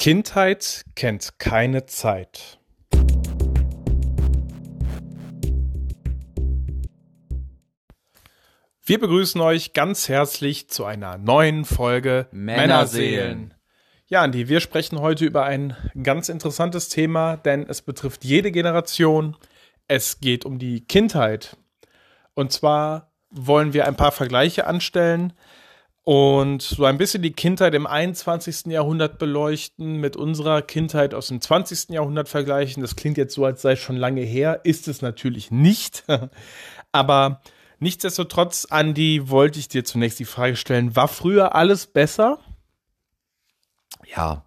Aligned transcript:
Kindheit 0.00 0.86
kennt 0.94 1.38
keine 1.38 1.84
Zeit. 1.84 2.58
Wir 8.82 8.98
begrüßen 8.98 9.42
euch 9.42 9.74
ganz 9.74 10.08
herzlich 10.08 10.70
zu 10.70 10.86
einer 10.86 11.18
neuen 11.18 11.66
Folge 11.66 12.28
Männerseelen. 12.32 13.52
Ja, 14.06 14.22
Andi, 14.22 14.48
wir 14.48 14.60
sprechen 14.60 15.00
heute 15.00 15.26
über 15.26 15.44
ein 15.44 15.76
ganz 16.02 16.30
interessantes 16.30 16.88
Thema, 16.88 17.36
denn 17.36 17.66
es 17.68 17.82
betrifft 17.82 18.24
jede 18.24 18.52
Generation. 18.52 19.36
Es 19.86 20.20
geht 20.20 20.46
um 20.46 20.58
die 20.58 20.80
Kindheit. 20.80 21.58
Und 22.32 22.52
zwar 22.52 23.12
wollen 23.28 23.74
wir 23.74 23.86
ein 23.86 23.96
paar 23.96 24.12
Vergleiche 24.12 24.66
anstellen 24.66 25.34
und 26.04 26.62
so 26.62 26.84
ein 26.84 26.98
bisschen 26.98 27.22
die 27.22 27.32
Kindheit 27.32 27.74
im 27.74 27.86
21. 27.86 28.66
Jahrhundert 28.66 29.18
beleuchten, 29.18 29.96
mit 29.96 30.16
unserer 30.16 30.62
Kindheit 30.62 31.14
aus 31.14 31.28
dem 31.28 31.40
20. 31.40 31.90
Jahrhundert 31.90 32.28
vergleichen. 32.28 32.82
Das 32.82 32.96
klingt 32.96 33.18
jetzt 33.18 33.34
so, 33.34 33.44
als 33.44 33.62
sei 33.62 33.72
es 33.72 33.80
schon 33.80 33.96
lange 33.96 34.22
her, 34.22 34.60
ist 34.64 34.88
es 34.88 35.02
natürlich 35.02 35.50
nicht. 35.50 36.04
Aber 36.92 37.42
nichtsdestotrotz, 37.78 38.66
Andi, 38.70 39.28
wollte 39.28 39.58
ich 39.58 39.68
dir 39.68 39.84
zunächst 39.84 40.18
die 40.18 40.24
Frage 40.24 40.56
stellen, 40.56 40.96
war 40.96 41.08
früher 41.08 41.54
alles 41.54 41.86
besser? 41.86 42.38
Ja, 44.16 44.46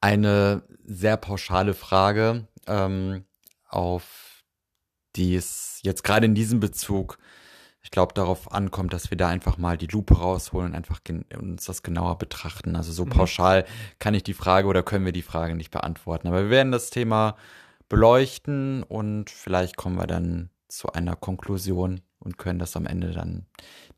eine 0.00 0.62
sehr 0.84 1.16
pauschale 1.16 1.74
Frage, 1.74 2.46
ähm, 2.66 3.24
auf 3.68 4.44
die 5.16 5.36
es 5.36 5.80
jetzt 5.82 6.04
gerade 6.04 6.26
in 6.26 6.34
diesem 6.34 6.60
Bezug 6.60 7.18
ich 7.82 7.90
glaube, 7.90 8.14
darauf 8.14 8.52
ankommt, 8.52 8.92
dass 8.92 9.10
wir 9.10 9.18
da 9.18 9.28
einfach 9.28 9.58
mal 9.58 9.76
die 9.76 9.88
Lupe 9.88 10.14
rausholen 10.14 10.70
und 10.70 10.76
einfach 10.76 11.00
uns 11.38 11.64
das 11.64 11.82
genauer 11.82 12.16
betrachten. 12.16 12.76
Also 12.76 12.92
so 12.92 13.04
mhm. 13.04 13.10
pauschal 13.10 13.64
kann 13.98 14.14
ich 14.14 14.22
die 14.22 14.34
Frage 14.34 14.68
oder 14.68 14.82
können 14.82 15.04
wir 15.04 15.12
die 15.12 15.22
Frage 15.22 15.56
nicht 15.56 15.70
beantworten. 15.70 16.28
Aber 16.28 16.44
wir 16.44 16.50
werden 16.50 16.72
das 16.72 16.90
Thema 16.90 17.36
beleuchten 17.88 18.84
und 18.84 19.30
vielleicht 19.30 19.76
kommen 19.76 19.96
wir 19.96 20.06
dann 20.06 20.50
zu 20.68 20.92
einer 20.92 21.16
Konklusion 21.16 22.00
und 22.20 22.38
können 22.38 22.58
das 22.58 22.76
am 22.76 22.86
Ende 22.86 23.10
dann 23.10 23.46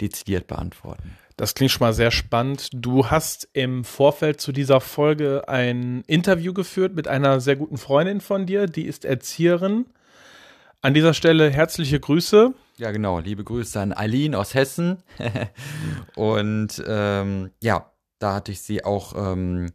dezidiert 0.01 0.47
beantworten. 0.47 1.17
Das 1.37 1.55
klingt 1.55 1.73
schon 1.73 1.87
mal 1.87 1.93
sehr 1.93 2.11
spannend. 2.11 2.71
Du 2.73 3.11
hast 3.11 3.49
im 3.53 3.85
Vorfeld 3.85 4.41
zu 4.41 4.53
dieser 4.53 4.81
Folge 4.81 5.49
ein 5.49 6.03
Interview 6.07 6.55
geführt 6.55 6.95
mit 6.95 7.07
einer 7.07 7.41
sehr 7.41 7.57
guten 7.57 7.77
Freundin 7.77 8.21
von 8.21 8.47
dir, 8.47 8.67
die 8.67 8.87
ist 8.87 9.05
Erzieherin. 9.05 9.87
An 10.85 10.93
dieser 10.93 11.15
Stelle 11.15 11.49
herzliche 11.49 11.99
Grüße. 11.99 12.53
Ja, 12.77 12.91
genau. 12.91 13.19
Liebe 13.19 13.43
Grüße 13.43 13.81
an 13.81 13.97
Eileen 13.97 14.35
aus 14.35 14.53
Hessen. 14.53 15.03
und 16.15 16.85
ähm, 16.87 17.53
ja, 17.63 17.91
da 18.19 18.35
hatte 18.35 18.53
ich 18.53 18.61
sie 18.61 18.85
auch 18.85 19.15
ähm, 19.17 19.73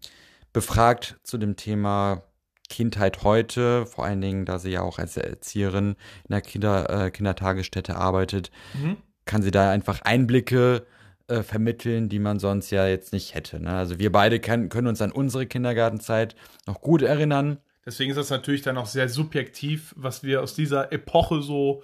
befragt 0.53 1.19
zu 1.23 1.39
dem 1.39 1.55
Thema 1.55 2.21
Kindheit 2.69 3.23
heute, 3.23 3.87
vor 3.87 4.05
allen 4.05 4.21
Dingen, 4.21 4.45
da 4.45 4.59
sie 4.59 4.69
ja 4.69 4.83
auch 4.83 4.99
als 4.99 5.17
Erzieherin 5.17 5.95
in 6.25 6.29
der 6.29 6.41
Kinder, 6.41 7.07
äh, 7.07 7.09
Kindertagesstätte 7.09 7.95
arbeitet, 7.95 8.51
mhm. 8.75 8.97
kann 9.25 9.41
sie 9.41 9.49
da 9.49 9.71
einfach 9.71 10.03
Einblicke 10.03 10.85
äh, 11.27 11.41
vermitteln, 11.41 12.09
die 12.09 12.19
man 12.19 12.37
sonst 12.37 12.69
ja 12.69 12.87
jetzt 12.87 13.13
nicht 13.13 13.33
hätte. 13.33 13.59
Ne? 13.59 13.71
Also 13.71 13.97
wir 13.97 14.11
beide 14.11 14.39
kann, 14.39 14.69
können 14.69 14.85
uns 14.85 15.01
an 15.01 15.11
unsere 15.11 15.47
Kindergartenzeit 15.47 16.35
noch 16.67 16.81
gut 16.81 17.01
erinnern. 17.01 17.57
Deswegen 17.85 18.11
ist 18.11 18.17
das 18.17 18.29
natürlich 18.29 18.61
dann 18.61 18.77
auch 18.77 18.85
sehr 18.85 19.09
subjektiv, 19.09 19.93
was 19.97 20.23
wir 20.23 20.41
aus 20.41 20.53
dieser 20.53 20.91
Epoche 20.91 21.41
so 21.41 21.83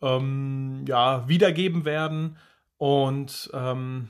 ähm, 0.00 0.84
ja, 0.86 1.28
wiedergeben 1.28 1.84
werden. 1.84 2.38
Und 2.78 3.50
ähm, 3.52 4.08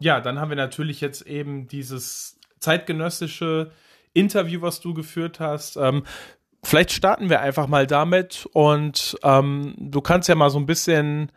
ja, 0.00 0.20
dann 0.20 0.38
haben 0.40 0.50
wir 0.50 0.56
natürlich 0.56 1.00
jetzt 1.00 1.22
eben 1.22 1.68
dieses 1.68 2.38
zeitgenössische 2.60 3.72
Interview, 4.12 4.62
was 4.62 4.80
du 4.80 4.94
geführt 4.94 5.40
hast. 5.40 5.76
Ähm, 5.76 6.04
vielleicht 6.62 6.92
starten 6.92 7.30
wir 7.30 7.40
einfach 7.40 7.66
mal 7.66 7.86
damit 7.86 8.48
und 8.52 9.16
ähm, 9.22 9.74
du 9.78 10.00
kannst 10.00 10.28
ja 10.28 10.34
mal 10.34 10.50
so 10.50 10.58
ein 10.58 10.66
bisschen 10.66 11.30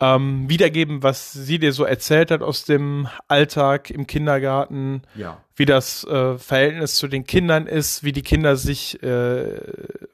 ähm, 0.00 0.48
wiedergeben, 0.48 1.02
was 1.02 1.32
sie 1.32 1.58
dir 1.58 1.72
so 1.72 1.84
erzählt 1.84 2.30
hat 2.30 2.42
aus 2.42 2.64
dem 2.64 3.08
Alltag 3.28 3.90
im 3.90 4.06
Kindergarten, 4.06 5.02
ja. 5.14 5.40
wie 5.54 5.66
das 5.66 6.04
äh, 6.04 6.36
Verhältnis 6.38 6.96
zu 6.96 7.08
den 7.08 7.24
Kindern 7.24 7.66
ist, 7.66 8.02
wie 8.02 8.12
die 8.12 8.22
Kinder 8.22 8.56
sich 8.56 9.02
äh, 9.02 9.60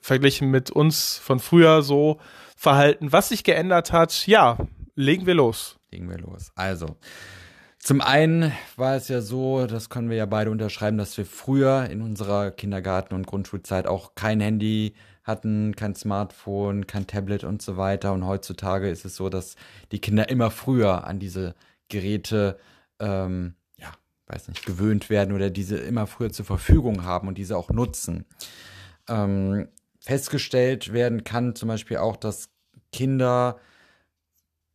verglichen 0.00 0.50
mit 0.50 0.70
uns 0.70 1.18
von 1.18 1.40
früher 1.40 1.82
so 1.82 2.18
Verhalten, 2.56 3.12
was 3.12 3.30
sich 3.30 3.42
geändert 3.42 3.92
hat. 3.92 4.26
Ja, 4.26 4.58
legen 4.94 5.26
wir 5.26 5.34
los. 5.34 5.78
Legen 5.90 6.10
wir 6.10 6.18
los. 6.18 6.52
Also, 6.54 6.96
zum 7.78 8.02
einen 8.02 8.52
war 8.76 8.96
es 8.96 9.08
ja 9.08 9.22
so, 9.22 9.66
das 9.66 9.88
können 9.88 10.10
wir 10.10 10.18
ja 10.18 10.26
beide 10.26 10.50
unterschreiben, 10.50 10.98
dass 10.98 11.16
wir 11.16 11.24
früher 11.24 11.88
in 11.90 12.02
unserer 12.02 12.50
Kindergarten- 12.50 13.14
und 13.14 13.26
Grundschulzeit 13.26 13.86
auch 13.86 14.14
kein 14.14 14.40
Handy 14.40 14.94
hatten, 15.22 15.76
kein 15.76 15.94
Smartphone, 15.94 16.86
kein 16.86 17.06
Tablet 17.06 17.44
und 17.44 17.62
so 17.62 17.76
weiter. 17.76 18.12
Und 18.12 18.26
heutzutage 18.26 18.88
ist 18.88 19.04
es 19.04 19.16
so, 19.16 19.28
dass 19.28 19.56
die 19.92 20.00
Kinder 20.00 20.28
immer 20.28 20.50
früher 20.50 21.04
an 21.04 21.18
diese 21.18 21.54
Geräte, 21.88 22.58
ähm, 22.98 23.54
ja, 23.76 23.92
weiß 24.26 24.48
nicht, 24.48 24.64
gewöhnt 24.64 25.10
werden 25.10 25.34
oder 25.34 25.50
diese 25.50 25.76
immer 25.76 26.06
früher 26.06 26.32
zur 26.32 26.44
Verfügung 26.44 27.04
haben 27.04 27.28
und 27.28 27.38
diese 27.38 27.56
auch 27.56 27.70
nutzen. 27.70 28.24
Ähm, 29.08 29.68
festgestellt 30.00 30.92
werden 30.92 31.24
kann 31.24 31.54
zum 31.54 31.68
Beispiel 31.68 31.98
auch, 31.98 32.16
dass 32.16 32.48
Kinder 32.92 33.58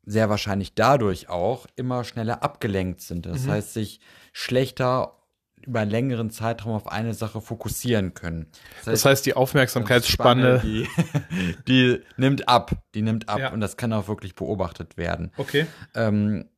sehr 0.05 0.29
wahrscheinlich 0.29 0.75
dadurch 0.75 1.29
auch 1.29 1.65
immer 1.75 2.03
schneller 2.03 2.43
abgelenkt 2.43 3.01
sind. 3.01 3.25
Das 3.25 3.43
mhm. 3.43 3.51
heißt, 3.51 3.73
sich 3.73 3.99
schlechter 4.33 5.17
über 5.65 5.79
einen 5.81 5.91
längeren 5.91 6.29
Zeitraum 6.29 6.73
auf 6.73 6.87
eine 6.87 7.13
Sache 7.13 7.41
fokussieren 7.41 8.13
können. 8.13 8.47
Das 8.51 8.77
heißt, 8.77 8.87
das 8.87 9.05
heißt 9.05 9.25
die 9.25 9.33
Aufmerksamkeitsspanne, 9.33 10.59
die, 10.63 10.87
die, 11.67 12.01
nimmt 12.17 12.47
ab, 12.47 12.71
die 12.93 13.01
nimmt 13.01 13.29
ab 13.29 13.39
ja. 13.39 13.51
und 13.51 13.61
das 13.61 13.77
kann 13.77 13.93
auch 13.93 14.07
wirklich 14.07 14.35
beobachtet 14.35 14.97
werden. 14.97 15.31
Okay. 15.37 15.67
Ähm, 15.93 16.49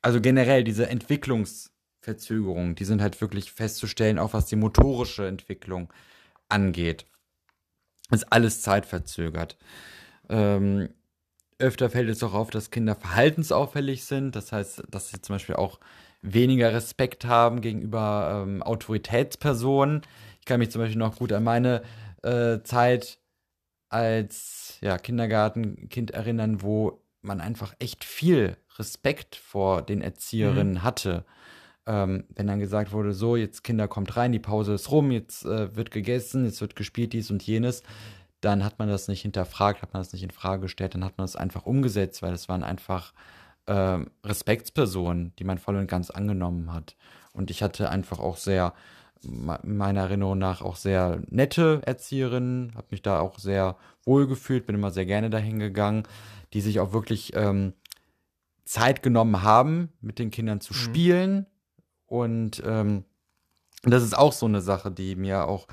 also 0.00 0.20
generell 0.20 0.64
diese 0.64 0.88
Entwicklungsverzögerungen, 0.88 2.74
die 2.74 2.84
sind 2.84 3.00
halt 3.00 3.20
wirklich 3.20 3.52
festzustellen, 3.52 4.18
auch 4.18 4.32
was 4.32 4.46
die 4.46 4.56
motorische 4.56 5.26
Entwicklung 5.26 5.92
angeht 6.48 7.06
ist 8.14 8.32
alles 8.32 8.62
zeitverzögert. 8.62 9.56
Ähm, 10.28 10.90
öfter 11.58 11.90
fällt 11.90 12.08
es 12.08 12.22
auch 12.22 12.34
auf, 12.34 12.50
dass 12.50 12.70
Kinder 12.70 12.94
verhaltensauffällig 12.94 14.04
sind. 14.04 14.36
Das 14.36 14.52
heißt, 14.52 14.84
dass 14.90 15.08
sie 15.08 15.20
zum 15.20 15.36
Beispiel 15.36 15.56
auch 15.56 15.80
weniger 16.22 16.72
Respekt 16.72 17.24
haben 17.24 17.60
gegenüber 17.60 18.44
ähm, 18.44 18.62
Autoritätspersonen. 18.62 20.02
Ich 20.40 20.46
kann 20.46 20.58
mich 20.58 20.70
zum 20.70 20.80
Beispiel 20.80 20.98
noch 20.98 21.16
gut 21.16 21.32
an 21.32 21.44
meine 21.44 21.82
äh, 22.22 22.60
Zeit 22.62 23.18
als 23.88 24.78
ja, 24.80 24.96
Kindergartenkind 24.98 26.12
erinnern, 26.12 26.62
wo 26.62 27.02
man 27.20 27.40
einfach 27.40 27.74
echt 27.78 28.04
viel 28.04 28.56
Respekt 28.78 29.36
vor 29.36 29.82
den 29.82 30.00
Erzieherinnen 30.00 30.74
mhm. 30.74 30.82
hatte 30.82 31.24
ähm, 31.86 32.24
wenn 32.34 32.46
dann 32.46 32.60
gesagt 32.60 32.92
wurde, 32.92 33.12
so, 33.12 33.36
jetzt 33.36 33.64
Kinder 33.64 33.88
kommt 33.88 34.16
rein, 34.16 34.32
die 34.32 34.38
Pause 34.38 34.74
ist 34.74 34.90
rum, 34.90 35.10
jetzt 35.10 35.44
äh, 35.44 35.74
wird 35.74 35.90
gegessen, 35.90 36.44
jetzt 36.44 36.60
wird 36.60 36.76
gespielt, 36.76 37.12
dies 37.12 37.30
und 37.30 37.42
jenes, 37.42 37.82
dann 38.40 38.64
hat 38.64 38.78
man 38.78 38.88
das 38.88 39.08
nicht 39.08 39.22
hinterfragt, 39.22 39.82
hat 39.82 39.92
man 39.92 40.00
das 40.00 40.12
nicht 40.12 40.22
in 40.22 40.30
Frage 40.30 40.62
gestellt, 40.62 40.94
dann 40.94 41.04
hat 41.04 41.18
man 41.18 41.24
das 41.24 41.36
einfach 41.36 41.66
umgesetzt, 41.66 42.22
weil 42.22 42.32
es 42.32 42.48
waren 42.48 42.62
einfach 42.62 43.12
äh, 43.66 43.98
Respektspersonen, 44.24 45.32
die 45.38 45.44
man 45.44 45.58
voll 45.58 45.76
und 45.76 45.88
ganz 45.88 46.10
angenommen 46.10 46.72
hat. 46.72 46.96
Und 47.32 47.50
ich 47.50 47.62
hatte 47.62 47.88
einfach 47.88 48.18
auch 48.18 48.36
sehr, 48.36 48.74
meiner 49.22 50.00
Erinnerung 50.00 50.38
nach, 50.38 50.62
auch 50.62 50.76
sehr 50.76 51.22
nette 51.28 51.80
Erzieherinnen, 51.84 52.72
habe 52.74 52.88
mich 52.90 53.02
da 53.02 53.20
auch 53.20 53.38
sehr 53.38 53.76
wohl 54.04 54.26
gefühlt, 54.26 54.66
bin 54.66 54.74
immer 54.74 54.90
sehr 54.90 55.06
gerne 55.06 55.30
dahin 55.30 55.58
gegangen, 55.58 56.02
die 56.52 56.60
sich 56.60 56.80
auch 56.80 56.92
wirklich 56.92 57.32
ähm, 57.34 57.72
Zeit 58.64 59.02
genommen 59.02 59.42
haben, 59.42 59.90
mit 60.00 60.18
den 60.18 60.30
Kindern 60.30 60.60
zu 60.60 60.72
mhm. 60.72 60.78
spielen, 60.78 61.46
und 62.12 62.62
ähm, 62.66 63.06
das 63.84 64.02
ist 64.02 64.12
auch 64.12 64.34
so 64.34 64.44
eine 64.44 64.60
Sache, 64.60 64.90
die 64.90 65.16
mir 65.16 65.48
auch 65.48 65.66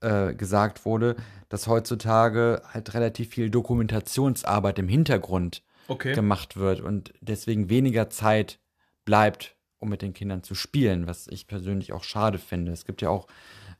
äh, 0.00 0.32
gesagt 0.32 0.86
wurde, 0.86 1.16
dass 1.50 1.66
heutzutage 1.66 2.62
halt 2.72 2.94
relativ 2.94 3.28
viel 3.28 3.50
Dokumentationsarbeit 3.50 4.78
im 4.78 4.88
Hintergrund 4.88 5.62
okay. 5.88 6.14
gemacht 6.14 6.56
wird 6.56 6.80
und 6.80 7.12
deswegen 7.20 7.68
weniger 7.68 8.10
Zeit 8.10 8.58
bleibt, 9.04 9.56
um 9.78 9.88
mit 9.88 10.02
den 10.02 10.14
Kindern 10.14 10.42
zu 10.42 10.54
spielen, 10.54 11.06
was 11.06 11.26
ich 11.26 11.46
persönlich 11.46 11.92
auch 11.92 12.04
schade 12.04 12.38
finde. 12.38 12.72
Es 12.72 12.84
gibt 12.84 13.02
ja 13.02 13.08
auch 13.08 13.26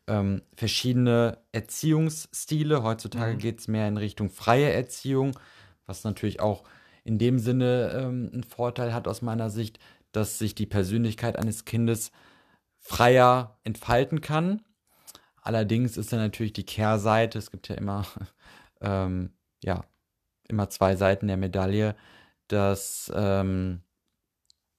ähm, 0.06 0.42
verschiedene 0.54 1.38
Erziehungsstile. 1.52 2.82
Heutzutage 2.82 3.34
mhm. 3.34 3.38
geht 3.38 3.60
es 3.60 3.68
mehr 3.68 3.86
in 3.88 3.96
Richtung 3.96 4.30
freie 4.30 4.72
Erziehung, 4.72 5.38
was 5.86 6.04
natürlich 6.04 6.40
auch 6.40 6.64
in 7.04 7.18
dem 7.18 7.38
Sinne 7.38 7.92
ähm, 7.94 8.30
einen 8.32 8.44
Vorteil 8.44 8.94
hat 8.94 9.08
aus 9.08 9.22
meiner 9.22 9.50
Sicht, 9.50 9.78
dass 10.12 10.38
sich 10.38 10.54
die 10.54 10.66
Persönlichkeit 10.66 11.38
eines 11.38 11.64
Kindes 11.64 12.12
freier 12.78 13.58
entfalten 13.64 14.20
kann. 14.20 14.62
Allerdings 15.40 15.96
ist 15.96 16.12
dann 16.12 16.20
natürlich 16.20 16.52
die 16.52 16.66
Kehrseite, 16.66 17.38
es 17.38 17.50
gibt 17.50 17.68
ja 17.68 17.76
immer, 17.76 18.06
ähm, 18.80 19.32
ja, 19.62 19.84
immer 20.52 20.68
zwei 20.70 20.94
Seiten 20.96 21.26
der 21.26 21.36
Medaille, 21.36 21.96
dass 22.48 23.10
ähm, 23.14 23.80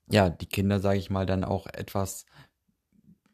ja, 0.10 0.30
die 0.30 0.46
Kinder, 0.46 0.80
sage 0.80 1.00
ich 1.00 1.10
mal, 1.10 1.26
dann 1.26 1.44
auch 1.44 1.68
etwas 1.68 2.26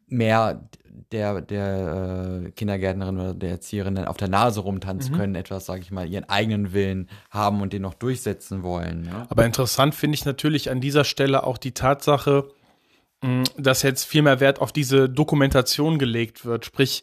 mehr 0.06 0.68
der, 1.12 1.40
der 1.40 2.42
äh, 2.46 2.50
Kindergärtnerin 2.50 3.18
oder 3.18 3.34
der 3.34 3.50
Erzieherin 3.50 3.94
dann 3.94 4.06
auf 4.06 4.16
der 4.16 4.28
Nase 4.28 4.60
rumtanzen 4.60 5.14
können, 5.14 5.34
etwas, 5.34 5.66
sage 5.66 5.82
ich 5.82 5.90
mal, 5.90 6.08
ihren 6.08 6.28
eigenen 6.28 6.72
Willen 6.72 7.08
haben 7.30 7.60
und 7.60 7.72
den 7.72 7.82
noch 7.82 7.94
durchsetzen 7.94 8.62
wollen. 8.62 9.02
Ne? 9.02 9.26
Aber 9.28 9.44
interessant 9.44 9.94
finde 9.94 10.16
ich 10.16 10.24
natürlich 10.24 10.70
an 10.70 10.80
dieser 10.80 11.04
Stelle 11.04 11.44
auch 11.44 11.58
die 11.58 11.72
Tatsache, 11.72 12.48
mh, 13.22 13.44
dass 13.56 13.82
jetzt 13.82 14.04
viel 14.04 14.22
mehr 14.22 14.40
Wert 14.40 14.60
auf 14.60 14.72
diese 14.72 15.08
Dokumentation 15.08 15.98
gelegt 15.98 16.44
wird. 16.44 16.64
Sprich, 16.64 17.02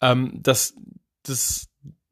ähm, 0.00 0.38
dass 0.42 0.74
das 1.22 1.68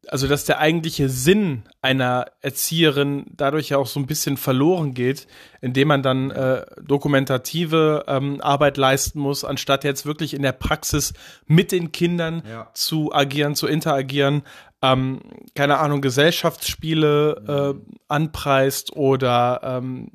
also 0.08 0.26
dass 0.26 0.44
der 0.44 0.58
eigentliche 0.58 1.08
Sinn 1.08 1.62
einer 1.82 2.26
Erzieherin 2.41 3.26
dadurch 3.37 3.69
ja 3.69 3.79
auch 3.79 3.87
so 3.87 4.00
ein 4.00 4.06
bisschen 4.06 4.37
verloren 4.37 4.94
geht, 4.94 5.26
indem 5.61 5.88
man 5.88 6.02
dann 6.02 6.31
äh, 6.31 6.64
dokumentative 6.82 8.05
ähm, 8.08 8.41
Arbeit 8.41 8.76
leisten 8.76 9.20
muss, 9.20 9.44
anstatt 9.44 9.85
jetzt 9.85 10.06
wirklich 10.06 10.35
in 10.35 10.43
der 10.43 10.52
Praxis 10.52 11.12
mit 11.47 11.70
den 11.73 11.93
Kindern 11.93 12.43
Ja. 12.49 12.69
zu 12.75 13.12
agieren, 13.12 13.55
zu 13.55 13.67
interagieren, 13.67 14.43
ähm, 14.82 15.20
keine 15.55 15.79
Ahnung, 15.79 16.00
Gesellschaftsspiele 16.00 17.75
äh, 17.76 17.93
anpreist 18.08 18.97
oder 18.97 19.61
ähm, 19.62 20.11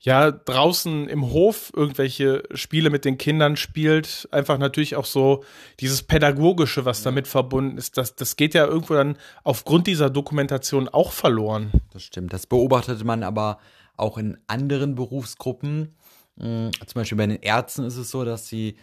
ja, 0.00 0.30
draußen 0.30 1.08
im 1.08 1.30
Hof 1.32 1.72
irgendwelche 1.74 2.44
Spiele 2.54 2.90
mit 2.90 3.04
den 3.04 3.18
Kindern 3.18 3.56
spielt, 3.56 4.28
einfach 4.30 4.58
natürlich 4.58 4.94
auch 4.94 5.04
so 5.04 5.42
dieses 5.80 6.04
Pädagogische, 6.04 6.84
was 6.84 7.02
damit 7.02 7.26
verbunden 7.26 7.78
ist, 7.78 7.96
das, 7.96 8.14
das 8.14 8.36
geht 8.36 8.54
ja 8.54 8.64
irgendwo 8.64 8.94
dann 8.94 9.16
aufgrund 9.42 9.88
dieser 9.88 10.08
Dokumentation 10.08 10.88
auch 10.88 11.10
verloren. 11.10 11.72
Das 11.92 12.04
stimmt. 12.04 12.32
Das 12.32 12.46
beobachtet 12.46 13.04
man 13.04 13.24
aber 13.24 13.58
auch 13.96 14.18
in 14.18 14.38
anderen 14.46 14.94
Berufsgruppen. 14.94 15.96
Mm, 16.36 16.68
Zum 16.86 16.94
Beispiel 16.94 17.18
bei 17.18 17.26
den 17.26 17.42
Ärzten 17.42 17.84
ist 17.84 17.96
es 17.96 18.10
so, 18.10 18.24
dass 18.24 18.46
sie, 18.46 18.76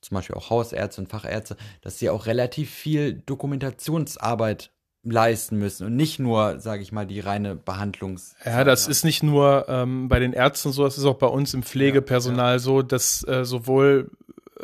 zum 0.00 0.16
Beispiel 0.16 0.34
auch 0.34 0.50
Hausärzte 0.50 1.00
und 1.00 1.08
Fachärzte, 1.08 1.56
dass 1.82 2.00
sie 2.00 2.10
auch 2.10 2.26
relativ 2.26 2.70
viel 2.70 3.14
Dokumentationsarbeit 3.14 4.72
leisten 5.10 5.58
müssen 5.58 5.86
und 5.86 5.96
nicht 5.96 6.18
nur, 6.18 6.60
sage 6.60 6.82
ich 6.82 6.92
mal, 6.92 7.06
die 7.06 7.20
reine 7.20 7.54
Behandlungs. 7.54 8.34
Ja, 8.44 8.64
das 8.64 8.88
ist 8.88 9.04
nicht 9.04 9.22
nur 9.22 9.66
ähm, 9.68 10.08
bei 10.08 10.18
den 10.18 10.32
Ärzten 10.32 10.72
so, 10.72 10.84
das 10.84 10.98
ist 10.98 11.04
auch 11.04 11.16
bei 11.16 11.26
uns 11.26 11.54
im 11.54 11.62
Pflegepersonal 11.62 12.58
so, 12.58 12.82
dass 12.82 13.26
äh, 13.26 13.44
sowohl 13.44 14.10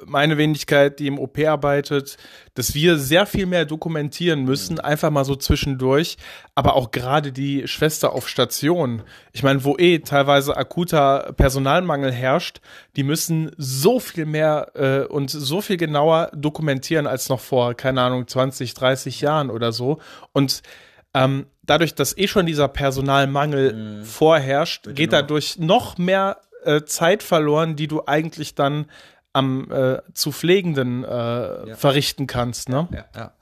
meine 0.06 0.38
Wenigkeit, 0.38 0.98
die 0.98 1.06
im 1.06 1.18
OP 1.18 1.38
arbeitet, 1.38 2.16
dass 2.54 2.74
wir 2.74 2.98
sehr 2.98 3.26
viel 3.26 3.46
mehr 3.46 3.64
dokumentieren 3.64 4.44
müssen, 4.44 4.78
einfach 4.80 5.10
mal 5.10 5.24
so 5.24 5.34
zwischendurch, 5.36 6.16
aber 6.54 6.76
auch 6.76 6.90
gerade 6.90 7.32
die 7.32 7.66
Schwester 7.66 8.12
auf 8.12 8.28
Station. 8.28 9.02
Ich 9.32 9.42
meine, 9.42 9.64
wo 9.64 9.76
eh 9.76 9.98
teilweise 10.00 10.56
akuter 10.56 11.32
Personalmangel 11.36 12.12
herrscht, 12.12 12.60
die 12.96 13.02
müssen 13.02 13.50
so 13.56 13.98
viel 14.00 14.26
mehr 14.26 14.70
äh, 14.74 15.04
und 15.12 15.30
so 15.30 15.60
viel 15.60 15.76
genauer 15.76 16.30
dokumentieren 16.34 17.06
als 17.06 17.28
noch 17.28 17.40
vor, 17.40 17.74
keine 17.74 18.02
Ahnung, 18.02 18.26
20, 18.28 18.74
30 18.74 19.20
Jahren 19.20 19.50
oder 19.50 19.72
so. 19.72 19.98
Und 20.32 20.62
ähm, 21.16 21.46
dadurch, 21.62 21.94
dass 21.94 22.16
eh 22.18 22.26
schon 22.26 22.46
dieser 22.46 22.68
Personalmangel 22.68 24.02
vorherrscht, 24.04 24.88
geht 24.94 25.12
noch- 25.12 25.18
dadurch 25.20 25.58
noch 25.58 25.98
mehr 25.98 26.38
äh, 26.64 26.82
Zeit 26.84 27.22
verloren, 27.22 27.76
die 27.76 27.88
du 27.88 28.02
eigentlich 28.06 28.54
dann 28.54 28.86
am 29.34 29.70
äh, 29.70 30.00
zu 30.14 30.32
Pflegenden 30.32 31.04
äh, 31.04 31.74
verrichten 31.76 32.26
kannst, 32.26 32.68
ne? 32.68 32.88
Ja, 32.92 33.04
ja. 33.14 33.32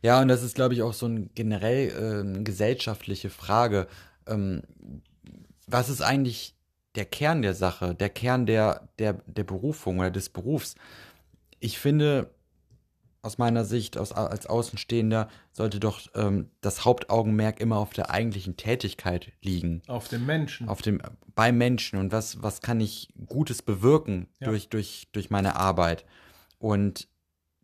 ja, 0.00 0.20
und 0.22 0.28
das 0.28 0.42
ist, 0.42 0.54
glaube 0.54 0.72
ich, 0.72 0.82
auch 0.82 0.94
so 0.94 1.06
ein 1.06 1.30
generell 1.34 1.92
ähm, 2.00 2.44
gesellschaftliche 2.44 3.28
Frage. 3.28 3.88
Ähm, 4.26 4.62
was 5.66 5.88
ist 5.88 6.00
eigentlich 6.00 6.54
der 6.94 7.04
Kern 7.04 7.42
der 7.42 7.54
Sache, 7.54 7.94
der 7.94 8.08
Kern 8.08 8.46
der, 8.46 8.88
der, 8.98 9.14
der 9.26 9.44
Berufung 9.44 9.98
oder 9.98 10.10
des 10.10 10.28
Berufs? 10.28 10.76
Ich 11.58 11.78
finde, 11.78 12.30
aus 13.22 13.38
meiner 13.38 13.64
Sicht, 13.64 13.96
aus, 13.98 14.12
als 14.12 14.46
Außenstehender, 14.46 15.28
sollte 15.52 15.78
doch 15.78 16.00
ähm, 16.14 16.50
das 16.60 16.84
Hauptaugenmerk 16.84 17.60
immer 17.60 17.76
auf 17.76 17.92
der 17.92 18.10
eigentlichen 18.10 18.56
Tätigkeit 18.56 19.32
liegen 19.40 19.80
Auf 19.86 20.08
den 20.08 20.26
Menschen. 20.26 20.68
auf 20.68 20.82
dem 20.82 21.00
beim 21.34 21.56
Menschen 21.56 21.98
und 21.98 22.12
was 22.12 22.42
was 22.42 22.60
kann 22.60 22.80
ich 22.80 23.08
Gutes 23.26 23.62
bewirken 23.62 24.28
Ja. 24.40 24.48
durch 24.48 24.68
durch 24.68 25.08
durch 25.12 25.30
meine 25.30 25.56
Arbeit 25.56 26.04
und 26.58 27.08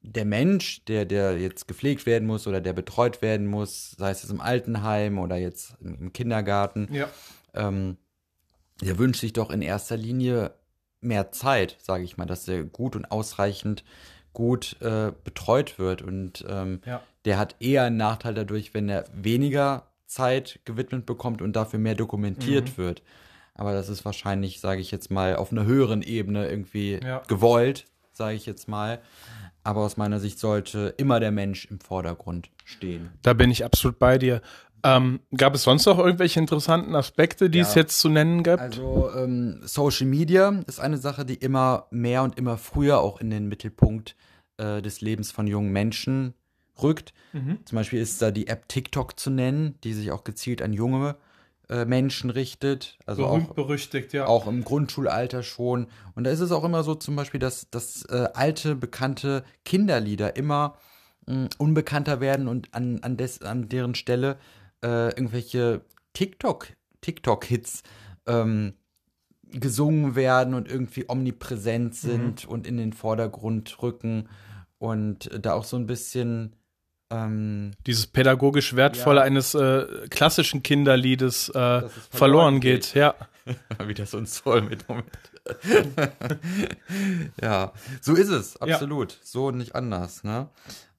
der 0.01 0.25
Mensch, 0.25 0.85
der 0.85 1.05
der 1.05 1.39
jetzt 1.39 1.67
gepflegt 1.67 2.07
werden 2.07 2.27
muss 2.27 2.47
oder 2.47 2.61
der 2.61 2.73
betreut 2.73 3.21
werden 3.21 3.47
muss, 3.49 3.91
sei 3.99 4.11
es 4.13 4.25
im 4.31 4.41
Altenheim 4.41 5.19
oder 5.19 5.37
jetzt 5.37 5.75
im, 5.81 5.95
im 6.01 6.13
Kindergarten, 6.13 6.89
ja. 6.93 7.09
ähm, 7.53 7.97
der 8.81 8.97
wünscht 8.97 9.21
sich 9.21 9.33
doch 9.33 9.51
in 9.51 9.61
erster 9.61 9.97
Linie 9.97 10.55
mehr 11.01 11.33
Zeit, 11.33 11.77
sage 11.81 12.05
ich 12.05 12.17
mal, 12.17 12.27
dass 12.27 12.47
er 12.47 12.63
gut 12.65 12.95
und 12.97 13.11
ausreichend 13.11 13.83
gut 14.39 14.77
äh, 14.81 15.11
betreut 15.25 15.81
wird 15.81 16.01
und 16.01 16.45
ähm, 16.49 16.81
Ja. 16.87 17.03
der 17.25 17.39
hat 17.39 17.57
eher 17.59 17.83
einen 17.83 17.97
Nachteil 17.97 18.35
dadurch, 18.35 18.73
wenn 18.73 18.89
er 18.89 19.05
weniger 19.13 19.89
Zeit 20.07 20.61
gewidmet 20.65 21.07
bekommt 21.07 21.43
und 21.43 21.57
dafür 21.57 21.81
mehr 21.81 21.97
dokumentiert 21.97 22.69
Mhm. 22.71 22.77
wird. 22.79 23.03
Aber 23.57 23.73
das 23.73 23.89
ist 23.89 24.05
wahrscheinlich, 24.05 24.61
sage 24.61 24.81
ich 24.81 24.93
jetzt 24.93 25.11
mal, 25.11 25.35
auf 25.35 25.51
einer 25.51 25.65
höheren 25.65 26.03
Ebene 26.03 26.49
irgendwie 26.49 27.01
Ja. 27.03 27.21
gewollt, 27.27 27.85
sage 28.13 28.37
ich 28.37 28.47
jetzt 28.47 28.69
mal. 28.69 29.01
Aber 29.65 29.81
aus 29.81 29.97
meiner 29.97 30.21
Sicht 30.21 30.39
sollte 30.39 30.95
immer 30.99 31.19
der 31.19 31.33
Mensch 31.33 31.65
im 31.67 31.81
Vordergrund 31.81 32.49
stehen. 32.65 33.11
Da 33.23 33.33
bin 33.33 33.51
ich 33.51 33.65
absolut 33.65 33.99
bei 33.99 34.19
dir. 34.19 34.41
Ähm, 34.85 35.19
gab 35.37 35.57
es 35.57 35.65
sonst 35.65 35.87
noch 35.87 35.99
irgendwelche 35.99 36.39
interessanten 36.39 36.95
Aspekte, 36.95 37.51
die 37.51 37.59
Ja. 37.59 37.65
es 37.65 37.75
jetzt 37.75 37.99
zu 37.99 38.09
nennen 38.09 38.45
gibt? 38.45 38.61
Also 38.61 39.11
ähm, 39.13 39.59
Social 39.65 40.07
Media 40.07 40.63
ist 40.69 40.79
eine 40.79 40.99
Sache, 40.99 41.25
die 41.25 41.35
immer 41.35 41.89
mehr 41.91 42.23
und 42.23 42.39
immer 42.39 42.57
früher 42.57 43.01
auch 43.01 43.21
in 43.21 43.29
den 43.31 43.49
Mittelpunkt 43.49 44.15
äh, 44.59 44.83
des 44.83 45.01
Lebens 45.01 45.31
von 45.31 45.47
jungen 45.47 45.73
Menschen 45.73 46.35
rückt. 46.83 47.13
Mhm. 47.33 47.59
Zum 47.65 47.77
Beispiel 47.77 48.01
ist 48.01 48.21
da 48.23 48.31
die 48.31 48.47
App 48.47 48.69
TikTok 48.69 49.19
zu 49.19 49.31
nennen, 49.31 49.75
die 49.85 49.93
sich 49.93 50.11
auch 50.11 50.25
gezielt 50.25 50.63
an 50.63 50.73
junge 50.73 51.17
äh, 51.69 51.85
Menschen 51.85 52.31
richtet. 52.31 52.99
Also 53.07 53.27
Berühmt 53.27 53.51
auch, 53.51 53.55
berüchtigt, 53.55 54.13
ja. 54.13 54.27
auch 54.27 54.47
im 54.47 54.65
Grundschulalter 54.65 55.43
schon. 55.43 55.89
Und 56.15 56.25
da 56.25 56.31
ist 56.31 56.41
es 56.41 56.53
auch 56.53 56.65
immer 56.65 56.83
so 56.83 56.95
zum 56.95 57.17
Beispiel, 57.17 57.41
dass, 57.41 57.69
dass 57.71 58.05
äh, 58.07 58.29
alte, 58.35 58.75
bekannte 58.75 59.45
Kinderlieder 59.65 60.37
immer 60.37 60.77
mh, 61.27 61.49
unbekannter 61.59 62.21
werden 62.21 62.49
und 62.49 62.75
an, 62.75 63.01
an, 63.03 63.17
des, 63.17 63.43
an 63.43 63.69
deren 63.69 63.95
Stelle 63.95 64.39
äh, 64.83 65.09
irgendwelche 65.09 65.83
TikTok, 66.15 66.69
TikTok-Hits 67.01 67.83
ähm, 68.27 68.75
gesungen 69.51 70.15
werden 70.15 70.55
und 70.55 70.71
irgendwie 70.71 71.05
omnipräsent 71.09 71.95
sind 71.95 72.45
und 72.45 72.67
in 72.67 72.77
den 72.77 72.93
Vordergrund 72.93 73.83
rücken 73.83 74.29
und 74.79 75.31
da 75.41 75.55
auch 75.55 75.65
so 75.65 75.77
ein 75.77 75.87
bisschen 75.87 76.55
ähm, 77.11 77.73
Dieses 77.87 78.07
pädagogisch 78.07 78.77
Wertvolle 78.77 79.21
Ja. 79.21 79.25
eines 79.25 79.55
äh, 79.55 79.87
klassischen 80.11 80.63
Kinderliedes 80.63 81.49
äh, 81.49 81.53
verloren, 81.53 81.91
verloren 82.11 82.61
geht. 82.61 82.83
geht. 82.93 82.95
Ja. 82.95 83.15
Wie 83.87 83.95
das 83.95 84.13
uns 84.13 84.37
soll 84.45 84.61
mit 84.63 84.87
Moment. 84.89 85.09
ja, 87.43 87.73
so 88.03 88.15
ist 88.15 88.29
es, 88.29 88.59
absolut. 88.59 89.19
So 89.23 89.47
und 89.47 89.57
nicht 89.57 89.75
anders, 89.75 90.23
ne? 90.23 90.49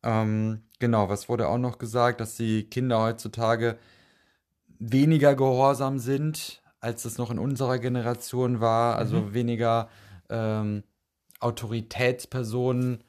Ähm, 0.02 0.64
genau, 0.80 1.10
was 1.10 1.30
wurde 1.30 1.48
auch 1.48 1.60
noch 1.60 1.78
gesagt, 1.78 2.22
dass 2.22 2.36
die 2.36 2.64
Kinder 2.64 3.00
heutzutage 3.00 3.78
weniger 4.80 5.36
gehorsam 5.36 6.00
sind, 6.00 6.64
als 6.80 7.06
es 7.06 7.18
noch 7.20 7.30
in 7.30 7.38
unserer 7.38 7.78
Generation 7.78 8.62
war. 8.62 8.96
Also 8.96 9.34
weniger 9.34 9.90
ähm, 10.30 10.84
Autoritätspersonen 11.40 13.04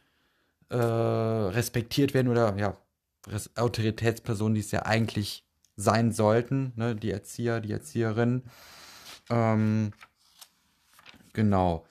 äh, 0.70 0.76
respektiert 0.76 2.14
werden 2.14 2.28
oder 2.28 2.56
ja, 2.56 2.76
Autoritätspersonen, 3.56 4.54
die 4.54 4.60
es 4.60 4.70
ja 4.70 4.82
eigentlich 4.82 5.44
sein 5.76 6.12
sollten, 6.12 6.72
ne? 6.76 6.96
Die 6.96 7.10
Erzieher, 7.10 7.60
die 7.60 7.72
Erzieherinnen. 7.72 8.44
Ähm, 9.30 9.92
genau. 11.32 11.86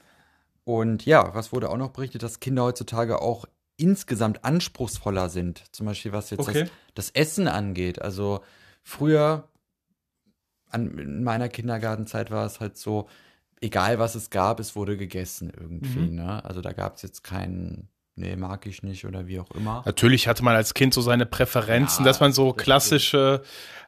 Und 0.63 1.05
ja, 1.05 1.33
was 1.33 1.51
wurde 1.51 1.69
auch 1.69 1.77
noch 1.77 1.91
berichtet, 1.91 2.23
dass 2.23 2.39
Kinder 2.39 2.63
heutzutage 2.63 3.21
auch 3.21 3.45
insgesamt 3.77 4.43
anspruchsvoller 4.43 5.29
sind. 5.29 5.63
Zum 5.71 5.85
Beispiel 5.85 6.11
was 6.11 6.29
jetzt 6.29 6.47
Okay. 6.47 6.63
das, 6.63 6.71
das 6.93 7.09
Essen 7.11 7.47
angeht. 7.47 8.01
Also 8.01 8.41
früher, 8.83 9.47
an, 10.69 10.97
in 10.97 11.23
meiner 11.23 11.49
Kindergartenzeit 11.49 12.29
war 12.29 12.45
es 12.45 12.59
halt 12.59 12.77
so, 12.77 13.07
egal 13.61 13.97
was 13.97 14.15
es 14.15 14.29
gab, 14.29 14.59
es 14.59 14.75
wurde 14.75 14.97
gegessen 14.97 15.51
irgendwie. 15.57 16.09
Mhm. 16.09 16.15
Ne? 16.15 16.45
Also 16.45 16.61
da 16.61 16.73
gab 16.73 16.97
es 16.97 17.01
jetzt 17.01 17.23
keinen, 17.23 17.87
nee, 18.19 18.35
mag 18.35 18.65
ich 18.67 18.83
nicht 18.83 19.05
oder 19.05 19.27
wie 19.27 19.39
auch 19.39 19.49
immer. 19.51 19.81
Natürlich 19.85 20.27
hatte 20.27 20.43
man 20.43 20.55
als 20.55 20.73
Kind 20.73 20.93
so 20.93 21.01
seine 21.01 21.25
Präferenzen, 21.25 22.03
Ja, 22.05 22.09
dass 22.09 22.19
man 22.19 22.33
so 22.33 22.53
klassische, 22.53 23.41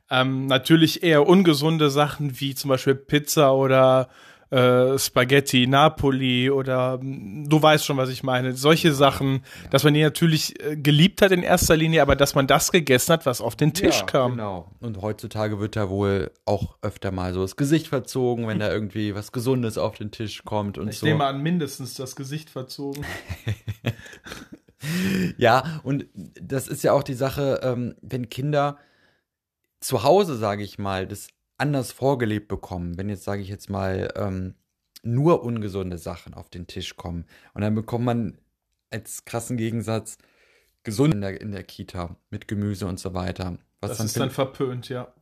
ähm, 0.10 0.48
natürlich 0.48 1.04
eher 1.04 1.28
ungesunde 1.28 1.90
Sachen 1.90 2.40
wie 2.40 2.56
zum 2.56 2.70
Beispiel 2.70 2.96
Pizza 2.96 3.54
oder 3.54 4.10
äh, 4.52 5.00
Spaghetti 5.00 5.66
Napoli 5.66 6.52
oder 6.52 7.00
mm, 7.02 7.48
du 7.48 7.62
weißt 7.62 7.86
schon, 7.86 7.98
was 7.98 8.10
ich 8.10 8.22
meine. 8.22 8.54
Solche 8.54 8.94
Sachen, 8.94 9.44
dass 9.70 9.84
man 9.84 9.94
die 9.94 10.02
natürlich 10.02 10.62
äh, 10.62 10.76
geliebt 10.76 11.22
hat 11.22 11.32
in 11.32 11.42
erster 11.42 11.78
Linie, 11.78 12.02
aber 12.02 12.16
dass 12.16 12.36
man 12.36 12.48
das 12.48 12.72
gegessen 12.72 13.14
hat, 13.14 13.26
was 13.26 13.42
auf 13.42 13.56
den 13.56 13.74
Tisch 13.74 14.00
ja, 14.02 14.06
kam. 14.06 14.32
Genau. 14.32 14.70
Und 14.82 15.02
heutzutage 15.02 15.60
wird 15.60 15.76
da 15.76 15.90
wohl 15.90 16.32
auch 16.46 16.76
öfter 16.82 17.12
mal 17.12 17.34
so 17.34 17.42
das 17.42 17.56
Gesicht 17.56 17.88
verzogen, 17.88 18.48
wenn 18.48 18.60
da 18.60 18.70
irgendwie 18.74 19.16
was 19.16 19.32
Gesundes 19.32 19.78
auf 19.78 19.96
den 19.96 20.12
Tisch 20.12 20.44
kommt 20.44 20.78
und 20.78 20.90
Ich 20.90 21.00
so. 21.00 21.06
nehme 21.06 21.26
an, 21.26 21.42
mindestens 21.42 21.94
das 21.96 22.16
Gesicht 22.16 22.50
verzogen. 22.50 23.06
Ja, 25.38 25.80
und 25.84 26.08
das 26.14 26.68
ist 26.68 26.84
ja 26.84 26.94
auch 26.94 27.04
die 27.04 27.14
Sache, 27.14 27.60
ähm, 27.62 27.94
wenn 28.02 28.30
Kinder 28.30 28.80
zu 29.80 30.04
Hause, 30.04 30.38
sage 30.38 30.64
ich 30.64 30.80
mal, 30.80 31.06
das 31.06 31.28
anders 31.62 31.92
vorgelebt 31.92 32.48
bekommen, 32.48 32.98
wenn 32.98 33.08
jetzt, 33.08 33.24
sage 33.24 33.42
ich 33.42 33.48
jetzt 33.48 33.70
mal, 33.70 34.12
ähm, 34.16 34.56
nur 35.04 35.44
ungesunde 35.44 35.98
Sachen 35.98 36.34
auf 36.34 36.50
den 36.50 36.68
Tisch 36.68 36.96
kommen 36.96 37.26
und 37.54 37.62
dann 37.62 37.76
bekommt 37.76 38.06
man 38.06 38.38
als 38.90 39.26
krassen 39.26 39.58
Gegensatz 39.58 40.18
gesund 40.84 41.14
in 41.14 41.22
der, 41.22 41.40
in 41.40 41.52
der 41.52 41.64
Kita 41.64 42.18
mit 42.30 42.48
Gemüse 42.48 42.88
und 42.88 43.00
so 43.00 43.14
weiter. 43.14 43.58
Was 43.80 43.92
das 43.92 43.98
dann 43.98 44.08
ist 44.08 44.20
dann 44.20 44.32
verpönt, 44.32 44.90
ja. 44.90 45.14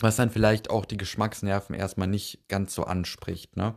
Was 0.00 0.16
dann 0.16 0.30
vielleicht 0.30 0.70
auch 0.70 0.84
die 0.84 0.96
Geschmacksnerven 0.96 1.74
erstmal 1.74 2.08
nicht 2.08 2.48
ganz 2.48 2.74
so 2.74 2.84
anspricht, 2.84 3.56
ne? 3.56 3.74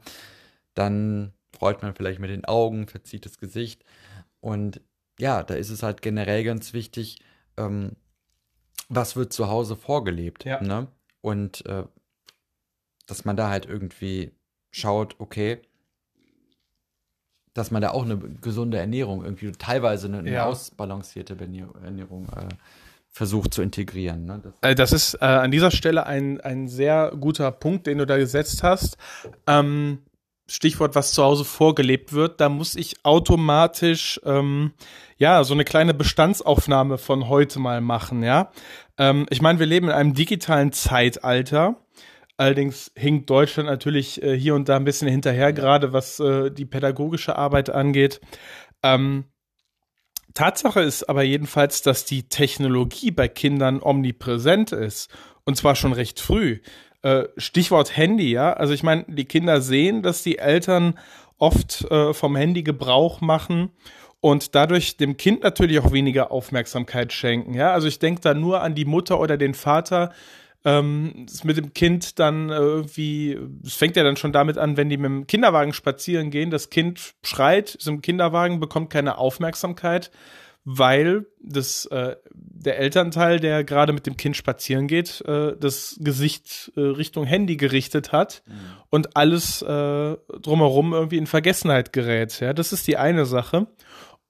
Dann 0.74 1.34
freut 1.52 1.82
man 1.82 1.96
vielleicht 1.96 2.20
mit 2.20 2.30
den 2.30 2.46
Augen, 2.46 2.88
verzieht 2.88 3.26
das 3.26 3.38
Gesicht 3.38 3.84
und 4.40 4.82
ja, 5.20 5.44
da 5.44 5.56
ist 5.56 5.70
es 5.70 5.84
halt 5.84 6.02
generell 6.02 6.44
ganz 6.44 6.74
wichtig, 6.74 7.20
ähm, 7.58 7.96
was 8.88 9.16
wird 9.16 9.34
zu 9.34 9.50
Hause 9.50 9.76
vorgelebt. 9.76 10.46
Ja. 10.46 10.62
Ne? 10.62 10.88
Und 11.22 11.66
äh, 11.66 11.84
dass 13.10 13.26
man 13.26 13.36
da 13.36 13.50
halt 13.50 13.66
irgendwie 13.66 14.32
schaut, 14.72 15.16
okay, 15.20 15.62
dass 17.54 17.72
man 17.72 17.82
da 17.82 17.92
auch 17.92 18.06
eine 18.06 18.18
gesunde 18.18 18.78
Ernährung 18.78 19.24
irgendwie 19.24 19.52
teilweise 19.52 20.08
eine, 20.08 20.20
eine 20.20 20.32
ja. 20.32 20.46
ausbalancierte 20.46 21.36
Ernährung 21.84 22.28
äh, 22.30 22.48
versucht 23.10 23.54
zu 23.54 23.62
integrieren. 23.62 24.26
Ne? 24.26 24.40
Das, 24.44 24.54
äh, 24.62 24.76
das 24.76 24.92
ist 24.94 25.16
äh, 25.16 25.26
an 25.26 25.52
dieser 25.52 25.72
Stelle 25.72 26.06
ein, 26.06 26.40
ein 26.42 26.68
sehr 26.68 27.12
guter 27.20 27.52
Punkt, 27.52 27.88
den 27.88 27.98
du 27.98 28.06
da 28.06 28.18
gesetzt 28.18 28.64
hast. 28.64 28.98
Ähm, 29.48 30.00
Stichwort, 30.48 30.96
was 30.96 31.12
zu 31.12 31.24
Hause 31.24 31.46
vorgelebt 31.46 32.14
wird, 32.14 32.42
da 32.42 32.50
muss 32.50 32.76
ich 32.76 33.04
automatisch 33.04 34.20
ähm, 34.26 34.72
ja 35.18 35.44
so 35.44 35.54
eine 35.54 35.64
kleine 35.64 35.94
Bestandsaufnahme 35.94 36.98
von 36.98 37.30
heute 37.30 37.60
mal 37.60 37.82
machen. 37.82 38.24
Ja, 38.24 38.52
ähm, 38.98 39.26
ich 39.30 39.42
meine, 39.42 39.60
wir 39.60 39.66
leben 39.66 39.88
in 39.88 39.94
einem 39.94 40.14
digitalen 40.14 40.72
Zeitalter. 40.72 41.76
Allerdings 42.40 42.90
hinkt 42.96 43.30
Deutschland 43.30 43.68
natürlich 43.68 44.24
äh, 44.24 44.34
hier 44.40 44.56
und 44.56 44.70
da 44.70 44.78
ein 44.78 44.86
bisschen 44.86 45.10
hinterher, 45.10 45.52
gerade 45.52 45.92
was 45.92 46.22
äh, 46.22 46.50
die 46.50 46.64
pädagogische 46.64 47.36
Arbeit 47.36 47.70
angeht. 47.70 48.22
Ähm, 48.82 49.26
Tatsache 50.34 50.80
ist 50.80 51.10
aber 51.10 51.24
jedenfalls, 51.24 51.82
dass 51.82 52.06
die 52.06 52.30
Technologie 52.30 53.12
bei 53.12 53.28
Kindern 53.28 53.82
omnipräsent 53.84 54.72
ist. 54.72 55.12
Und 55.44 55.58
zwar 55.58 55.76
schon 55.76 55.92
recht 55.92 56.22
früh. 56.22 56.60
Äh, 57.02 57.26
Stichwort 57.36 57.98
Handy, 57.98 58.32
ja. 58.32 58.54
Also 58.54 58.74
ich 58.74 58.84
meine, 58.84 59.04
die 59.10 59.26
Kinder 59.26 59.60
sehen, 59.60 60.02
dass 60.02 60.24
die 60.24 60.38
Eltern 60.38 60.98
oft 61.40 61.92
äh, 61.92 62.14
vom 62.14 62.38
Handy 62.38 62.64
Gebrauch 62.64 63.20
machen 63.20 63.72
und 64.22 64.56
dadurch 64.56 64.96
dem 64.96 65.18
Kind 65.18 65.44
natürlich 65.44 65.80
auch 65.80 65.92
weniger 65.92 66.32
Aufmerksamkeit 66.32 67.12
schenken. 67.12 67.54
Ja, 67.54 67.74
also 67.74 67.90
ich 67.90 68.00
denke 68.00 68.22
da 68.22 68.34
nur 68.34 68.62
an 68.62 68.76
die 68.76 68.86
Mutter 68.86 69.20
oder 69.20 69.36
den 69.36 69.56
Vater, 69.56 70.14
ähm, 70.66 71.26
mit 71.44 71.58
dem 71.58 71.74
Kind 71.74 72.20
dann 72.20 72.50
irgendwie, 72.50 73.38
es 73.64 73.76
fängt 73.76 73.96
ja 73.96 74.04
dann 74.04 74.18
schon 74.18 74.34
damit 74.34 74.58
an, 74.58 74.78
wenn 74.78 74.90
die 74.90 74.98
mit 74.98 75.06
dem 75.06 75.28
Kinderwagen 75.28 75.74
spazieren 75.74 76.32
gehen, 76.32 76.50
das 76.50 76.70
Kind 76.70 77.14
schreit, 77.24 77.76
ist 77.76 77.88
im 77.88 78.02
Kinderwagen, 78.02 78.60
bekommt 78.60 78.90
keine 78.90 79.18
Aufmerksamkeit 79.18 80.12
weil 80.66 81.26
das, 81.42 81.86
äh, 81.86 82.16
der 82.32 82.78
Elternteil, 82.78 83.40
der 83.40 83.64
gerade 83.64 83.94
mit 83.94 84.06
dem 84.06 84.18
Kind 84.18 84.36
spazieren 84.36 84.88
geht, 84.88 85.22
äh, 85.22 85.56
das 85.58 85.98
Gesicht 86.00 86.72
äh, 86.76 86.82
Richtung 86.82 87.26
Handy 87.26 87.58
gerichtet 87.58 88.12
hat 88.12 88.44
mhm. 88.46 88.54
und 88.90 89.16
alles 89.16 89.62
äh, 89.62 89.66
drumherum 90.42 90.94
irgendwie 90.94 91.18
in 91.18 91.28
Vergessenheit 91.28 91.94
gerät. 91.94 92.40
Ja, 92.40 92.54
das 92.54 92.74
ist 92.74 92.88
die 92.88 92.98
eine 92.98 93.26
Sache. 93.26 93.68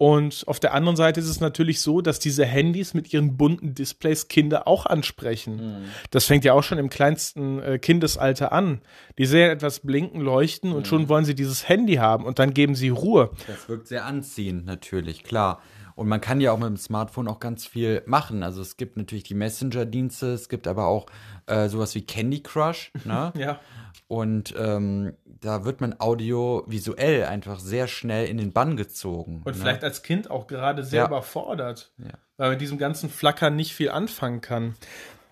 Und 0.02 0.46
auf 0.48 0.62
der 0.62 0.74
anderen 0.74 0.96
Seite 0.96 1.20
ist 1.20 1.28
es 1.28 1.42
natürlich 1.42 1.82
so, 1.82 2.00
dass 2.00 2.20
diese 2.20 2.46
Handys 2.46 2.94
mit 2.94 3.12
ihren 3.12 3.36
bunten 3.36 3.76
Displays 3.76 4.30
Kinder 4.30 4.66
auch 4.66 4.86
ansprechen. 4.86 5.58
Mhm. 5.58 5.86
Das 6.10 6.24
fängt 6.24 6.46
ja 6.46 6.54
auch 6.54 6.64
schon 6.64 6.78
im 6.78 6.90
kleinsten 6.90 7.62
äh, 7.62 7.80
Kindesalter 7.80 8.54
an. 8.54 8.80
Die 9.18 9.26
sehen 9.26 9.52
etwas 9.52 9.82
blinken, 9.82 10.22
leuchten 10.22 10.72
und 10.72 10.84
mhm. 10.84 10.86
schon 10.86 11.10
wollen 11.10 11.26
sie 11.26 11.36
dieses 11.36 11.68
Handy 11.68 11.96
haben 11.96 12.24
und 12.24 12.40
dann 12.40 12.54
geben 12.54 12.76
sie 12.76 12.88
Ruhe. 12.88 13.32
Das 13.48 13.68
wirkt 13.68 13.90
sehr 13.90 14.06
anziehend, 14.06 14.66
natürlich, 14.66 15.26
klar. 15.26 15.62
Und 16.00 16.08
man 16.08 16.22
kann 16.22 16.40
ja 16.40 16.54
auch 16.54 16.58
mit 16.58 16.70
dem 16.70 16.78
Smartphone 16.78 17.28
auch 17.28 17.42
ganz 17.42 17.68
viel 17.68 18.04
machen. 18.06 18.42
Also 18.42 18.62
es 18.62 18.78
gibt 18.78 18.96
natürlich 18.96 19.26
die 19.26 19.34
Messenger-Dienste, 19.34 20.28
es 20.28 20.48
gibt 20.48 20.66
aber 20.66 20.88
auch 20.88 21.08
äh, 21.46 21.68
sowas 21.68 21.94
wie 21.94 22.04
Candy 22.04 22.42
Crush. 22.42 22.94
Ne? 23.04 23.34
ja. 23.36 23.60
Und 24.08 24.56
ähm, 24.58 25.12
da 25.26 25.66
wird 25.66 25.82
man 25.82 26.00
audiovisuell 26.00 27.26
einfach 27.26 27.60
sehr 27.60 27.90
schnell 27.90 28.28
in 28.28 28.38
den 28.38 28.54
Bann 28.54 28.78
gezogen. 28.78 29.42
Und 29.44 29.58
ne? 29.58 29.62
vielleicht 29.62 29.84
als 29.84 30.02
Kind 30.02 30.32
auch 30.32 30.48
gerade 30.48 30.86
sehr 30.86 31.02
ja. 31.02 31.08
überfordert. 31.08 31.92
Ja. 31.98 32.14
Weil 32.38 32.48
man 32.48 32.52
mit 32.52 32.62
diesem 32.62 32.78
ganzen 32.78 33.10
Flackern 33.10 33.58
nicht 33.58 33.74
viel 33.74 33.90
anfangen 33.90 34.40
kann. 34.40 34.76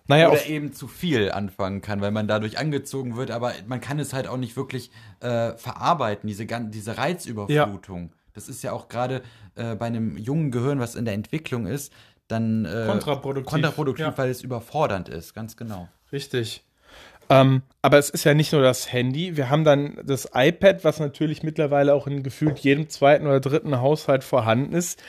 Naja, 0.06 0.28
Oder 0.28 0.44
eben 0.46 0.74
zu 0.74 0.86
viel 0.86 1.32
anfangen 1.32 1.80
kann, 1.80 2.02
weil 2.02 2.10
man 2.10 2.28
dadurch 2.28 2.58
angezogen 2.58 3.16
wird, 3.16 3.30
aber 3.30 3.52
man 3.66 3.80
kann 3.80 3.98
es 3.98 4.12
halt 4.12 4.26
auch 4.26 4.36
nicht 4.36 4.56
wirklich 4.56 4.90
äh, 5.20 5.52
verarbeiten, 5.52 6.26
diese, 6.26 6.46
diese 6.46 6.98
Reizüberflutung. 6.98 8.10
Ja. 8.12 8.17
Das 8.38 8.48
ist 8.48 8.62
ja 8.62 8.72
auch 8.72 8.88
gerade 8.88 9.22
äh, 9.56 9.74
bei 9.74 9.86
einem 9.86 10.16
jungen 10.16 10.52
Gehirn, 10.52 10.78
was 10.78 10.94
in 10.94 11.04
der 11.04 11.14
Entwicklung 11.14 11.66
ist, 11.66 11.92
dann 12.28 12.64
äh, 12.64 12.86
kontraproduktiv, 12.86 13.50
kontraproduktiv 13.50 14.06
ja. 14.06 14.16
weil 14.16 14.30
es 14.30 14.42
überfordernd 14.42 15.08
ist, 15.08 15.34
ganz 15.34 15.56
genau. 15.56 15.88
Richtig. 16.12 16.62
Ähm, 17.30 17.62
aber 17.82 17.98
es 17.98 18.10
ist 18.10 18.24
ja 18.24 18.34
nicht 18.34 18.52
nur 18.52 18.62
das 18.62 18.92
Handy. 18.92 19.36
Wir 19.36 19.50
haben 19.50 19.64
dann 19.64 19.98
das 20.04 20.30
iPad, 20.32 20.84
was 20.84 21.00
natürlich 21.00 21.42
mittlerweile 21.42 21.94
auch 21.94 22.06
in 22.06 22.22
gefühlt 22.22 22.58
jedem 22.60 22.88
zweiten 22.88 23.26
oder 23.26 23.40
dritten 23.40 23.80
Haushalt 23.80 24.24
vorhanden 24.24 24.72
ist. 24.72 25.02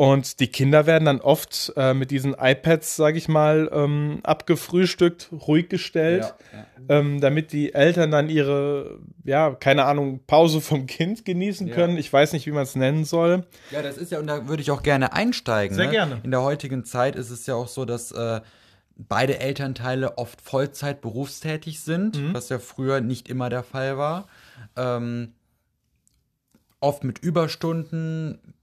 Und 0.00 0.40
die 0.40 0.46
Kinder 0.46 0.86
werden 0.86 1.04
dann 1.04 1.20
oft 1.20 1.74
äh, 1.76 1.92
mit 1.92 2.10
diesen 2.10 2.32
iPads, 2.32 2.96
sage 2.96 3.18
ich 3.18 3.28
mal, 3.28 3.68
ähm, 3.70 4.20
abgefrühstückt, 4.22 5.28
ruhig 5.30 5.68
gestellt, 5.68 6.34
ja, 6.54 6.58
ja. 6.58 6.66
Ähm, 6.88 7.20
damit 7.20 7.52
die 7.52 7.74
Eltern 7.74 8.10
dann 8.10 8.30
ihre, 8.30 8.98
ja, 9.24 9.50
keine 9.50 9.84
Ahnung, 9.84 10.20
Pause 10.26 10.62
vom 10.62 10.86
Kind 10.86 11.26
genießen 11.26 11.66
ja. 11.66 11.74
können. 11.74 11.98
Ich 11.98 12.10
weiß 12.10 12.32
nicht, 12.32 12.46
wie 12.46 12.50
man 12.50 12.62
es 12.62 12.76
nennen 12.76 13.04
soll. 13.04 13.44
Ja, 13.72 13.82
das 13.82 13.98
ist 13.98 14.10
ja, 14.10 14.18
und 14.20 14.26
da 14.26 14.48
würde 14.48 14.62
ich 14.62 14.70
auch 14.70 14.82
gerne 14.82 15.12
einsteigen. 15.12 15.76
Sehr 15.76 15.88
ne? 15.88 15.92
gerne. 15.92 16.20
In 16.22 16.30
der 16.30 16.40
heutigen 16.40 16.86
Zeit 16.86 17.14
ist 17.14 17.28
es 17.28 17.44
ja 17.44 17.54
auch 17.54 17.68
so, 17.68 17.84
dass 17.84 18.10
äh, 18.10 18.40
beide 18.96 19.38
Elternteile 19.38 20.16
oft 20.16 20.40
Vollzeit 20.40 21.02
berufstätig 21.02 21.80
sind, 21.80 22.16
mhm. 22.16 22.32
was 22.32 22.48
ja 22.48 22.58
früher 22.58 23.02
nicht 23.02 23.28
immer 23.28 23.50
der 23.50 23.64
Fall 23.64 23.98
war. 23.98 24.28
Ähm, 24.76 25.34
oft 26.80 27.04
mit 27.04 27.18
Überstunden, 27.18 28.54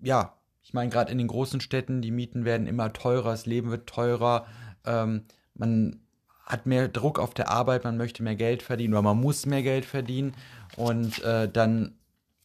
ja, 0.00 0.34
ich 0.62 0.72
meine, 0.74 0.90
gerade 0.90 1.10
in 1.10 1.18
den 1.18 1.28
großen 1.28 1.60
Städten, 1.60 2.02
die 2.02 2.10
Mieten 2.10 2.44
werden 2.44 2.66
immer 2.66 2.92
teurer, 2.92 3.30
das 3.30 3.46
Leben 3.46 3.70
wird 3.70 3.88
teurer, 3.88 4.46
ähm, 4.84 5.24
man 5.54 6.00
hat 6.44 6.66
mehr 6.66 6.88
Druck 6.88 7.18
auf 7.18 7.34
der 7.34 7.50
Arbeit, 7.50 7.84
man 7.84 7.96
möchte 7.96 8.22
mehr 8.22 8.36
Geld 8.36 8.62
verdienen 8.62 8.94
oder 8.94 9.02
man 9.02 9.20
muss 9.20 9.46
mehr 9.46 9.62
Geld 9.62 9.84
verdienen 9.84 10.34
und 10.76 11.22
äh, 11.22 11.48
dann 11.48 11.94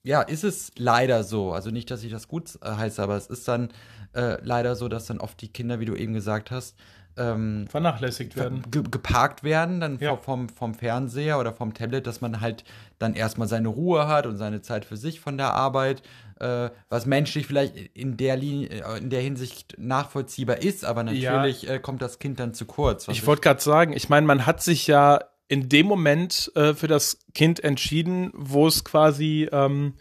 ja, 0.03 0.21
ist 0.21 0.45
es 0.45 0.71
leider 0.77 1.25
so. 1.25 1.51
Also 1.51 1.69
nicht, 1.69 1.91
dass 1.91 2.03
ich 2.03 2.11
das 2.11 2.29
gut 2.29 2.57
äh, 2.61 2.71
heiße, 2.71 3.03
aber 3.03 3.17
es 3.17 3.27
ist 3.27 3.45
dann 3.47 3.69
äh, 4.13 4.37
leider 4.41 4.75
so, 4.77 4.87
dass 4.87 5.05
dann 5.05 5.19
oft 5.19 5.41
die 5.41 5.51
Kinder, 5.51 5.81
wie 5.81 5.85
du 5.85 5.95
eben 5.95 6.13
gesagt 6.13 6.49
hast, 6.49 6.77
ähm, 7.17 7.67
vernachlässigt 7.67 8.35
werden. 8.35 8.63
Ge 8.69 8.83
geparkt 8.89 9.43
werden, 9.43 9.79
dann 9.79 9.99
ja. 9.99 10.15
vom, 10.15 10.49
vom 10.49 10.73
Fernseher 10.73 11.39
oder 11.39 11.53
vom 11.53 11.73
Tablet, 11.73 12.07
dass 12.07 12.21
man 12.21 12.41
halt 12.41 12.63
dann 12.99 13.13
erstmal 13.13 13.47
seine 13.47 13.67
Ruhe 13.67 14.07
hat 14.07 14.25
und 14.25 14.37
seine 14.37 14.61
Zeit 14.61 14.85
für 14.85 14.97
sich 14.97 15.19
von 15.19 15.37
der 15.37 15.53
Arbeit, 15.53 16.01
äh, 16.39 16.69
was 16.89 17.05
menschlich 17.05 17.47
vielleicht 17.47 17.75
in 17.93 18.17
der 18.17 18.37
Linie, 18.37 18.69
äh, 18.69 18.97
in 18.97 19.09
der 19.09 19.21
Hinsicht 19.21 19.75
nachvollziehbar 19.77 20.61
ist, 20.61 20.85
aber 20.85 21.03
natürlich 21.03 21.63
ja. 21.63 21.73
äh, 21.73 21.79
kommt 21.79 22.01
das 22.01 22.19
Kind 22.19 22.39
dann 22.39 22.53
zu 22.53 22.65
kurz. 22.65 23.07
Ich 23.07 23.25
wollte 23.25 23.41
gerade 23.41 23.61
sagen, 23.61 23.93
ich 23.93 24.09
meine, 24.09 24.25
man 24.25 24.45
hat 24.45 24.61
sich 24.61 24.87
ja 24.87 25.19
in 25.47 25.69
dem 25.69 25.87
Moment 25.87 26.51
äh, 26.55 26.73
für 26.73 26.87
das 26.87 27.19
Kind 27.33 27.63
entschieden, 27.63 28.31
wo 28.33 28.67
es 28.67 28.83
quasi 28.83 29.47
ähm, 29.51 29.93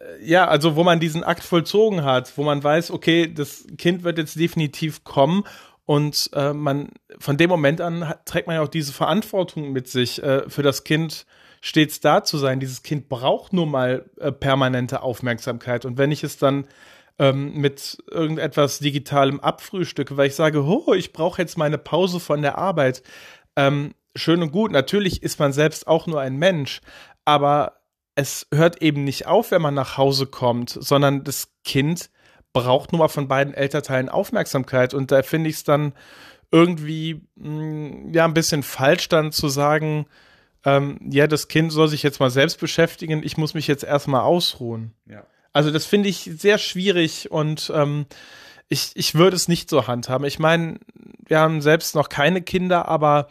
äh, 0.00 0.24
ja, 0.24 0.46
also 0.48 0.76
wo 0.76 0.84
man 0.84 1.00
diesen 1.00 1.24
Akt 1.24 1.42
vollzogen 1.42 2.04
hat, 2.04 2.36
wo 2.36 2.42
man 2.42 2.62
weiß, 2.62 2.90
okay, 2.90 3.32
das 3.32 3.66
Kind 3.76 4.02
wird 4.02 4.18
jetzt 4.18 4.38
definitiv 4.38 5.04
kommen 5.04 5.44
und 5.90 6.30
äh, 6.34 6.52
man 6.52 6.90
von 7.18 7.36
dem 7.36 7.50
Moment 7.50 7.80
an 7.80 8.06
hat, 8.06 8.24
trägt 8.24 8.46
man 8.46 8.54
ja 8.54 8.62
auch 8.62 8.68
diese 8.68 8.92
Verantwortung 8.92 9.72
mit 9.72 9.88
sich, 9.88 10.22
äh, 10.22 10.48
für 10.48 10.62
das 10.62 10.84
Kind 10.84 11.26
stets 11.60 11.98
da 11.98 12.22
zu 12.22 12.38
sein. 12.38 12.60
Dieses 12.60 12.84
Kind 12.84 13.08
braucht 13.08 13.52
nur 13.52 13.66
mal 13.66 14.08
äh, 14.20 14.30
permanente 14.30 15.02
Aufmerksamkeit. 15.02 15.84
Und 15.84 15.98
wenn 15.98 16.12
ich 16.12 16.22
es 16.22 16.36
dann 16.38 16.68
ähm, 17.18 17.54
mit 17.54 17.98
irgendetwas 18.08 18.78
Digitalem 18.78 19.40
abfrühstücke, 19.40 20.16
weil 20.16 20.28
ich 20.28 20.36
sage, 20.36 20.64
oh, 20.64 20.94
ich 20.94 21.12
brauche 21.12 21.42
jetzt 21.42 21.58
meine 21.58 21.76
Pause 21.76 22.20
von 22.20 22.40
der 22.40 22.56
Arbeit, 22.56 23.02
ähm, 23.56 23.92
schön 24.14 24.44
und 24.44 24.52
gut. 24.52 24.70
Natürlich 24.70 25.24
ist 25.24 25.40
man 25.40 25.52
selbst 25.52 25.88
auch 25.88 26.06
nur 26.06 26.20
ein 26.20 26.36
Mensch, 26.36 26.82
aber 27.24 27.80
es 28.14 28.46
hört 28.54 28.80
eben 28.80 29.02
nicht 29.02 29.26
auf, 29.26 29.50
wenn 29.50 29.60
man 29.60 29.74
nach 29.74 29.98
Hause 29.98 30.26
kommt, 30.26 30.70
sondern 30.70 31.24
das 31.24 31.52
Kind 31.64 32.10
braucht 32.52 32.92
nun 32.92 33.00
mal 33.00 33.08
von 33.08 33.28
beiden 33.28 33.54
Elternteilen 33.54 34.08
Aufmerksamkeit. 34.08 34.94
Und 34.94 35.10
da 35.12 35.22
finde 35.22 35.50
ich 35.50 35.56
es 35.56 35.64
dann 35.64 35.92
irgendwie 36.50 37.22
mh, 37.36 37.48
mm, 37.48 38.14
ja 38.14 38.24
ein 38.24 38.34
bisschen 38.34 38.62
falsch, 38.62 39.08
dann 39.08 39.32
zu 39.32 39.48
sagen, 39.48 40.06
ähm, 40.64 40.98
ja, 41.10 41.26
das 41.26 41.48
Kind 41.48 41.72
soll 41.72 41.88
sich 41.88 42.02
jetzt 42.02 42.20
mal 42.20 42.30
selbst 42.30 42.60
beschäftigen, 42.60 43.22
ich 43.22 43.36
muss 43.36 43.54
mich 43.54 43.66
jetzt 43.66 43.84
erstmal 43.84 44.22
ausruhen. 44.22 44.92
Ja. 45.06 45.24
Also 45.52 45.70
das 45.70 45.86
finde 45.86 46.08
ich 46.08 46.30
sehr 46.36 46.58
schwierig 46.58 47.30
und 47.30 47.72
ähm, 47.74 48.06
ich, 48.68 48.92
ich 48.94 49.14
würde 49.14 49.36
es 49.36 49.48
nicht 49.48 49.70
so 49.70 49.86
handhaben. 49.86 50.26
Ich 50.26 50.38
meine, 50.38 50.78
wir 51.26 51.40
haben 51.40 51.60
selbst 51.60 51.94
noch 51.94 52.08
keine 52.08 52.42
Kinder, 52.42 52.86
aber 52.88 53.28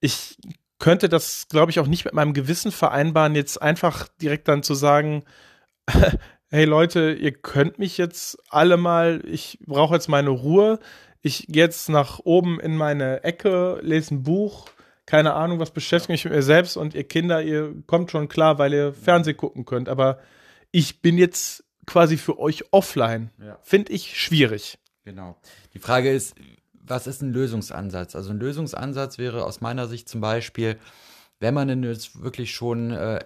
ich 0.00 0.36
könnte 0.78 1.08
das, 1.08 1.48
glaube 1.48 1.70
ich, 1.70 1.80
auch 1.80 1.86
nicht 1.86 2.04
mit 2.04 2.12
meinem 2.12 2.34
Gewissen 2.34 2.72
vereinbaren, 2.72 3.34
jetzt 3.34 3.62
einfach 3.62 4.08
direkt 4.20 4.48
dann 4.48 4.62
zu 4.62 4.74
sagen, 4.74 5.24
hey 6.54 6.66
Leute, 6.66 7.12
ihr 7.12 7.32
könnt 7.32 7.80
mich 7.80 7.98
jetzt 7.98 8.38
alle 8.48 8.76
mal, 8.76 9.22
ich 9.26 9.58
brauche 9.66 9.94
jetzt 9.94 10.08
meine 10.08 10.30
Ruhe. 10.30 10.78
Ich 11.20 11.48
gehe 11.48 11.64
jetzt 11.64 11.88
nach 11.88 12.20
oben 12.22 12.60
in 12.60 12.76
meine 12.76 13.24
Ecke, 13.24 13.80
lese 13.82 14.14
ein 14.14 14.22
Buch, 14.22 14.68
keine 15.04 15.34
Ahnung, 15.34 15.58
was 15.58 15.72
beschäftigt 15.72 16.10
mich 16.10 16.24
mit 16.24 16.32
mir 16.32 16.42
selbst 16.42 16.76
und 16.76 16.94
ihr 16.94 17.02
Kinder, 17.02 17.42
ihr 17.42 17.74
kommt 17.88 18.12
schon 18.12 18.28
klar, 18.28 18.58
weil 18.58 18.72
ihr 18.72 18.92
Fernsehen 18.92 19.36
gucken 19.36 19.64
könnt. 19.64 19.88
Aber 19.88 20.20
ich 20.70 21.02
bin 21.02 21.18
jetzt 21.18 21.64
quasi 21.86 22.16
für 22.16 22.38
euch 22.38 22.62
offline. 22.70 23.30
Ja. 23.44 23.58
Finde 23.62 23.90
ich 23.90 24.16
schwierig. 24.16 24.78
Genau. 25.04 25.36
Die 25.72 25.80
Frage 25.80 26.12
ist, 26.12 26.36
was 26.72 27.08
ist 27.08 27.20
ein 27.20 27.32
Lösungsansatz? 27.32 28.14
Also 28.14 28.30
ein 28.30 28.38
Lösungsansatz 28.38 29.18
wäre 29.18 29.44
aus 29.44 29.60
meiner 29.60 29.88
Sicht 29.88 30.08
zum 30.08 30.20
Beispiel, 30.20 30.76
wenn 31.40 31.52
man 31.52 31.66
denn 31.66 31.82
jetzt 31.82 32.22
wirklich 32.22 32.54
schon 32.54 32.92
äh, 32.92 33.18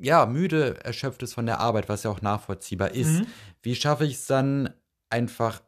ja 0.00 0.26
müde 0.26 0.82
erschöpft 0.84 1.22
ist 1.22 1.34
von 1.34 1.46
der 1.46 1.60
Arbeit, 1.60 1.88
was 1.88 2.02
ja 2.02 2.10
auch 2.10 2.22
nachvollziehbar 2.22 2.92
ist, 2.92 3.20
mhm. 3.20 3.26
wie 3.62 3.74
schaffe 3.74 4.04
ich 4.04 4.14
es 4.14 4.26
dann 4.26 4.70
einfach 5.10 5.62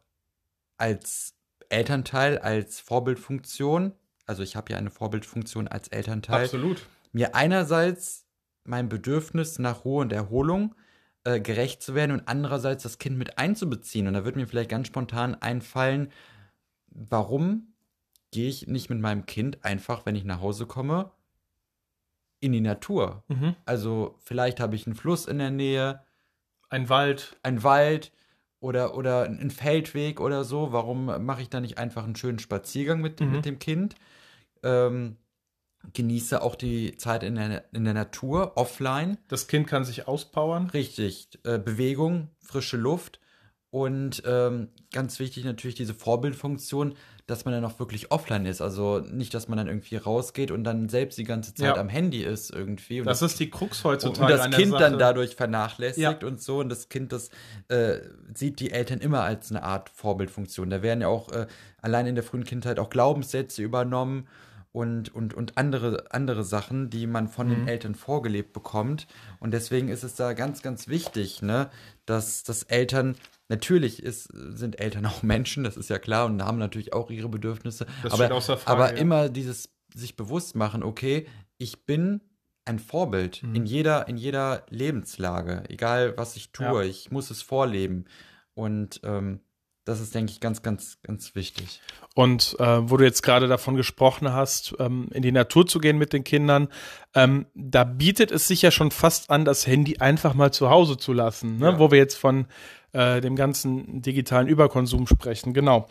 als 0.77 1.35
Elternteil, 1.69 2.37
als 2.39 2.79
Vorbildfunktion, 2.79 3.93
also 4.25 4.43
ich 4.43 4.55
habe 4.55 4.71
ja 4.73 4.77
eine 4.77 4.91
Vorbildfunktion 4.91 5.67
als 5.67 5.87
Elternteil, 5.87 6.45
Absolut. 6.45 6.85
mir 7.11 7.35
einerseits 7.35 8.25
mein 8.63 8.89
Bedürfnis 8.89 9.59
nach 9.59 9.85
Ruhe 9.85 10.01
und 10.01 10.13
Erholung 10.13 10.75
äh, 11.23 11.39
gerecht 11.39 11.81
zu 11.81 11.95
werden 11.95 12.11
und 12.11 12.27
andererseits 12.27 12.83
das 12.83 12.97
Kind 12.97 13.17
mit 13.17 13.37
einzubeziehen. 13.37 14.07
Und 14.07 14.13
da 14.13 14.25
wird 14.25 14.35
mir 14.35 14.47
vielleicht 14.47 14.69
ganz 14.69 14.87
spontan 14.87 15.35
einfallen, 15.35 16.11
warum 16.87 17.73
gehe 18.31 18.49
ich 18.49 18.67
nicht 18.67 18.89
mit 18.89 18.99
meinem 18.99 19.25
Kind 19.25 19.63
einfach, 19.63 20.05
wenn 20.05 20.15
ich 20.15 20.23
nach 20.23 20.41
Hause 20.41 20.65
komme, 20.65 21.11
in 22.41 22.51
die 22.51 22.61
Natur? 22.61 23.23
Mhm. 23.29 23.55
Also 23.65 24.15
vielleicht 24.19 24.59
habe 24.59 24.75
ich 24.75 24.85
einen 24.85 24.95
Fluss 24.95 25.25
in 25.25 25.39
der 25.39 25.51
Nähe. 25.51 26.01
Ein 26.69 26.89
Wald. 26.89 27.37
Ein 27.43 27.63
Wald 27.63 28.11
oder, 28.59 28.97
oder 28.97 29.23
einen 29.23 29.51
Feldweg 29.51 30.19
oder 30.19 30.43
so. 30.43 30.73
Warum 30.73 31.05
mache 31.25 31.41
ich 31.41 31.49
da 31.49 31.61
nicht 31.61 31.77
einfach 31.77 32.03
einen 32.03 32.17
schönen 32.17 32.39
Spaziergang 32.39 32.99
mit, 32.99 33.21
mhm. 33.21 33.31
mit 33.31 33.45
dem 33.45 33.59
Kind? 33.59 33.95
Ähm, 34.63 35.15
genieße 35.93 36.41
auch 36.41 36.55
die 36.55 36.97
Zeit 36.97 37.23
in 37.23 37.35
der, 37.35 37.63
in 37.73 37.85
der 37.85 37.93
Natur, 37.93 38.53
offline. 38.55 39.17
Das 39.27 39.47
Kind 39.47 39.67
kann 39.67 39.85
sich 39.85 40.07
auspowern. 40.07 40.69
Richtig. 40.69 41.29
Äh, 41.43 41.57
Bewegung, 41.57 42.29
frische 42.39 42.77
Luft 42.77 43.19
und 43.71 44.21
ähm, 44.25 44.67
ganz 44.91 45.19
wichtig 45.19 45.45
natürlich 45.45 45.75
diese 45.75 45.93
Vorbildfunktion, 45.93 46.95
dass 47.27 47.45
man 47.45 47.53
dann 47.53 47.63
auch 47.65 47.79
wirklich 47.79 48.11
offline 48.11 48.45
ist. 48.45 48.61
Also 48.61 48.99
nicht, 48.99 49.33
dass 49.33 49.47
man 49.47 49.57
dann 49.57 49.67
irgendwie 49.67 49.95
rausgeht 49.95 50.51
und 50.51 50.63
dann 50.63 50.89
selbst 50.89 51.17
die 51.17 51.23
ganze 51.23 51.53
Zeit 51.53 51.75
ja. 51.75 51.81
am 51.81 51.89
Handy 51.89 52.23
ist 52.23 52.51
irgendwie. 52.51 52.99
Und 52.99 53.07
das, 53.07 53.19
das, 53.19 53.33
ist 53.33 53.39
die 53.39 53.49
Krux 53.49 53.83
heutzutage. 53.83 54.33
Und 54.33 54.39
das 54.39 54.55
Kind 54.55 54.73
dann 54.73 54.97
dadurch 54.97 55.35
vernachlässigt 55.35 56.23
ja. 56.23 56.27
und 56.27 56.41
so. 56.41 56.59
Und 56.59 56.69
das 56.69 56.89
Kind, 56.89 57.11
das 57.11 57.29
äh, 57.67 57.99
sieht 58.33 58.59
die 58.59 58.71
Eltern 58.71 58.99
immer 58.99 59.21
als 59.21 59.51
eine 59.51 59.63
Art 59.63 59.89
Vorbildfunktion. 59.89 60.69
Da 60.69 60.81
werden 60.81 61.01
ja 61.01 61.07
auch 61.07 61.31
äh, 61.31 61.47
allein 61.81 62.07
in 62.07 62.15
der 62.15 62.23
frühen 62.23 62.43
Kindheit 62.43 62.79
auch 62.79 62.89
Glaubenssätze 62.89 63.61
übernommen 63.61 64.27
und, 64.71 65.13
und, 65.13 65.33
und 65.33 65.57
andere, 65.57 66.05
andere 66.11 66.43
Sachen, 66.43 66.89
die 66.89 67.05
man 67.07 67.27
von 67.27 67.47
mhm. 67.47 67.51
den 67.51 67.67
Eltern 67.67 67.95
vorgelebt 67.95 68.53
bekommt. 68.53 69.07
Und 69.39 69.51
deswegen 69.51 69.89
ist 69.89 70.03
es 70.03 70.15
da 70.15 70.33
ganz, 70.33 70.61
ganz 70.61 70.87
wichtig, 70.87 71.41
ne, 71.41 71.69
dass, 72.05 72.43
dass 72.43 72.63
Eltern 72.63 73.15
Natürlich 73.51 74.01
ist, 74.01 74.29
sind 74.31 74.79
Eltern 74.79 75.05
auch 75.07 75.23
Menschen, 75.23 75.65
das 75.65 75.75
ist 75.75 75.89
ja 75.89 75.99
klar, 75.99 76.25
und 76.25 76.41
haben 76.41 76.57
natürlich 76.57 76.93
auch 76.93 77.11
ihre 77.11 77.27
Bedürfnisse. 77.27 77.85
Das 78.01 78.13
aber 78.13 78.41
Frage, 78.41 78.61
aber 78.65 78.93
ja. 78.93 78.97
immer 78.97 79.27
dieses 79.27 79.69
sich 79.93 80.15
bewusst 80.15 80.55
machen, 80.55 80.83
okay, 80.83 81.27
ich 81.57 81.85
bin 81.85 82.21
ein 82.63 82.79
Vorbild 82.79 83.43
mhm. 83.43 83.55
in, 83.55 83.65
jeder, 83.65 84.07
in 84.07 84.15
jeder 84.15 84.65
Lebenslage, 84.69 85.63
egal 85.67 86.17
was 86.17 86.37
ich 86.37 86.53
tue, 86.53 86.83
ja. 86.83 86.89
ich 86.89 87.11
muss 87.11 87.29
es 87.29 87.41
vorleben. 87.41 88.05
Und 88.53 89.01
ähm, 89.03 89.41
das 89.83 89.99
ist, 89.99 90.15
denke 90.15 90.31
ich, 90.31 90.39
ganz, 90.39 90.61
ganz, 90.61 90.99
ganz 91.01 91.35
wichtig. 91.35 91.81
Und 92.15 92.55
äh, 92.59 92.89
wo 92.89 92.95
du 92.95 93.03
jetzt 93.03 93.23
gerade 93.23 93.47
davon 93.49 93.75
gesprochen 93.75 94.31
hast, 94.31 94.75
ähm, 94.79 95.09
in 95.11 95.23
die 95.23 95.31
Natur 95.31 95.67
zu 95.67 95.79
gehen 95.79 95.97
mit 95.97 96.13
den 96.13 96.23
Kindern, 96.23 96.69
ähm, 97.15 97.47
da 97.53 97.83
bietet 97.83 98.31
es 98.31 98.47
sich 98.47 98.61
ja 98.61 98.71
schon 98.71 98.91
fast 98.91 99.29
an, 99.29 99.43
das 99.43 99.67
Handy 99.67 99.97
einfach 99.97 100.35
mal 100.35 100.53
zu 100.53 100.69
Hause 100.69 100.95
zu 100.95 101.11
lassen, 101.11 101.57
ne? 101.57 101.71
Ja. 101.71 101.79
wo 101.79 101.91
wir 101.91 101.97
jetzt 101.97 102.15
von 102.15 102.45
äh, 102.93 103.21
dem 103.21 103.35
ganzen 103.35 104.01
digitalen 104.01 104.47
Überkonsum 104.47 105.07
sprechen. 105.07 105.53
Genau. 105.53 105.87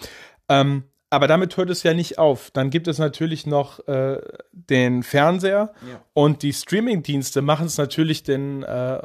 Ähm, 0.48 0.84
aber 1.10 1.26
damit 1.26 1.56
hört 1.56 1.70
es 1.70 1.82
ja 1.82 1.92
nicht 1.92 2.18
auf. 2.18 2.52
Dann 2.52 2.70
gibt 2.70 2.86
es 2.86 2.98
natürlich 2.98 3.44
noch 3.44 3.86
äh, 3.88 4.20
den 4.52 5.02
Fernseher 5.02 5.72
ja. 5.88 6.00
und 6.12 6.42
die 6.42 6.52
Streaming-Dienste 6.52 7.42
machen 7.42 7.66
es 7.66 7.78
natürlich 7.78 8.22
den, 8.22 8.62
äh, 8.62 9.00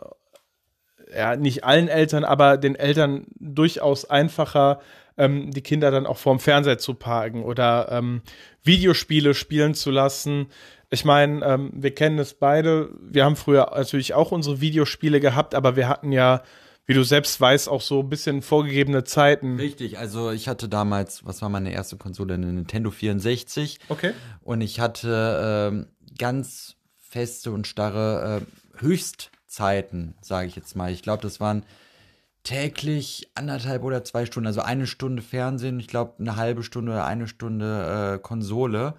ja, 1.16 1.36
nicht 1.36 1.64
allen 1.64 1.88
Eltern, 1.88 2.24
aber 2.24 2.58
den 2.58 2.76
Eltern 2.76 3.26
durchaus 3.40 4.06
einfacher, 4.06 4.80
ähm, 5.18 5.50
die 5.52 5.62
Kinder 5.62 5.90
dann 5.90 6.06
auch 6.06 6.18
vorm 6.18 6.40
Fernseher 6.40 6.78
zu 6.78 6.94
parken 6.94 7.44
oder 7.44 7.88
ähm, 7.92 8.22
Videospiele 8.64 9.34
spielen 9.34 9.74
zu 9.74 9.90
lassen. 9.90 10.48
Ich 10.92 11.06
meine, 11.06 11.44
ähm, 11.44 11.72
wir 11.74 11.96
kennen 11.96 12.20
es 12.20 12.36
beide. 12.36 12.90
Wir 13.02 13.26
haben 13.26 13.36
früher 13.36 13.72
natürlich 13.76 14.14
auch 14.14 14.32
unsere 14.32 14.62
Videospiele 14.62 15.20
gehabt, 15.20 15.56
aber 15.56 15.76
wir 15.76 15.90
hatten 15.90 16.12
ja 16.12 16.44
wie 16.86 16.94
du 16.94 17.04
selbst 17.04 17.40
weißt, 17.42 17.68
auch 17.68 17.82
so 17.82 18.02
ein 18.02 18.10
bisschen 18.10 18.42
vorgegebene 18.42 19.04
Zeiten. 19.04 19.58
Richtig, 19.58 19.98
also 19.98 20.32
ich 20.32 20.48
hatte 20.48 20.70
damals, 20.70 21.26
was 21.26 21.42
war 21.42 21.50
meine 21.50 21.74
erste 21.74 21.98
Konsole, 21.98 22.36
eine 22.36 22.52
Nintendo 22.54 22.92
64. 22.92 23.80
Okay. 23.90 24.14
Und 24.42 24.62
ich 24.62 24.80
hatte 24.80 25.72
ähm, 25.72 25.88
ganz 26.18 26.76
feste 26.96 27.52
und 27.52 27.66
starre 27.66 28.42
äh, 28.42 28.82
Höchstzeiten, 28.82 30.16
sage 30.22 30.48
ich 30.48 30.56
jetzt 30.56 30.76
mal. 30.76 30.92
Ich 30.92 31.02
glaube, 31.02 31.24
das 31.24 31.40
waren 31.40 31.64
täglich 32.44 33.32
anderthalb 33.34 33.84
oder 33.84 34.04
zwei 34.04 34.26
Stunden, 34.28 34.48
also 34.48 34.62
eine 34.62 34.86
Stunde 34.86 35.24
Fernsehen, 35.24 35.80
ich 35.80 35.88
glaube 35.88 36.16
eine 36.20 36.36
halbe 36.36 36.62
Stunde 36.62 36.92
oder 36.92 37.06
eine 37.06 37.28
Stunde 37.28 38.16
äh, 38.16 38.20
Konsole, 38.20 38.94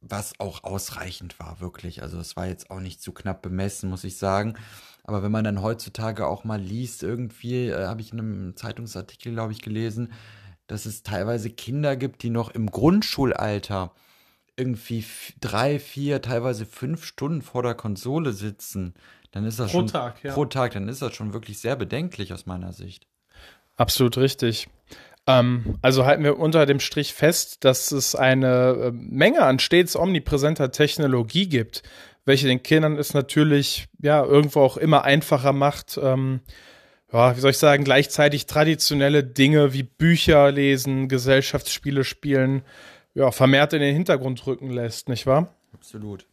was 0.00 0.32
auch 0.40 0.64
ausreichend 0.64 1.38
war, 1.38 1.60
wirklich. 1.60 2.02
Also 2.02 2.18
es 2.18 2.34
war 2.36 2.48
jetzt 2.48 2.70
auch 2.70 2.80
nicht 2.80 3.00
zu 3.00 3.12
knapp 3.12 3.42
bemessen, 3.42 3.88
muss 3.88 4.02
ich 4.02 4.16
sagen. 4.16 4.54
Aber 5.08 5.22
wenn 5.22 5.32
man 5.32 5.42
dann 5.42 5.62
heutzutage 5.62 6.26
auch 6.26 6.44
mal 6.44 6.60
liest, 6.60 7.02
irgendwie, 7.02 7.68
äh, 7.68 7.86
habe 7.86 8.02
ich 8.02 8.12
in 8.12 8.18
einem 8.18 8.56
Zeitungsartikel, 8.56 9.32
glaube 9.32 9.52
ich, 9.52 9.62
gelesen, 9.62 10.12
dass 10.66 10.84
es 10.84 11.02
teilweise 11.02 11.48
Kinder 11.48 11.96
gibt, 11.96 12.22
die 12.22 12.28
noch 12.28 12.50
im 12.50 12.70
Grundschulalter 12.70 13.94
irgendwie 14.54 15.02
drei, 15.40 15.78
vier, 15.78 16.20
teilweise 16.20 16.66
fünf 16.66 17.06
Stunden 17.06 17.40
vor 17.40 17.62
der 17.62 17.74
Konsole 17.74 18.34
sitzen, 18.34 18.92
dann 19.30 19.46
ist 19.46 19.58
das 19.58 19.72
pro 19.72 19.78
schon 19.78 19.86
Tag, 19.86 20.22
ja. 20.22 20.34
pro 20.34 20.44
Tag, 20.44 20.72
dann 20.72 20.88
ist 20.88 21.00
das 21.00 21.14
schon 21.14 21.32
wirklich 21.32 21.58
sehr 21.58 21.76
bedenklich 21.76 22.34
aus 22.34 22.44
meiner 22.44 22.74
Sicht. 22.74 23.06
Absolut 23.78 24.18
richtig. 24.18 24.68
Ähm, 25.26 25.78
also 25.80 26.04
halten 26.04 26.22
wir 26.22 26.38
unter 26.38 26.66
dem 26.66 26.80
Strich 26.80 27.14
fest, 27.14 27.64
dass 27.64 27.92
es 27.92 28.14
eine 28.14 28.72
äh, 28.72 28.90
Menge 28.92 29.40
an 29.42 29.58
stets 29.58 29.96
omnipräsenter 29.96 30.70
Technologie 30.70 31.48
gibt, 31.48 31.82
welche 32.28 32.46
den 32.46 32.62
Kindern 32.62 32.98
es 32.98 33.14
natürlich 33.14 33.88
ja 34.02 34.22
irgendwo 34.22 34.60
auch 34.60 34.76
immer 34.76 35.02
einfacher 35.02 35.54
macht, 35.54 35.98
ähm, 36.00 36.40
ja, 37.10 37.34
wie 37.34 37.40
soll 37.40 37.52
ich 37.52 37.58
sagen, 37.58 37.84
gleichzeitig 37.84 38.44
traditionelle 38.44 39.24
Dinge 39.24 39.72
wie 39.72 39.82
Bücher 39.82 40.52
lesen, 40.52 41.08
Gesellschaftsspiele 41.08 42.04
spielen, 42.04 42.62
ja, 43.14 43.30
vermehrt 43.30 43.72
in 43.72 43.80
den 43.80 43.94
Hintergrund 43.94 44.46
rücken 44.46 44.68
lässt, 44.68 45.08
nicht 45.08 45.26
wahr? 45.26 45.54
Absolut. 45.72 46.26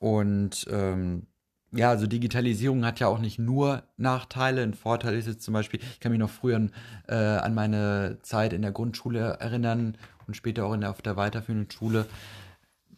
Und 0.00 0.66
ähm, 0.68 1.26
ja, 1.70 1.90
also 1.90 2.08
Digitalisierung 2.08 2.84
hat 2.84 2.98
ja 2.98 3.06
auch 3.06 3.20
nicht 3.20 3.38
nur 3.38 3.84
Nachteile. 3.96 4.62
Ein 4.64 4.74
Vorteil 4.74 5.14
ist 5.14 5.28
jetzt 5.28 5.44
zum 5.44 5.54
Beispiel, 5.54 5.78
ich 5.92 6.00
kann 6.00 6.10
mich 6.10 6.18
noch 6.18 6.30
früher 6.30 6.68
äh, 7.06 7.14
an 7.14 7.54
meine 7.54 8.18
Zeit 8.22 8.52
in 8.52 8.62
der 8.62 8.72
Grundschule 8.72 9.36
erinnern 9.38 9.96
und 10.26 10.36
später 10.36 10.66
auch 10.66 10.72
in 10.72 10.80
der, 10.80 10.90
auf 10.90 11.02
der 11.02 11.16
weiterführenden 11.16 11.70
Schule 11.70 12.06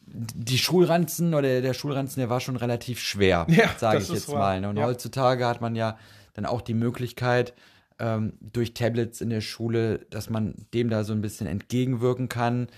die 0.06 0.58
Schulranzen 0.58 1.34
oder 1.34 1.60
der 1.60 1.74
Schulranzen, 1.74 2.20
der 2.20 2.30
war 2.30 2.40
schon 2.40 2.56
relativ 2.56 3.00
schwer, 3.00 3.46
ja, 3.50 3.70
sage 3.76 4.00
ich 4.00 4.08
jetzt 4.08 4.28
mal. 4.28 4.60
Ne? 4.60 4.68
Und 4.68 4.76
ja. 4.76 4.84
heutzutage 4.84 5.46
hat 5.46 5.60
man 5.60 5.74
ja 5.74 5.98
dann 6.34 6.46
auch 6.46 6.60
die 6.60 6.74
Möglichkeit, 6.74 7.54
ähm, 7.98 8.34
durch 8.40 8.74
Tablets 8.74 9.20
in 9.20 9.30
der 9.30 9.40
Schule, 9.40 10.00
dass 10.10 10.30
man 10.30 10.54
dem 10.74 10.90
da 10.90 11.04
so 11.04 11.12
ein 11.12 11.22
bisschen 11.22 11.46
entgegenwirken 11.46 12.28
kann. 12.28 12.68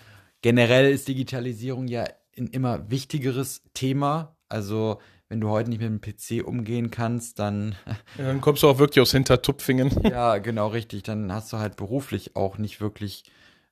Generell 0.43 0.91
ist 0.91 1.09
Digitalisierung 1.09 1.89
ja 1.89 2.05
ein 2.37 2.47
immer 2.47 2.91
wichtigeres 2.91 3.63
Thema. 3.75 4.37
Also 4.49 5.01
wenn 5.29 5.41
du 5.41 5.49
heute 5.49 5.71
nicht 5.71 5.81
mit 5.81 5.89
dem 5.89 6.01
PC 6.01 6.47
umgehen 6.47 6.91
kannst, 6.91 7.39
dann. 7.39 7.75
Ja, 8.19 8.27
dann 8.27 8.41
kommst 8.41 8.63
du 8.63 8.69
auch 8.69 8.79
wirklich 8.79 9.03
aus 9.03 9.13
Hintertupfingen. 9.13 9.91
ja, 10.05 10.39
genau, 10.39 10.69
richtig. 10.69 11.03
Dann 11.03 11.33
hast 11.33 11.53
du 11.53 11.59
halt 11.59 11.77
beruflich 11.77 12.37
auch 12.37 12.59
nicht 12.59 12.81
wirklich 12.81 13.25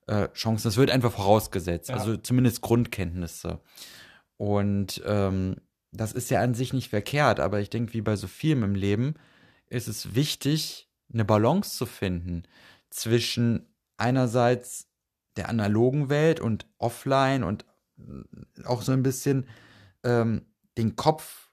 äh, 0.06 0.28
Chancen. 0.32 0.68
Das 0.68 0.76
wird 0.76 0.90
einfach 0.90 1.12
vorausgesetzt, 1.12 1.88
ja. 1.88 1.96
also 1.96 2.16
zumindest 2.16 2.60
Grundkenntnisse. 2.60 3.60
Und 4.36 5.02
ähm, 5.06 5.56
das 5.92 6.12
ist 6.12 6.30
ja 6.30 6.40
an 6.40 6.54
sich 6.54 6.72
nicht 6.72 6.90
verkehrt, 6.90 7.40
aber 7.40 7.60
ich 7.60 7.70
denke, 7.70 7.94
wie 7.94 8.02
bei 8.02 8.16
so 8.16 8.26
vielem 8.26 8.62
im 8.62 8.74
Leben, 8.74 9.14
ist 9.68 9.88
es 9.88 10.14
wichtig, 10.14 10.88
eine 11.12 11.24
Balance 11.24 11.76
zu 11.76 11.86
finden 11.86 12.44
zwischen 12.90 13.66
einerseits 13.96 14.88
der 15.36 15.48
analogen 15.48 16.08
Welt 16.08 16.40
und 16.40 16.66
offline 16.78 17.44
und 17.44 17.64
auch 18.64 18.82
so 18.82 18.92
ein 18.92 19.02
bisschen 19.02 19.46
ähm, 20.02 20.46
den 20.76 20.96
Kopf 20.96 21.45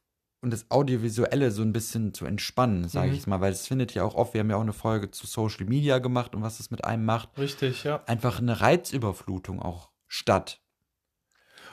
und 0.43 0.51
das 0.51 0.69
Audiovisuelle 0.69 1.51
so 1.51 1.61
ein 1.61 1.73
bisschen 1.73 2.13
zu 2.13 2.25
entspannen, 2.25 2.87
sage 2.89 3.09
Mhm. 3.09 3.15
ich 3.15 3.27
mal, 3.27 3.41
weil 3.41 3.51
es 3.53 3.65
findet 3.67 3.93
ja 3.93 4.03
auch 4.03 4.15
oft, 4.15 4.33
wir 4.33 4.41
haben 4.41 4.49
ja 4.49 4.57
auch 4.57 4.61
eine 4.61 4.73
Folge 4.73 5.09
zu 5.09 5.25
Social 5.25 5.65
Media 5.65 5.99
gemacht 5.99 6.35
und 6.35 6.41
was 6.43 6.59
es 6.59 6.69
mit 6.69 6.83
einem 6.85 7.05
macht, 7.05 7.29
Richtig, 7.37 7.83
ja. 7.85 8.03
einfach 8.05 8.39
eine 8.39 8.59
Reizüberflutung 8.61 9.61
auch 9.61 9.89
statt. 10.07 10.59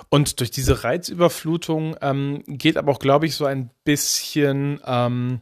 Und 0.09 0.41
durch 0.41 0.51
diese 0.51 0.83
Reizüberflutung 0.85 1.97
ähm, 2.01 2.43
geht 2.47 2.79
aber 2.79 2.93
auch, 2.93 3.01
glaube 3.01 3.27
ich, 3.27 3.35
so 3.35 3.45
ein 3.45 3.71
bisschen 3.85 4.81
ähm, 4.87 5.41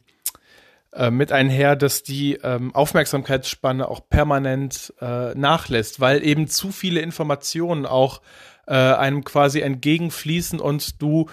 äh, 0.92 1.10
mit 1.12 1.30
einher, 1.30 1.76
dass 1.76 2.02
die 2.02 2.34
ähm, 2.42 2.74
Aufmerksamkeitsspanne 2.74 3.86
auch 3.88 4.08
permanent 4.08 4.92
äh, 5.00 5.34
nachlässt, 5.34 6.00
weil 6.00 6.24
eben 6.24 6.48
zu 6.48 6.72
viele 6.72 7.00
Informationen 7.00 7.86
auch 7.86 8.20
äh, 8.66 8.74
einem 8.74 9.22
quasi 9.22 9.60
entgegenfließen 9.60 10.58
und 10.60 11.00
du 11.00 11.26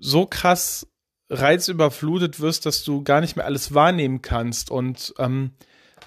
so 0.00 0.26
krass 0.26 0.86
reizüberflutet 1.30 2.40
wirst, 2.40 2.66
dass 2.66 2.84
du 2.84 3.02
gar 3.02 3.20
nicht 3.20 3.36
mehr 3.36 3.46
alles 3.46 3.74
wahrnehmen 3.74 4.22
kannst 4.22 4.70
und 4.70 5.14
ähm, 5.18 5.52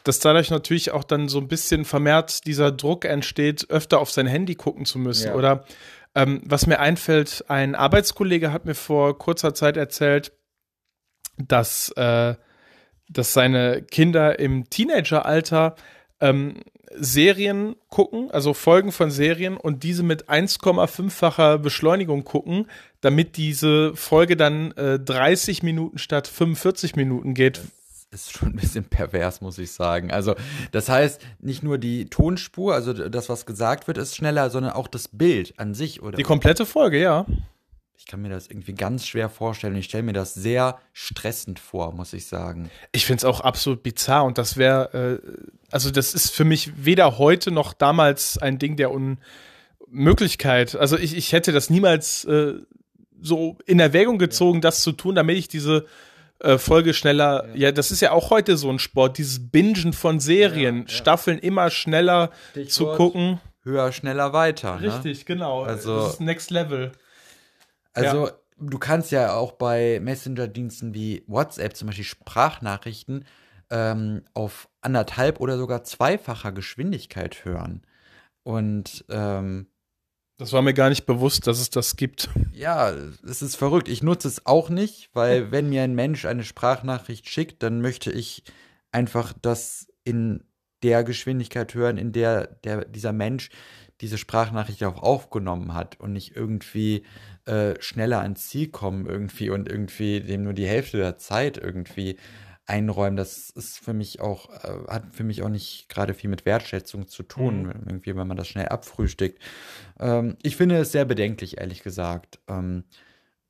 dass 0.03 0.19
dadurch 0.19 0.49
natürlich 0.49 0.91
auch 0.91 1.03
dann 1.03 1.27
so 1.27 1.39
ein 1.39 1.47
bisschen 1.47 1.83
vermehrt 1.83 2.45
dieser 2.45 2.71
Druck 2.71 3.03
entsteht, 3.03 3.69
öfter 3.69 3.99
auf 3.99 4.11
sein 4.11 4.27
Handy 4.27 4.55
gucken 4.55 4.85
zu 4.85 4.99
müssen. 4.99 5.27
Ja. 5.27 5.35
Oder 5.35 5.65
ähm, 6.15 6.41
was 6.45 6.65
mir 6.65 6.79
einfällt, 6.79 7.45
ein 7.47 7.75
Arbeitskollege 7.75 8.51
hat 8.51 8.65
mir 8.65 8.75
vor 8.75 9.17
kurzer 9.17 9.53
Zeit 9.53 9.75
erzählt, 9.75 10.31
dass, 11.37 11.89
äh, 11.97 12.35
dass 13.09 13.33
seine 13.33 13.83
Kinder 13.83 14.39
im 14.39 14.69
Teenageralter 14.69 15.75
ähm, 16.19 16.63
Serien 16.95 17.75
gucken, 17.89 18.31
also 18.31 18.53
Folgen 18.53 18.91
von 18.91 19.11
Serien 19.11 19.57
und 19.57 19.83
diese 19.83 20.03
mit 20.03 20.29
1,5-facher 20.29 21.57
Beschleunigung 21.57 22.23
gucken, 22.23 22.67
damit 23.01 23.37
diese 23.37 23.95
Folge 23.95 24.35
dann 24.35 24.71
äh, 24.73 24.99
30 24.99 25.63
Minuten 25.63 25.97
statt 25.97 26.27
45 26.27 26.95
Minuten 26.95 27.33
geht. 27.33 27.61
ist 28.11 28.31
schon 28.31 28.49
ein 28.49 28.55
bisschen 28.55 28.85
pervers, 28.85 29.41
muss 29.41 29.57
ich 29.57 29.71
sagen. 29.71 30.11
Also, 30.11 30.35
das 30.71 30.89
heißt, 30.89 31.21
nicht 31.39 31.63
nur 31.63 31.77
die 31.77 32.05
Tonspur, 32.05 32.73
also 32.73 32.93
das, 32.93 33.29
was 33.29 33.45
gesagt 33.45 33.87
wird, 33.87 33.97
ist 33.97 34.15
schneller, 34.15 34.49
sondern 34.49 34.73
auch 34.73 34.87
das 34.87 35.09
Bild 35.09 35.53
an 35.57 35.73
sich, 35.73 36.01
oder? 36.01 36.17
Die 36.17 36.23
komplette 36.23 36.65
Folge, 36.65 36.99
ja. 36.99 37.25
Ich 37.99 38.05
kann 38.05 38.21
mir 38.21 38.29
das 38.29 38.47
irgendwie 38.47 38.73
ganz 38.73 39.07
schwer 39.07 39.27
vorstellen. 39.27 39.75
Ich 39.75 39.85
stelle 39.85 40.03
mir 40.03 40.13
das 40.13 40.35
sehr 40.35 40.77
stressend 40.93 41.59
vor, 41.59 41.93
muss 41.93 42.13
ich 42.13 42.27
sagen. 42.27 42.69
Ich 42.91 43.07
finde 43.07 43.17
es 43.17 43.25
auch 43.25 43.41
absolut 43.41 43.81
bizarr 43.81 44.23
und 44.23 44.37
das 44.37 44.55
wäre, 44.55 45.19
äh, 45.25 45.71
also 45.71 45.89
das 45.89 46.13
ist 46.13 46.29
für 46.29 46.45
mich 46.45 46.85
weder 46.85 47.17
heute 47.17 47.49
noch 47.49 47.73
damals 47.73 48.37
ein 48.37 48.59
Ding 48.59 48.77
der 48.77 48.91
Unmöglichkeit. 48.91 50.75
Also 50.75 50.95
ich, 50.95 51.17
ich 51.17 51.33
hätte 51.33 51.51
das 51.51 51.71
niemals 51.71 52.23
äh, 52.25 52.59
so 53.21 53.57
in 53.65 53.79
Erwägung 53.79 54.17
gezogen, 54.17 54.61
das 54.61 54.81
zu 54.81 54.91
tun, 54.91 55.15
damit 55.15 55.37
ich 55.37 55.47
diese 55.47 55.85
äh, 56.39 56.57
Folge 56.57 56.93
schneller, 56.93 57.47
ja. 57.55 57.71
das 57.71 57.91
ist 57.91 58.01
ja 58.01 58.11
auch 58.11 58.29
heute 58.29 58.57
so 58.57 58.69
ein 58.69 58.79
Sport, 58.79 59.17
dieses 59.17 59.49
Bingen 59.49 59.93
von 59.93 60.19
Serien, 60.19 60.77
Ja, 60.77 60.81
ja. 60.83 60.87
Staffeln 60.89 61.39
immer 61.39 61.69
schneller 61.69 62.31
zu 62.53 62.61
Stichwort 62.61 62.97
gucken. 62.97 63.41
Höher, 63.63 63.91
schneller, 63.91 64.33
weiter. 64.33 64.79
Ne? 64.79 64.93
Richtig, 64.93 65.25
genau. 65.25 65.63
Also- 65.63 65.95
das 65.97 66.13
ist 66.13 66.21
Next 66.21 66.51
Level. 66.51 66.91
Also, 67.93 68.29
du 68.59 68.77
kannst 68.77 69.11
ja 69.11 69.33
auch 69.33 69.53
bei 69.53 69.99
Messenger-Diensten 70.01 70.93
wie 70.93 71.23
WhatsApp 71.25 71.75
zum 71.75 71.87
Beispiel 71.87 72.05
Sprachnachrichten 72.05 73.25
ähm, 73.71 74.23
auf 74.33 74.69
anderthalb 74.81 75.39
oder 75.39 75.57
sogar 75.57 75.83
zweifacher 75.83 76.51
Geschwindigkeit 76.51 77.43
hören. 77.43 77.81
Und 78.43 79.03
ähm, 79.09 79.67
Das 80.37 80.53
war 80.53 80.61
mir 80.61 80.75
gar 80.75 80.89
nicht 80.89 81.07
bewusst, 81.07 81.47
dass 81.47 81.59
es 81.59 81.71
das 81.71 81.95
gibt. 81.95 82.29
Ja, 82.53 82.91
es 83.27 83.41
ist 83.41 83.55
verrückt. 83.55 83.87
Ich 83.87 84.03
nutze 84.03 84.27
es 84.27 84.45
auch 84.45 84.69
nicht, 84.69 85.09
weil 85.13 85.51
wenn 85.51 85.69
mir 85.69 85.81
ein 85.81 85.95
Mensch 85.95 86.25
eine 86.25 86.43
Sprachnachricht 86.43 87.27
schickt, 87.27 87.63
dann 87.63 87.81
möchte 87.81 88.11
ich 88.11 88.43
einfach 88.91 89.33
das 89.41 89.87
in 90.03 90.43
der 90.83 91.03
Geschwindigkeit 91.03 91.73
hören, 91.73 91.97
in 91.97 92.11
der, 92.11 92.47
der 92.63 92.85
dieser 92.85 93.13
Mensch 93.13 93.49
diese 94.01 94.19
Sprachnachricht 94.19 94.83
auch 94.83 95.01
aufgenommen 95.01 95.73
hat 95.73 95.99
und 95.99 96.13
nicht 96.13 96.35
irgendwie 96.35 97.03
äh, 97.45 97.73
schneller 97.79 98.19
ans 98.21 98.47
Ziel 98.47 98.67
kommen 98.67 99.07
irgendwie 99.07 99.49
und 99.49 99.67
irgendwie 99.67 100.21
dem 100.21 100.43
nur 100.43 100.53
die 100.53 100.67
Hälfte 100.67 100.97
der 100.97 101.17
Zeit 101.17 101.57
irgendwie 101.57 102.17
einräumen. 102.67 103.15
Das 103.17 103.49
ist 103.49 103.79
für 103.79 103.93
mich 103.93 104.19
auch, 104.19 104.49
äh, 104.63 104.87
hat 104.87 105.15
für 105.15 105.23
mich 105.23 105.41
auch 105.41 105.49
nicht 105.49 105.89
gerade 105.89 106.13
viel 106.13 106.29
mit 106.29 106.45
Wertschätzung 106.45 107.07
zu 107.07 107.23
tun, 107.23 107.63
Mhm. 107.63 107.71
irgendwie, 107.87 108.15
wenn 108.15 108.27
man 108.27 108.37
das 108.37 108.47
schnell 108.47 108.67
abfrühstückt. 108.67 109.41
Ähm, 109.99 110.37
ich 110.43 110.55
finde 110.57 110.77
es 110.77 110.91
sehr 110.91 111.05
bedenklich, 111.05 111.57
ehrlich 111.59 111.81
gesagt. 111.81 112.39
Ähm, 112.47 112.83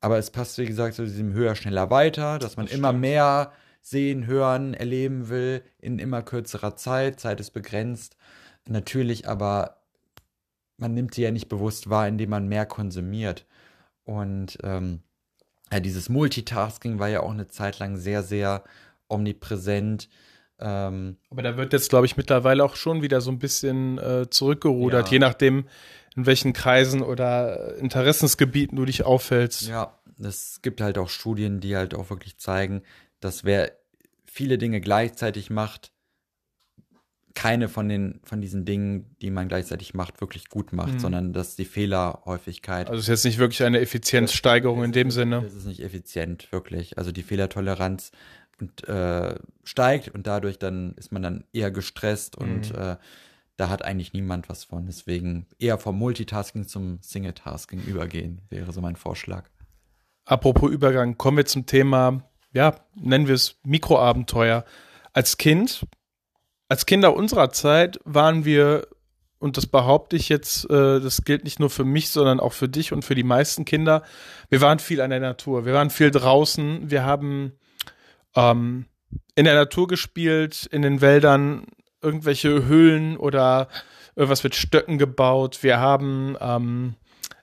aber 0.00 0.18
es 0.18 0.30
passt, 0.30 0.56
wie 0.58 0.66
gesagt, 0.66 0.94
zu 0.94 1.04
diesem 1.04 1.32
höher, 1.32 1.56
schneller, 1.56 1.90
weiter, 1.90 2.38
dass 2.38 2.56
man 2.56 2.66
Das 2.66 2.74
immer 2.74 2.92
mehr 2.92 3.52
sehen, 3.82 4.26
hören, 4.26 4.74
erleben 4.74 5.28
will 5.28 5.62
in 5.80 5.98
immer 5.98 6.22
kürzerer 6.22 6.76
Zeit. 6.76 7.18
Zeit 7.18 7.40
ist 7.40 7.50
begrenzt. 7.50 8.16
Natürlich, 8.68 9.28
aber 9.28 9.82
man 10.76 10.94
nimmt 10.94 11.14
sie 11.14 11.22
ja 11.22 11.32
nicht 11.32 11.48
bewusst 11.48 11.90
wahr, 11.90 12.06
indem 12.06 12.30
man 12.30 12.46
mehr 12.46 12.66
konsumiert. 12.66 13.46
Und 14.04 14.58
ähm, 14.62 15.00
ja, 15.72 15.80
dieses 15.80 16.08
Multitasking 16.08 16.98
war 16.98 17.08
ja 17.08 17.20
auch 17.20 17.32
eine 17.32 17.48
Zeit 17.48 17.78
lang 17.78 17.96
sehr, 17.96 18.22
sehr 18.22 18.62
omnipräsent. 19.08 20.08
Ähm, 20.60 21.16
Aber 21.30 21.42
da 21.42 21.56
wird 21.56 21.72
jetzt, 21.72 21.88
glaube 21.90 22.06
ich, 22.06 22.16
mittlerweile 22.16 22.64
auch 22.64 22.74
schon 22.76 23.02
wieder 23.02 23.20
so 23.20 23.30
ein 23.30 23.38
bisschen 23.38 23.98
äh, 23.98 24.28
zurückgerudert, 24.28 25.06
Ja. 25.08 25.12
je 25.12 25.18
nachdem, 25.20 25.66
in 26.16 26.26
welchen 26.26 26.52
Kreisen 26.52 27.00
oder 27.02 27.76
Interessensgebieten 27.76 28.76
du 28.76 28.84
dich 28.84 29.04
aufhältst. 29.04 29.68
Ja, 29.68 29.98
es 30.20 30.60
gibt 30.62 30.80
halt 30.80 30.98
auch 30.98 31.08
Studien, 31.10 31.60
die 31.60 31.76
halt 31.76 31.94
auch 31.94 32.10
wirklich 32.10 32.38
zeigen, 32.38 32.82
dass 33.20 33.44
wer 33.44 33.70
viele 34.26 34.58
Dinge 34.58 34.80
gleichzeitig 34.80 35.48
macht, 35.50 35.92
keine 37.34 37.68
von 37.68 37.88
den 37.88 38.18
von 38.24 38.40
diesen 38.40 38.64
Dingen, 38.64 39.14
die 39.22 39.30
man 39.30 39.46
gleichzeitig 39.46 39.94
macht, 39.94 40.20
wirklich 40.20 40.48
gut 40.48 40.72
macht, 40.72 40.94
Mhm. 40.94 40.98
sondern 40.98 41.32
dass 41.32 41.54
die 41.54 41.66
Fehlerhäufigkeit 41.66 42.88
Also 42.88 42.98
ist 43.00 43.06
jetzt 43.08 43.24
nicht 43.24 43.38
wirklich 43.38 43.62
eine 43.62 43.78
Effizienzsteigerung 43.78 44.82
in 44.82 44.90
dem 44.90 45.12
Sinne. 45.12 45.42
Das 45.42 45.54
ist 45.54 45.66
nicht 45.66 45.80
effizient, 45.80 46.50
wirklich. 46.50 46.98
Also 46.98 47.12
die 47.12 47.22
Fehlertoleranz 47.22 48.10
und, 48.60 48.86
äh, 48.88 49.34
steigt 49.64 50.08
und 50.14 50.26
dadurch 50.26 50.58
dann 50.58 50.94
ist 50.94 51.12
man 51.12 51.22
dann 51.22 51.44
eher 51.52 51.70
gestresst 51.70 52.36
und 52.36 52.72
Mhm. 52.72 52.78
äh, 52.78 52.96
da 53.56 53.68
hat 53.68 53.84
eigentlich 53.84 54.12
niemand 54.12 54.48
was 54.48 54.64
von. 54.64 54.86
Deswegen 54.86 55.46
eher 55.58 55.78
vom 55.78 55.98
Multitasking 55.98 56.68
zum 56.68 56.98
Singletasking 57.02 57.82
übergehen, 57.82 58.40
wäre 58.50 58.72
so 58.72 58.80
mein 58.80 58.96
Vorschlag. 58.96 59.44
Apropos 60.24 60.70
Übergang, 60.70 61.18
kommen 61.18 61.38
wir 61.38 61.46
zum 61.46 61.66
Thema, 61.66 62.22
ja, 62.52 62.76
nennen 62.94 63.26
wir 63.26 63.34
es 63.34 63.58
Mikroabenteuer. 63.64 64.64
Als 65.12 65.38
Kind, 65.38 65.86
als 66.68 66.86
Kinder 66.86 67.16
unserer 67.16 67.50
Zeit 67.50 67.98
waren 68.04 68.44
wir, 68.44 68.86
und 69.40 69.56
das 69.56 69.66
behaupte 69.66 70.16
ich 70.16 70.28
jetzt, 70.28 70.70
äh, 70.70 71.00
das 71.00 71.24
gilt 71.24 71.44
nicht 71.44 71.58
nur 71.58 71.70
für 71.70 71.84
mich, 71.84 72.10
sondern 72.10 72.40
auch 72.40 72.52
für 72.52 72.68
dich 72.68 72.92
und 72.92 73.04
für 73.04 73.14
die 73.14 73.24
meisten 73.24 73.64
Kinder, 73.64 74.02
wir 74.50 74.60
waren 74.60 74.78
viel 74.78 75.00
an 75.00 75.10
der 75.10 75.20
Natur, 75.20 75.64
wir 75.64 75.72
waren 75.72 75.90
viel 75.90 76.10
draußen, 76.10 76.90
wir 76.90 77.04
haben 77.04 77.52
ähm, 78.34 78.86
in 79.34 79.44
der 79.44 79.54
Natur 79.54 79.88
gespielt, 79.88 80.66
in 80.70 80.82
den 80.82 81.00
Wäldern 81.00 81.66
irgendwelche 82.02 82.66
Höhlen 82.66 83.16
oder 83.16 83.68
irgendwas 84.16 84.44
mit 84.44 84.54
Stöcken 84.54 84.98
gebaut. 84.98 85.62
Wir 85.62 85.78
haben 85.78 86.36
ähm, 86.40 86.94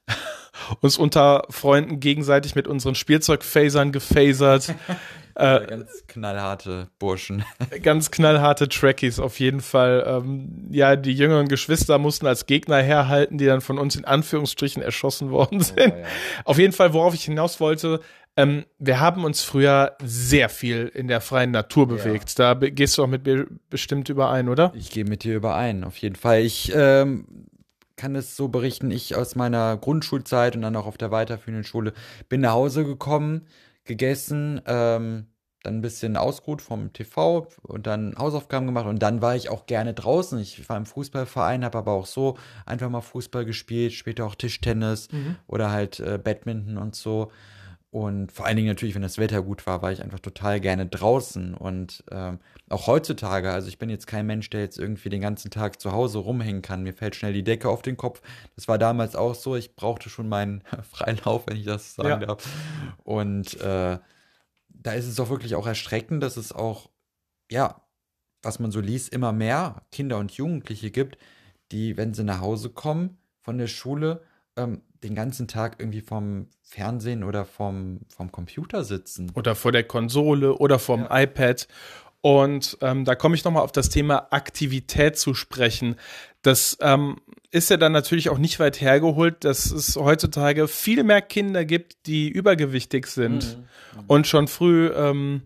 uns 0.81 0.97
unter 0.97 1.45
Freunden 1.49 1.99
gegenseitig 1.99 2.55
mit 2.55 2.67
unseren 2.67 2.95
Spielzeugphasern 2.95 3.91
gefasert. 3.91 4.73
äh, 5.35 5.65
Ganz 5.65 6.03
knallharte 6.07 6.89
Burschen. 6.99 7.43
ganz 7.81 8.11
knallharte 8.11 8.67
Trackies 8.69 9.19
auf 9.19 9.39
jeden 9.39 9.61
Fall. 9.61 10.03
Ähm, 10.05 10.67
ja, 10.69 10.95
die 10.95 11.13
jüngeren 11.13 11.47
Geschwister 11.47 11.97
mussten 11.97 12.27
als 12.27 12.45
Gegner 12.45 12.81
herhalten, 12.81 13.37
die 13.37 13.45
dann 13.45 13.61
von 13.61 13.79
uns 13.79 13.95
in 13.95 14.05
Anführungsstrichen 14.05 14.83
erschossen 14.83 15.31
worden 15.31 15.61
sind. 15.61 15.93
Auf 16.43 16.57
jeden 16.57 16.73
Fall, 16.73 16.93
worauf 16.93 17.13
ich 17.13 17.23
hinaus 17.23 17.59
wollte, 17.59 18.01
ähm, 18.37 18.65
wir 18.79 18.99
haben 18.99 19.23
uns 19.23 19.41
früher 19.41 19.95
sehr 20.03 20.49
viel 20.49 20.87
in 20.93 21.07
der 21.07 21.21
freien 21.21 21.51
Natur 21.51 21.87
bewegt. 21.87 22.37
Da 22.37 22.53
be- 22.53 22.71
gehst 22.71 22.97
du 22.97 23.03
auch 23.03 23.07
mit 23.07 23.25
mir 23.25 23.47
bestimmt 23.69 24.09
überein, 24.09 24.49
oder? 24.49 24.73
Ich 24.75 24.91
gehe 24.91 25.05
mit 25.05 25.23
dir 25.23 25.35
überein, 25.35 25.83
auf 25.83 25.97
jeden 25.97 26.15
Fall. 26.15 26.41
Ich 26.41 26.71
ähm, 26.75 27.25
kann 27.95 28.15
es 28.15 28.35
so 28.35 28.49
berichten, 28.49 28.91
ich 28.91 29.15
aus 29.15 29.35
meiner 29.35 29.77
Grundschulzeit 29.77 30.55
und 30.55 30.61
dann 30.63 30.75
auch 30.75 30.85
auf 30.85 30.97
der 30.97 31.11
weiterführenden 31.11 31.63
Schule 31.63 31.93
bin 32.27 32.41
nach 32.41 32.51
Hause 32.51 32.83
gekommen, 32.83 33.47
gegessen, 33.85 34.61
ähm, 34.65 35.27
dann 35.63 35.77
ein 35.77 35.81
bisschen 35.81 36.15
ausgeruht 36.17 36.61
vom 36.61 36.93
TV 36.93 37.47
und 37.63 37.87
dann 37.87 38.15
Hausaufgaben 38.19 38.67
gemacht 38.67 38.85
und 38.85 39.01
dann 39.01 39.21
war 39.21 39.35
ich 39.35 39.49
auch 39.49 39.65
gerne 39.65 39.93
draußen. 39.95 40.37
Ich 40.39 40.67
war 40.69 40.77
im 40.77 40.85
Fußballverein, 40.85 41.65
habe 41.65 41.77
aber 41.79 41.93
auch 41.93 42.05
so 42.05 42.37
einfach 42.67 42.89
mal 42.89 43.01
Fußball 43.01 43.45
gespielt, 43.45 43.93
später 43.93 44.25
auch 44.25 44.35
Tischtennis 44.35 45.07
oder 45.47 45.71
halt 45.71 45.99
äh, 46.01 46.19
Badminton 46.23 46.77
und 46.77 46.95
so. 46.95 47.31
Und 47.95 48.33
vor 48.33 48.45
allen 48.45 48.57
Dingen 48.57 48.67
natürlich, 48.67 48.93
wenn 48.93 49.03
das 49.03 49.17
Wetter 49.17 49.41
gut 49.41 49.65
war, 49.65 49.81
war 49.81 49.89
ich 49.89 50.03
einfach 50.03 50.19
total 50.19 50.59
gerne 50.59 50.85
draußen. 50.85 51.53
Und 51.53 52.03
ähm, 52.11 52.39
auch 52.67 52.87
heutzutage, 52.87 53.49
also 53.49 53.69
ich 53.69 53.77
bin 53.77 53.89
jetzt 53.89 54.05
kein 54.05 54.25
Mensch, 54.25 54.49
der 54.49 54.59
jetzt 54.59 54.77
irgendwie 54.77 55.07
den 55.07 55.21
ganzen 55.21 55.49
Tag 55.49 55.79
zu 55.79 55.93
Hause 55.93 56.17
rumhängen 56.17 56.61
kann. 56.61 56.83
Mir 56.83 56.93
fällt 56.93 57.15
schnell 57.15 57.31
die 57.31 57.45
Decke 57.45 57.69
auf 57.69 57.83
den 57.83 57.95
Kopf. 57.95 58.21
Das 58.57 58.67
war 58.67 58.77
damals 58.77 59.15
auch 59.15 59.33
so. 59.33 59.55
Ich 59.55 59.77
brauchte 59.77 60.09
schon 60.09 60.27
meinen 60.27 60.61
Freilauf, 60.91 61.47
wenn 61.47 61.55
ich 61.55 61.63
das 61.63 61.95
sagen 61.95 62.09
ja. 62.09 62.17
darf. 62.17 62.45
Und 63.05 63.61
äh, 63.61 63.97
da 64.67 64.91
ist 64.91 65.07
es 65.07 65.15
doch 65.15 65.29
wirklich 65.29 65.55
auch 65.55 65.65
erschreckend, 65.65 66.21
dass 66.21 66.35
es 66.35 66.51
auch, 66.51 66.89
ja, 67.49 67.81
was 68.41 68.59
man 68.59 68.71
so 68.71 68.81
liest, 68.81 69.13
immer 69.13 69.31
mehr 69.31 69.83
Kinder 69.93 70.17
und 70.17 70.33
Jugendliche 70.33 70.91
gibt, 70.91 71.17
die, 71.71 71.95
wenn 71.95 72.13
sie 72.13 72.25
nach 72.25 72.41
Hause 72.41 72.71
kommen 72.71 73.19
von 73.39 73.57
der 73.57 73.67
Schule, 73.67 74.21
ähm, 74.57 74.81
den 75.05 75.15
ganzen 75.15 75.47
Tag 75.47 75.75
irgendwie 75.79 76.01
vom 76.01 76.47
Fernsehen 76.63 77.23
oder 77.23 77.45
vom, 77.45 78.01
vom 78.09 78.31
Computer 78.31 78.83
sitzen. 78.83 79.31
Oder 79.35 79.55
vor 79.55 79.71
der 79.71 79.83
Konsole 79.83 80.55
oder 80.55 80.79
vom 80.79 81.01
ja. 81.01 81.21
iPad. 81.21 81.67
Und 82.21 82.77
ähm, 82.81 83.05
da 83.05 83.13
komme 83.13 83.35
ich 83.35 83.43
nochmal 83.43 83.63
auf 83.63 83.71
das 83.71 83.89
Thema 83.89 84.27
Aktivität 84.31 85.17
zu 85.17 85.35
sprechen. 85.35 85.95
Das 86.41 86.77
ähm, 86.81 87.17
ist 87.51 87.69
ja 87.69 87.77
dann 87.77 87.91
natürlich 87.91 88.29
auch 88.29 88.39
nicht 88.39 88.59
weit 88.59 88.81
hergeholt, 88.81 89.43
dass 89.43 89.71
es 89.71 89.95
heutzutage 89.95 90.67
viel 90.67 91.03
mehr 91.03 91.21
Kinder 91.21 91.65
gibt, 91.65 92.07
die 92.07 92.29
übergewichtig 92.29 93.07
sind 93.07 93.57
mhm. 93.95 94.03
und 94.07 94.27
schon 94.27 94.47
früh 94.47 94.87
ähm, 94.87 95.43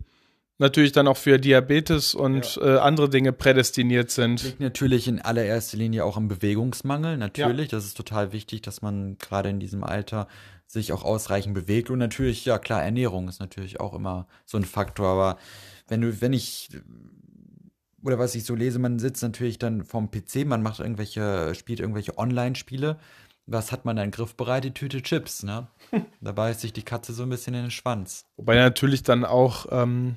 natürlich 0.60 0.92
dann 0.92 1.08
auch 1.08 1.16
für 1.16 1.38
Diabetes 1.38 2.14
und 2.14 2.56
ja. 2.56 2.76
äh, 2.76 2.78
andere 2.78 3.08
Dinge 3.08 3.32
prädestiniert 3.32 4.10
sind. 4.10 4.42
Liegt 4.42 4.60
natürlich 4.60 5.08
in 5.08 5.20
allererster 5.20 5.76
Linie 5.76 6.04
auch 6.04 6.16
am 6.16 6.28
Bewegungsmangel. 6.28 7.16
Natürlich, 7.16 7.72
ja. 7.72 7.78
das 7.78 7.86
ist 7.86 7.96
total 7.96 8.32
wichtig, 8.32 8.62
dass 8.62 8.82
man 8.82 9.18
gerade 9.18 9.48
in 9.48 9.58
diesem 9.58 9.82
Alter 9.82 10.28
sich 10.66 10.92
auch 10.92 11.02
ausreichend 11.02 11.54
bewegt. 11.54 11.90
Und 11.90 11.98
natürlich, 11.98 12.44
ja 12.44 12.58
klar, 12.58 12.82
Ernährung 12.82 13.28
ist 13.28 13.40
natürlich 13.40 13.80
auch 13.80 13.94
immer 13.94 14.28
so 14.44 14.56
ein 14.56 14.64
Faktor. 14.64 15.08
Aber 15.08 15.38
wenn 15.88 16.00
du, 16.00 16.20
wenn 16.20 16.32
ich 16.32 16.68
oder 18.02 18.18
was 18.18 18.34
ich 18.34 18.44
so 18.44 18.54
lese, 18.54 18.78
man 18.78 18.98
sitzt 18.98 19.22
natürlich 19.22 19.58
dann 19.58 19.84
vorm 19.84 20.10
PC, 20.10 20.46
man 20.46 20.62
macht 20.62 20.80
irgendwelche, 20.80 21.54
spielt 21.54 21.80
irgendwelche 21.80 22.16
Online-Spiele. 22.18 22.98
Was 23.46 23.72
hat 23.72 23.84
man 23.84 23.96
dann 23.96 24.10
griffbereit? 24.10 24.64
Die 24.64 24.72
Tüte 24.72 25.02
Chips, 25.02 25.42
ne? 25.42 25.66
da 26.20 26.32
beißt 26.32 26.60
sich 26.60 26.72
die 26.72 26.84
Katze 26.84 27.12
so 27.12 27.24
ein 27.24 27.28
bisschen 27.28 27.54
in 27.54 27.62
den 27.62 27.70
Schwanz. 27.70 28.24
Wobei 28.36 28.54
natürlich 28.56 29.02
dann 29.02 29.24
auch 29.24 29.66
ähm, 29.70 30.16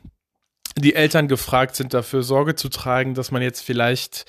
die 0.77 0.95
Eltern 0.95 1.27
gefragt 1.27 1.75
sind, 1.75 1.93
dafür 1.93 2.23
Sorge 2.23 2.55
zu 2.55 2.69
tragen, 2.69 3.13
dass 3.13 3.31
man 3.31 3.41
jetzt 3.41 3.61
vielleicht 3.61 4.25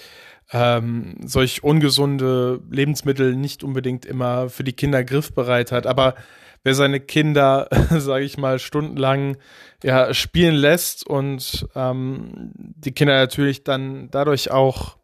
ähm, 0.52 1.16
solch 1.24 1.64
ungesunde 1.64 2.60
Lebensmittel 2.70 3.34
nicht 3.34 3.64
unbedingt 3.64 4.04
immer 4.04 4.48
für 4.50 4.64
die 4.64 4.74
Kinder 4.74 5.02
griffbereit 5.02 5.72
hat. 5.72 5.86
Aber 5.86 6.14
wer 6.62 6.74
seine 6.74 7.00
Kinder, 7.00 7.68
sage 7.90 8.24
ich 8.24 8.36
mal, 8.36 8.58
stundenlang 8.58 9.36
ja, 9.82 10.12
spielen 10.12 10.54
lässt 10.54 11.06
und 11.06 11.66
ähm, 11.74 12.52
die 12.54 12.92
Kinder 12.92 13.14
natürlich 13.14 13.64
dann 13.64 14.10
dadurch 14.10 14.50
auch 14.50 14.96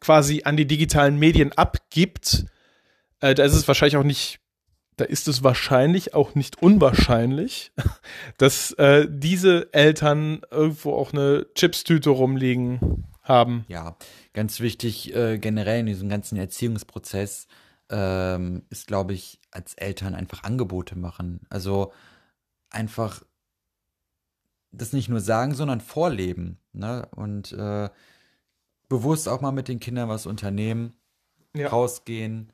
quasi 0.00 0.42
an 0.44 0.56
die 0.56 0.66
digitalen 0.66 1.18
Medien 1.18 1.52
abgibt, 1.52 2.46
äh, 3.20 3.34
da 3.34 3.44
ist 3.44 3.54
es 3.54 3.68
wahrscheinlich 3.68 3.96
auch 3.96 4.04
nicht 4.04 4.39
da 5.00 5.06
ist 5.06 5.28
es 5.28 5.42
wahrscheinlich 5.42 6.14
auch 6.14 6.34
nicht 6.34 6.62
unwahrscheinlich, 6.62 7.72
dass 8.38 8.72
äh, 8.72 9.06
diese 9.08 9.72
Eltern 9.72 10.42
irgendwo 10.50 10.92
auch 10.92 11.14
eine 11.14 11.46
Chipstüte 11.54 12.10
rumliegen 12.10 13.06
haben. 13.22 13.64
Ja, 13.68 13.96
ganz 14.34 14.60
wichtig 14.60 15.14
äh, 15.14 15.38
generell 15.38 15.80
in 15.80 15.86
diesem 15.86 16.10
ganzen 16.10 16.36
Erziehungsprozess 16.36 17.46
ähm, 17.88 18.62
ist, 18.68 18.86
glaube 18.88 19.14
ich, 19.14 19.40
als 19.50 19.72
Eltern 19.74 20.14
einfach 20.14 20.42
Angebote 20.42 20.96
machen. 20.96 21.40
Also 21.48 21.92
einfach 22.68 23.22
das 24.70 24.92
nicht 24.92 25.08
nur 25.08 25.20
sagen, 25.20 25.54
sondern 25.54 25.80
vorleben. 25.80 26.58
Ne? 26.72 27.08
Und 27.16 27.52
äh, 27.52 27.88
bewusst 28.88 29.28
auch 29.28 29.40
mal 29.40 29.52
mit 29.52 29.68
den 29.68 29.80
Kindern 29.80 30.10
was 30.10 30.26
unternehmen, 30.26 30.94
ja. 31.54 31.68
rausgehen 31.68 32.52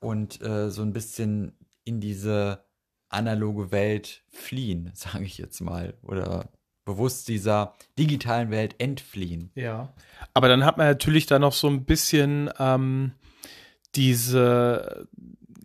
und 0.00 0.40
äh, 0.42 0.70
so 0.70 0.82
ein 0.82 0.92
bisschen 0.92 1.52
in 1.84 2.00
diese 2.00 2.64
analoge 3.08 3.70
Welt 3.70 4.24
fliehen, 4.30 4.90
sage 4.94 5.24
ich 5.24 5.38
jetzt 5.38 5.60
mal, 5.60 5.94
oder 6.02 6.50
bewusst 6.84 7.28
dieser 7.28 7.74
digitalen 7.98 8.50
Welt 8.50 8.74
entfliehen. 8.78 9.52
Ja, 9.54 9.92
aber 10.34 10.48
dann 10.48 10.64
hat 10.64 10.78
man 10.78 10.86
natürlich 10.88 11.26
da 11.26 11.38
noch 11.38 11.52
so 11.52 11.68
ein 11.68 11.84
bisschen 11.84 12.50
ähm, 12.58 13.12
diese, 13.94 15.06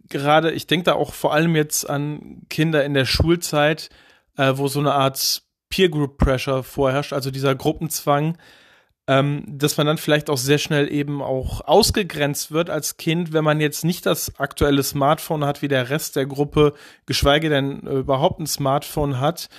gerade, 0.10 0.52
ich 0.52 0.68
denke 0.68 0.86
da 0.86 0.94
auch 0.94 1.14
vor 1.14 1.34
allem 1.34 1.56
jetzt 1.56 1.90
an 1.90 2.44
Kinder 2.50 2.86
in 2.86 2.94
der 2.94 3.06
Schulzeit, 3.06 3.90
äh, 4.36 4.54
wo 4.56 4.68
so 4.68 4.80
eine 4.80 4.94
Art 4.94 5.42
Peer 5.70 5.90
Group 5.90 6.18
Pressure 6.18 6.64
vorherrscht, 6.64 7.14
also 7.14 7.32
dieser 7.32 7.56
Gruppenzwang, 7.56 8.38
ähm, 9.08 9.44
dass 9.48 9.78
man 9.78 9.88
dann 9.88 9.98
vielleicht 9.98 10.30
auch 10.30 10.38
sehr 10.38 10.58
schnell 10.58 10.92
eben 10.92 11.22
auch 11.22 11.62
ausgegrenzt 11.62 12.52
wird 12.52 12.70
als 12.70 12.98
Kind, 12.98 13.32
wenn 13.32 13.44
man 13.44 13.62
jetzt 13.62 13.86
nicht 13.86 14.06
das 14.06 14.38
aktuelle 14.38 14.84
Smartphone 14.84 15.46
hat 15.46 15.62
wie 15.62 15.70
der 15.70 15.90
Rest 15.90 16.18
der 16.18 16.26
Gruppe, 16.26 16.74
geschweige 17.06 17.50
denn 17.50 17.88
äh, 17.88 18.00
überhaupt 18.00 18.40
ein 18.40 18.48
Smartphone 18.48 19.20
hat 19.22 19.50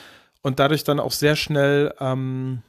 und 0.43 0.59
dadurch 0.59 0.85
dann 0.85 1.01
auch 1.01 1.13
sehr 1.13 1.35
schnell 1.35 1.95
ähm, 1.99 2.63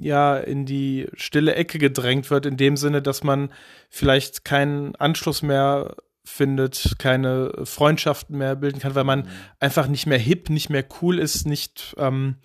ja 0.00 0.36
in 0.36 0.66
die 0.66 1.08
stille 1.14 1.54
Ecke 1.54 1.78
gedrängt 1.78 2.30
wird, 2.30 2.44
in 2.44 2.58
dem 2.58 2.76
Sinne, 2.76 3.00
dass 3.00 3.24
man 3.24 3.50
vielleicht 3.88 4.44
keinen 4.44 4.94
Anschluss 4.96 5.40
mehr 5.40 5.96
findet, 6.24 6.96
keine 6.98 7.52
Freundschaften 7.64 8.36
mehr 8.36 8.54
bilden 8.54 8.80
kann, 8.80 8.94
weil 8.94 9.04
man 9.04 9.20
mhm. 9.20 9.28
einfach 9.60 9.88
nicht 9.88 10.06
mehr 10.06 10.18
hip, 10.18 10.50
nicht 10.50 10.68
mehr 10.68 10.84
cool 11.00 11.18
ist, 11.18 11.46
nicht 11.46 11.94
ähm, 11.98 12.36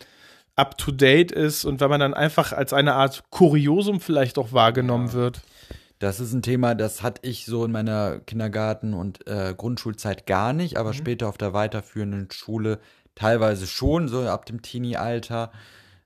up 0.57 0.77
to 0.77 0.91
date 0.91 1.31
ist 1.31 1.63
und 1.63 1.79
wenn 1.79 1.89
man 1.89 1.99
dann 1.99 2.13
einfach 2.13 2.51
als 2.51 2.73
eine 2.73 2.95
Art 2.95 3.23
Kuriosum 3.29 4.01
vielleicht 4.01 4.37
auch 4.37 4.51
wahrgenommen 4.51 5.07
ja. 5.07 5.13
wird. 5.13 5.41
Das 5.99 6.19
ist 6.19 6.33
ein 6.33 6.41
Thema, 6.41 6.75
das 6.75 7.01
hatte 7.01 7.21
ich 7.27 7.45
so 7.45 7.65
in 7.65 7.71
meiner 7.71 8.19
Kindergarten- 8.19 8.93
und 8.93 9.25
äh, 9.27 9.55
Grundschulzeit 9.55 10.27
gar 10.27 10.53
nicht, 10.53 10.77
aber 10.77 10.89
mhm. 10.89 10.95
später 10.97 11.27
auf 11.27 11.37
der 11.37 11.53
weiterführenden 11.53 12.29
Schule 12.31 12.79
teilweise 13.15 13.65
schon, 13.65 14.07
so 14.07 14.27
ab 14.27 14.45
dem 14.45 14.61
Teenie-Alter. 14.61 15.51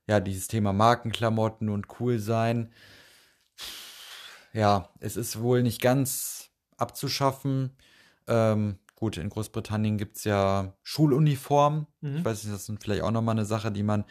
Ja, 0.08 0.20
dieses 0.20 0.48
Thema 0.48 0.74
Markenklamotten 0.74 1.70
und 1.70 1.88
cool 2.00 2.20
sein. 2.20 2.72
Ja, 4.54 4.90
es 5.00 5.16
ist 5.16 5.42
wohl 5.42 5.64
nicht 5.64 5.82
ganz 5.82 6.50
abzuschaffen. 6.78 7.72
Ähm, 8.28 8.80
gut, 8.96 9.18
in 9.18 9.30
Großbritannien 9.30 9.98
gibt 9.98 10.18
es 10.18 10.24
ja 10.24 10.74
Schuluniformen. 10.84 11.88
Mhm. 12.02 12.18
Ich 12.18 12.26
weiß 12.26 12.44
nicht, 12.44 12.54
das 12.54 12.68
ist 12.68 12.84
vielleicht 12.84 13.04
auch 13.04 13.12
nochmal 13.12 13.36
eine 13.36 13.46
Sache, 13.46 13.72
die 13.72 13.84
man 13.84 14.06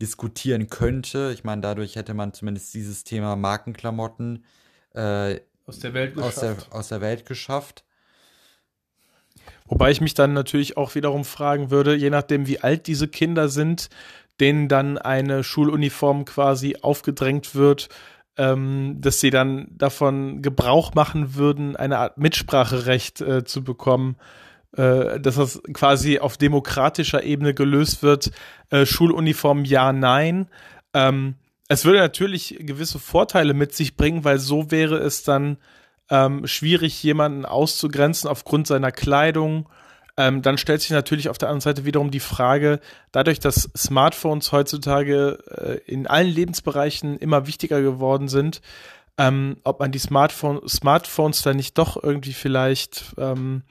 diskutieren 0.00 0.68
könnte. 0.68 1.30
Ich 1.32 1.44
meine, 1.44 1.62
dadurch 1.62 1.96
hätte 1.96 2.14
man 2.14 2.32
zumindest 2.32 2.74
dieses 2.74 3.04
Thema 3.04 3.36
Markenklamotten 3.36 4.44
äh, 4.94 5.40
aus, 5.66 5.78
der 5.80 5.94
Welt 5.94 6.18
aus, 6.18 6.36
der, 6.36 6.56
aus 6.70 6.88
der 6.88 7.00
Welt 7.00 7.26
geschafft. 7.26 7.84
Wobei 9.66 9.90
ich 9.90 10.00
mich 10.00 10.14
dann 10.14 10.32
natürlich 10.32 10.76
auch 10.76 10.94
wiederum 10.94 11.24
fragen 11.24 11.70
würde, 11.70 11.94
je 11.94 12.10
nachdem, 12.10 12.46
wie 12.46 12.60
alt 12.60 12.86
diese 12.86 13.08
Kinder 13.08 13.48
sind, 13.48 13.88
denen 14.38 14.68
dann 14.68 14.98
eine 14.98 15.42
Schuluniform 15.42 16.24
quasi 16.24 16.76
aufgedrängt 16.82 17.54
wird, 17.54 17.88
ähm, 18.36 18.96
dass 19.00 19.20
sie 19.20 19.30
dann 19.30 19.66
davon 19.70 20.42
Gebrauch 20.42 20.94
machen 20.94 21.34
würden, 21.34 21.74
eine 21.74 21.98
Art 21.98 22.18
Mitspracherecht 22.18 23.20
äh, 23.22 23.44
zu 23.44 23.64
bekommen 23.64 24.16
äh, 24.76 25.20
dass 25.20 25.36
das 25.36 25.60
quasi 25.72 26.18
auf 26.18 26.36
demokratischer 26.36 27.22
Ebene 27.22 27.54
gelöst 27.54 28.02
wird. 28.02 28.30
Äh, 28.70 28.86
Schuluniform 28.86 29.64
ja, 29.64 29.92
nein. 29.92 30.48
Ähm, 30.94 31.36
es 31.68 31.84
würde 31.84 31.98
natürlich 31.98 32.56
gewisse 32.60 32.98
Vorteile 32.98 33.54
mit 33.54 33.74
sich 33.74 33.96
bringen, 33.96 34.24
weil 34.24 34.38
so 34.38 34.70
wäre 34.70 34.98
es 34.98 35.24
dann 35.24 35.58
ähm, 36.10 36.46
schwierig, 36.46 37.02
jemanden 37.02 37.44
auszugrenzen 37.44 38.30
aufgrund 38.30 38.66
seiner 38.66 38.92
Kleidung. 38.92 39.68
Ähm, 40.16 40.40
dann 40.42 40.56
stellt 40.56 40.80
sich 40.80 40.92
natürlich 40.92 41.28
auf 41.28 41.38
der 41.38 41.48
anderen 41.48 41.60
Seite 41.60 41.84
wiederum 41.84 42.10
die 42.10 42.20
Frage, 42.20 42.80
dadurch, 43.12 43.40
dass 43.40 43.70
Smartphones 43.76 44.52
heutzutage 44.52 45.38
äh, 45.50 45.90
in 45.90 46.06
allen 46.06 46.30
Lebensbereichen 46.30 47.18
immer 47.18 47.46
wichtiger 47.46 47.82
geworden 47.82 48.28
sind, 48.28 48.62
ähm, 49.18 49.56
ob 49.64 49.80
man 49.80 49.92
die 49.92 49.98
Smartphone, 49.98 50.66
Smartphones 50.68 51.42
dann 51.42 51.56
nicht 51.56 51.76
doch 51.76 52.02
irgendwie 52.02 52.32
vielleicht 52.32 53.14
ähm, 53.18 53.62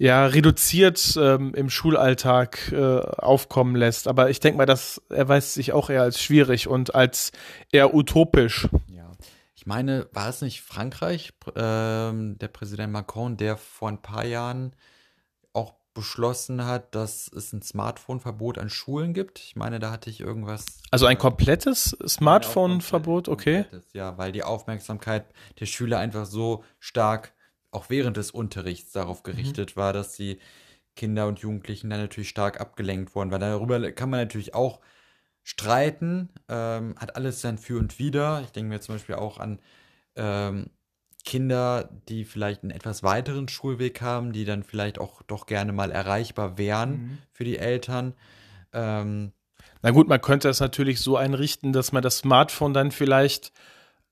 ja, 0.00 0.24
reduziert 0.24 1.14
ähm, 1.20 1.52
im 1.54 1.68
Schulalltag 1.68 2.72
äh, 2.72 3.00
aufkommen 3.00 3.76
lässt. 3.76 4.08
Aber 4.08 4.30
ich 4.30 4.40
denke 4.40 4.56
mal, 4.56 4.64
das 4.64 5.02
erweist 5.10 5.52
sich 5.52 5.74
auch 5.74 5.90
eher 5.90 6.00
als 6.00 6.22
schwierig 6.22 6.68
und 6.68 6.94
als 6.94 7.32
eher 7.70 7.92
utopisch. 7.92 8.66
Ja. 8.88 9.10
Ich 9.54 9.66
meine, 9.66 10.08
war 10.14 10.30
es 10.30 10.40
nicht 10.40 10.62
Frankreich, 10.62 11.34
ähm, 11.54 12.38
der 12.38 12.48
Präsident 12.48 12.94
Macron, 12.94 13.36
der 13.36 13.58
vor 13.58 13.90
ein 13.90 14.00
paar 14.00 14.24
Jahren 14.24 14.74
auch 15.52 15.74
beschlossen 15.92 16.64
hat, 16.64 16.94
dass 16.94 17.30
es 17.30 17.52
ein 17.52 17.60
Smartphone-Verbot 17.60 18.56
an 18.56 18.70
Schulen 18.70 19.12
gibt? 19.12 19.38
Ich 19.40 19.54
meine, 19.54 19.80
da 19.80 19.90
hatte 19.90 20.08
ich 20.08 20.22
irgendwas. 20.22 20.64
Also 20.90 21.04
ein 21.04 21.18
komplettes 21.18 21.94
Smartphone-Verbot, 22.08 23.28
okay. 23.28 23.64
Komplettes, 23.64 23.92
ja, 23.92 24.16
weil 24.16 24.32
die 24.32 24.44
Aufmerksamkeit 24.44 25.26
der 25.60 25.66
Schüler 25.66 25.98
einfach 25.98 26.24
so 26.24 26.64
stark 26.78 27.34
auch 27.70 27.90
während 27.90 28.16
des 28.16 28.30
Unterrichts 28.30 28.92
darauf 28.92 29.20
mhm. 29.20 29.32
gerichtet 29.32 29.76
mhm. 29.76 29.80
war, 29.80 29.92
dass 29.92 30.14
sie 30.14 30.38
Kinder 30.96 31.26
und 31.28 31.38
Jugendlichen 31.38 31.90
dann 31.90 32.00
natürlich 32.00 32.28
stark 32.28 32.60
abgelenkt 32.60 33.14
worden, 33.14 33.30
weil 33.30 33.38
darüber 33.38 33.92
kann 33.92 34.10
man 34.10 34.20
natürlich 34.20 34.54
auch 34.54 34.80
streiten, 35.42 36.28
ähm, 36.48 36.94
hat 36.98 37.16
alles 37.16 37.40
sein 37.40 37.58
Für 37.58 37.78
und 37.78 37.98
Wider. 37.98 38.42
Ich 38.44 38.50
denke 38.50 38.68
mir 38.68 38.80
zum 38.80 38.96
Beispiel 38.96 39.14
auch 39.14 39.38
an 39.38 39.60
ähm, 40.16 40.70
Kinder, 41.24 41.88
die 42.08 42.24
vielleicht 42.24 42.62
einen 42.62 42.70
etwas 42.70 43.02
weiteren 43.02 43.48
Schulweg 43.48 44.00
haben, 44.00 44.32
die 44.32 44.44
dann 44.44 44.62
vielleicht 44.62 44.98
auch 44.98 45.22
doch 45.22 45.46
gerne 45.46 45.72
mal 45.72 45.90
erreichbar 45.90 46.58
wären 46.58 46.90
mhm. 46.90 47.18
für 47.32 47.44
die 47.44 47.58
Eltern. 47.58 48.14
Ähm, 48.72 49.32
Na 49.82 49.90
gut, 49.90 50.08
man 50.08 50.20
könnte 50.20 50.48
es 50.48 50.60
natürlich 50.60 51.00
so 51.00 51.16
einrichten, 51.16 51.72
dass 51.72 51.92
man 51.92 52.02
das 52.02 52.18
Smartphone 52.18 52.74
dann 52.74 52.90
vielleicht 52.90 53.52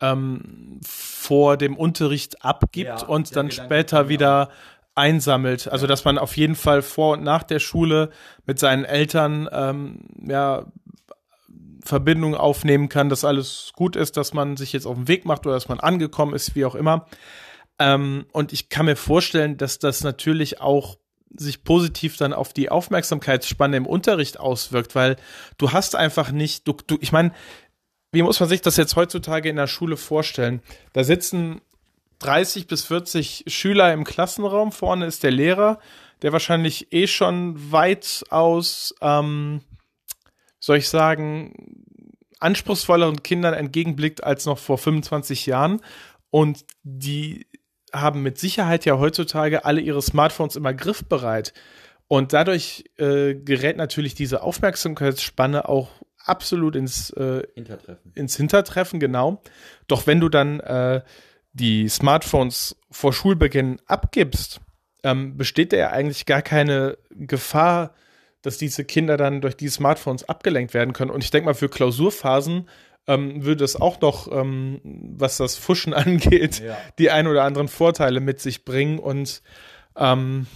ähm, 0.00 0.80
vor 0.84 1.56
dem 1.56 1.76
Unterricht 1.76 2.44
abgibt 2.44 3.02
ja, 3.02 3.06
und 3.06 3.34
dann 3.36 3.48
Gedanke 3.48 3.66
später 3.66 4.08
wieder 4.08 4.50
einsammelt. 4.94 5.68
Also 5.68 5.86
dass 5.86 6.04
man 6.04 6.18
auf 6.18 6.36
jeden 6.36 6.56
Fall 6.56 6.82
vor 6.82 7.14
und 7.14 7.22
nach 7.22 7.42
der 7.42 7.60
Schule 7.60 8.10
mit 8.46 8.58
seinen 8.58 8.84
Eltern 8.84 9.48
ähm, 9.52 10.00
ja 10.26 10.66
Verbindung 11.84 12.34
aufnehmen 12.34 12.88
kann, 12.88 13.08
dass 13.08 13.24
alles 13.24 13.72
gut 13.74 13.96
ist, 13.96 14.16
dass 14.16 14.34
man 14.34 14.56
sich 14.56 14.72
jetzt 14.72 14.86
auf 14.86 14.96
den 14.96 15.08
Weg 15.08 15.24
macht 15.24 15.46
oder 15.46 15.54
dass 15.54 15.68
man 15.68 15.80
angekommen 15.80 16.34
ist, 16.34 16.54
wie 16.54 16.64
auch 16.64 16.74
immer. 16.74 17.06
Ähm, 17.78 18.26
und 18.32 18.52
ich 18.52 18.68
kann 18.68 18.86
mir 18.86 18.96
vorstellen, 18.96 19.56
dass 19.56 19.78
das 19.78 20.02
natürlich 20.02 20.60
auch 20.60 20.96
sich 21.36 21.62
positiv 21.62 22.16
dann 22.16 22.32
auf 22.32 22.52
die 22.52 22.70
Aufmerksamkeitsspanne 22.70 23.76
im 23.76 23.86
Unterricht 23.86 24.40
auswirkt, 24.40 24.94
weil 24.94 25.16
du 25.58 25.72
hast 25.72 25.94
einfach 25.94 26.30
nicht, 26.30 26.66
du, 26.66 26.74
du 26.86 26.98
ich 27.00 27.12
meine, 27.12 27.32
wie 28.12 28.22
muss 28.22 28.40
man 28.40 28.48
sich 28.48 28.60
das 28.60 28.76
jetzt 28.76 28.96
heutzutage 28.96 29.48
in 29.48 29.56
der 29.56 29.66
Schule 29.66 29.96
vorstellen? 29.96 30.62
Da 30.92 31.04
sitzen 31.04 31.60
30 32.20 32.66
bis 32.66 32.84
40 32.84 33.44
Schüler 33.46 33.92
im 33.92 34.04
Klassenraum, 34.04 34.72
vorne 34.72 35.06
ist 35.06 35.22
der 35.22 35.30
Lehrer, 35.30 35.78
der 36.22 36.32
wahrscheinlich 36.32 36.92
eh 36.92 37.06
schon 37.06 37.70
weitaus 37.72 38.94
ähm, 39.00 39.60
soll 40.60 40.78
ich 40.78 40.88
sagen, 40.88 41.54
anspruchsvolleren 42.40 43.22
Kindern 43.22 43.54
entgegenblickt 43.54 44.22
als 44.24 44.46
noch 44.46 44.58
vor 44.58 44.78
25 44.78 45.46
Jahren. 45.46 45.80
Und 46.30 46.64
die 46.82 47.46
haben 47.92 48.22
mit 48.22 48.38
Sicherheit 48.38 48.84
ja 48.84 48.98
heutzutage 48.98 49.64
alle 49.64 49.80
ihre 49.80 50.02
Smartphones 50.02 50.56
immer 50.56 50.74
griffbereit. 50.74 51.52
Und 52.06 52.32
dadurch 52.32 52.84
äh, 52.96 53.34
gerät 53.34 53.76
natürlich 53.76 54.14
diese 54.14 54.42
Aufmerksamkeitsspanne 54.42 55.68
auch 55.68 55.90
absolut 56.28 56.76
ins, 56.76 57.10
äh, 57.10 57.42
Hintertreffen. 57.54 58.12
ins 58.14 58.36
Hintertreffen, 58.36 59.00
genau. 59.00 59.42
Doch 59.86 60.06
wenn 60.06 60.20
du 60.20 60.28
dann 60.28 60.60
äh, 60.60 61.02
die 61.52 61.88
Smartphones 61.88 62.76
vor 62.90 63.12
Schulbeginn 63.12 63.80
abgibst, 63.86 64.60
ähm, 65.02 65.36
besteht 65.36 65.72
da 65.72 65.76
ja 65.76 65.90
eigentlich 65.90 66.26
gar 66.26 66.42
keine 66.42 66.98
Gefahr, 67.10 67.94
dass 68.42 68.58
diese 68.58 68.84
Kinder 68.84 69.16
dann 69.16 69.40
durch 69.40 69.56
die 69.56 69.68
Smartphones 69.68 70.28
abgelenkt 70.28 70.74
werden 70.74 70.92
können. 70.92 71.10
Und 71.10 71.24
ich 71.24 71.30
denke 71.30 71.46
mal, 71.46 71.54
für 71.54 71.68
Klausurphasen 71.68 72.68
ähm, 73.06 73.44
würde 73.44 73.64
es 73.64 73.80
auch 73.80 74.00
noch, 74.00 74.30
ähm, 74.30 74.80
was 74.82 75.38
das 75.38 75.56
Fuschen 75.56 75.94
angeht, 75.94 76.60
ja. 76.60 76.76
die 76.98 77.10
ein 77.10 77.26
oder 77.26 77.44
anderen 77.44 77.68
Vorteile 77.68 78.20
mit 78.20 78.40
sich 78.40 78.64
bringen 78.64 78.98
und 78.98 79.42
ähm, 79.96 80.46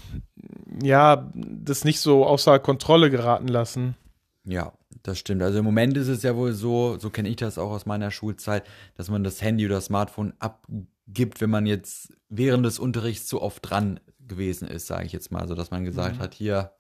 ja, 0.83 1.31
das 1.35 1.85
nicht 1.85 2.01
so 2.01 2.25
außer 2.25 2.59
Kontrolle 2.61 3.11
geraten 3.11 3.49
lassen. 3.49 3.97
Ja, 4.45 4.73
das 5.03 5.19
stimmt. 5.19 5.43
Also 5.43 5.59
im 5.59 5.65
Moment 5.65 5.97
ist 5.97 6.09
es 6.09 6.23
ja 6.23 6.37
wohl 6.37 6.53
so, 6.53 6.99
so 6.99 7.11
kenne 7.11 7.29
ich 7.29 7.37
das 7.37 7.59
auch 7.59 7.71
aus 7.71 7.87
meiner 7.87 8.11
Schulzeit, 8.11 8.65
dass 8.97 9.11
man 9.11 9.25
das 9.25 9.43
Handy 9.43 9.67
oder 9.67 9.81
Smartphone 9.81 10.35
abgibt, 10.39 11.41
wenn 11.41 11.51
man 11.51 11.67
jetzt 11.67 12.13
während 12.29 12.65
des 12.67 12.79
Unterrichts 12.79 13.27
zu 13.27 13.41
oft 13.43 13.69
dran 13.69 14.01
gewesen 14.21 14.69
ist, 14.69 14.87
sage 14.87 15.07
ich 15.07 15.13
jetzt 15.13 15.33
mal, 15.33 15.47
so 15.49 15.55
dass 15.55 15.71
man 15.71 15.85
gesagt 15.85 16.17
mhm. 16.17 16.21
hat, 16.21 16.35
hier 16.35 16.73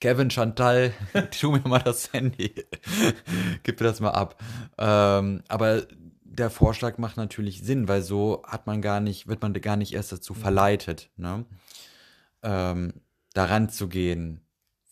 Kevin 0.00 0.30
Chantal, 0.30 0.92
tu 1.30 1.52
mir 1.52 1.66
mal 1.68 1.78
das 1.78 2.12
Handy. 2.12 2.54
Gib 3.62 3.80
mir 3.80 3.86
das 3.86 4.00
mal 4.00 4.10
ab. 4.10 4.42
Ähm, 4.78 5.42
aber 5.48 5.82
der 6.22 6.50
Vorschlag 6.50 6.96
macht 6.98 7.16
natürlich 7.16 7.62
Sinn, 7.62 7.88
weil 7.88 8.02
so 8.02 8.42
hat 8.46 8.66
man 8.66 8.80
gar 8.80 9.00
nicht, 9.00 9.28
wird 9.28 9.42
man 9.42 9.52
gar 9.52 9.76
nicht 9.76 9.92
erst 9.92 10.12
dazu 10.12 10.32
verleitet, 10.32 11.10
ne? 11.16 11.44
Ähm, 12.42 12.94
daran 13.34 13.68
zu 13.68 13.88
gehen. 13.88 14.40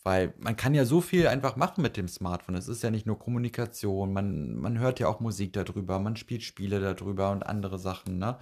Weil 0.09 0.33
man 0.38 0.57
kann 0.57 0.73
ja 0.73 0.87
so 0.87 1.03
viel 1.03 1.27
einfach 1.27 1.57
machen 1.57 1.83
mit 1.83 1.99
dem 1.99 2.09
Smartphone. 2.09 2.55
Es 2.55 2.66
ist 2.66 2.83
ja 2.83 2.90
nicht 2.90 3.05
nur 3.05 3.18
Kommunikation, 3.18 4.11
man, 4.11 4.57
man 4.57 4.79
hört 4.79 5.01
ja 5.01 5.07
auch 5.07 5.21
Musik 5.21 5.53
darüber, 5.53 5.99
man 5.99 6.16
spielt 6.16 6.42
Spiele 6.42 6.81
darüber 6.81 7.31
und 7.31 7.42
andere 7.42 7.79
Sachen, 7.79 8.16
ne? 8.16 8.38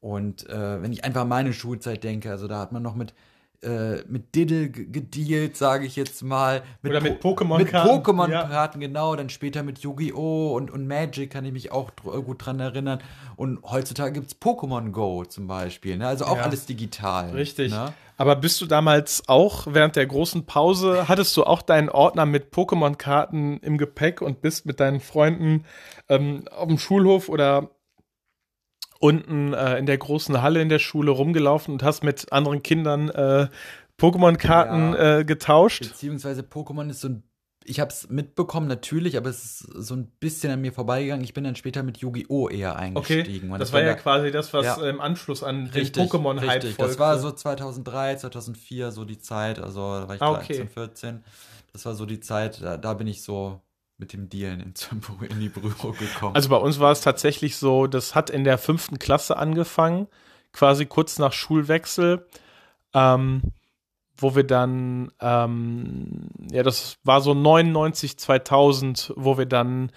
Und 0.00 0.50
äh, 0.50 0.82
wenn 0.82 0.92
ich 0.92 1.04
einfach 1.04 1.24
meine 1.24 1.52
Schulzeit 1.52 2.02
denke, 2.02 2.32
also 2.32 2.48
da 2.48 2.58
hat 2.58 2.72
man 2.72 2.82
noch 2.82 2.96
mit 2.96 3.14
äh, 3.62 4.02
mit 4.08 4.34
Diddle 4.34 4.68
gedealt, 4.68 5.56
sage 5.56 5.86
ich 5.86 5.96
jetzt 5.96 6.22
mal. 6.22 6.62
Mit 6.82 6.90
Oder 6.90 7.00
mit 7.00 7.22
Pokémon-Karten. 7.22 7.96
Mit 7.96 8.04
Pokémon-Karten, 8.04 8.80
ja. 8.80 8.88
genau. 8.88 9.14
Dann 9.14 9.28
später 9.28 9.62
mit 9.62 9.78
Yu-Gi-Oh! 9.78 10.54
Und, 10.56 10.70
und 10.70 10.86
Magic 10.88 11.30
kann 11.30 11.44
ich 11.44 11.52
mich 11.52 11.72
auch 11.72 11.90
äh, 12.04 12.20
gut 12.22 12.44
dran 12.44 12.58
erinnern. 12.60 13.00
Und 13.36 13.62
heutzutage 13.62 14.12
gibt 14.12 14.26
es 14.28 14.40
Pokémon 14.40 14.90
Go 14.90 15.24
zum 15.24 15.46
Beispiel. 15.46 15.96
Ne? 15.96 16.06
Also 16.06 16.24
auch 16.24 16.36
ja. 16.36 16.42
alles 16.42 16.66
digital. 16.66 17.30
Richtig. 17.30 17.72
Ne? 17.72 17.92
Aber 18.16 18.36
bist 18.36 18.60
du 18.60 18.66
damals 18.66 19.22
auch 19.28 19.66
während 19.68 19.96
der 19.96 20.06
großen 20.06 20.44
Pause, 20.44 21.08
hattest 21.08 21.36
du 21.36 21.44
auch 21.44 21.62
deinen 21.62 21.88
Ordner 21.88 22.26
mit 22.26 22.52
Pokémon-Karten 22.52 23.58
im 23.58 23.78
Gepäck 23.78 24.22
und 24.22 24.42
bist 24.42 24.66
mit 24.66 24.80
deinen 24.80 25.00
Freunden 25.00 25.64
ähm, 26.08 26.44
auf 26.50 26.68
dem 26.68 26.78
Schulhof 26.78 27.28
oder 27.28 27.70
unten 29.02 29.52
äh, 29.52 29.78
in 29.78 29.86
der 29.86 29.98
großen 29.98 30.40
Halle 30.42 30.62
in 30.62 30.68
der 30.68 30.78
Schule 30.78 31.10
rumgelaufen 31.10 31.72
und 31.72 31.82
hast 31.82 32.04
mit 32.04 32.32
anderen 32.32 32.62
Kindern 32.62 33.10
äh, 33.10 33.48
Pokémon-Karten 33.98 34.92
ja, 34.92 35.18
äh, 35.18 35.24
getauscht. 35.24 35.80
Beziehungsweise 35.80 36.42
Pokémon 36.42 36.88
ist 36.88 37.00
so 37.00 37.08
ein 37.08 37.22
ich 37.64 37.78
habe 37.78 37.92
es 37.92 38.08
mitbekommen, 38.08 38.66
natürlich, 38.66 39.16
aber 39.16 39.30
es 39.30 39.44
ist 39.44 39.58
so 39.72 39.94
ein 39.94 40.06
bisschen 40.18 40.52
an 40.52 40.60
mir 40.60 40.72
vorbeigegangen. 40.72 41.22
Ich 41.22 41.32
bin 41.32 41.44
dann 41.44 41.54
später 41.54 41.84
mit 41.84 41.98
Yu-Gi-Oh! 41.98 42.48
eher 42.48 42.74
eingestiegen. 42.74 43.50
Okay, 43.50 43.50
das, 43.50 43.58
das 43.58 43.72
war 43.72 43.82
ja 43.82 43.94
quasi 43.94 44.32
das, 44.32 44.52
was 44.52 44.66
ja. 44.66 44.88
im 44.88 45.00
Anschluss 45.00 45.44
an 45.44 45.66
richtig, 45.66 45.92
den 45.92 46.08
Pokémon-Hype 46.08 46.62
folgte. 46.62 46.82
Das 46.82 46.98
war 46.98 47.20
so 47.20 47.30
2003, 47.30 48.16
2004 48.16 48.90
so 48.90 49.04
die 49.04 49.18
Zeit, 49.18 49.60
also 49.60 49.80
da 49.80 50.08
war 50.08 50.14
ich 50.16 50.22
ah, 50.22 50.32
okay. 50.32 50.56
13, 50.56 50.68
14. 50.70 51.24
Das 51.72 51.84
war 51.86 51.94
so 51.94 52.04
die 52.04 52.18
Zeit, 52.18 52.60
da, 52.60 52.76
da 52.76 52.94
bin 52.94 53.06
ich 53.06 53.22
so 53.22 53.60
mit 54.02 54.12
dem 54.12 54.28
Dealen 54.28 54.60
in, 54.60 54.74
in 55.30 55.40
die 55.40 55.48
Berührung 55.48 55.96
gekommen? 55.96 56.34
Also 56.34 56.48
bei 56.48 56.56
uns 56.56 56.80
war 56.80 56.90
es 56.90 57.00
tatsächlich 57.00 57.56
so, 57.56 57.86
das 57.86 58.14
hat 58.14 58.30
in 58.30 58.44
der 58.44 58.58
fünften 58.58 58.98
Klasse 58.98 59.36
angefangen, 59.36 60.08
quasi 60.52 60.86
kurz 60.86 61.18
nach 61.18 61.32
Schulwechsel, 61.32 62.26
ähm, 62.92 63.42
wo 64.16 64.34
wir 64.34 64.44
dann, 64.44 65.12
ähm, 65.20 66.28
ja, 66.50 66.62
das 66.64 66.98
war 67.04 67.20
so 67.20 67.32
99, 67.32 68.18
2000, 68.18 69.14
wo 69.16 69.38
wir 69.38 69.46
dann 69.46 69.92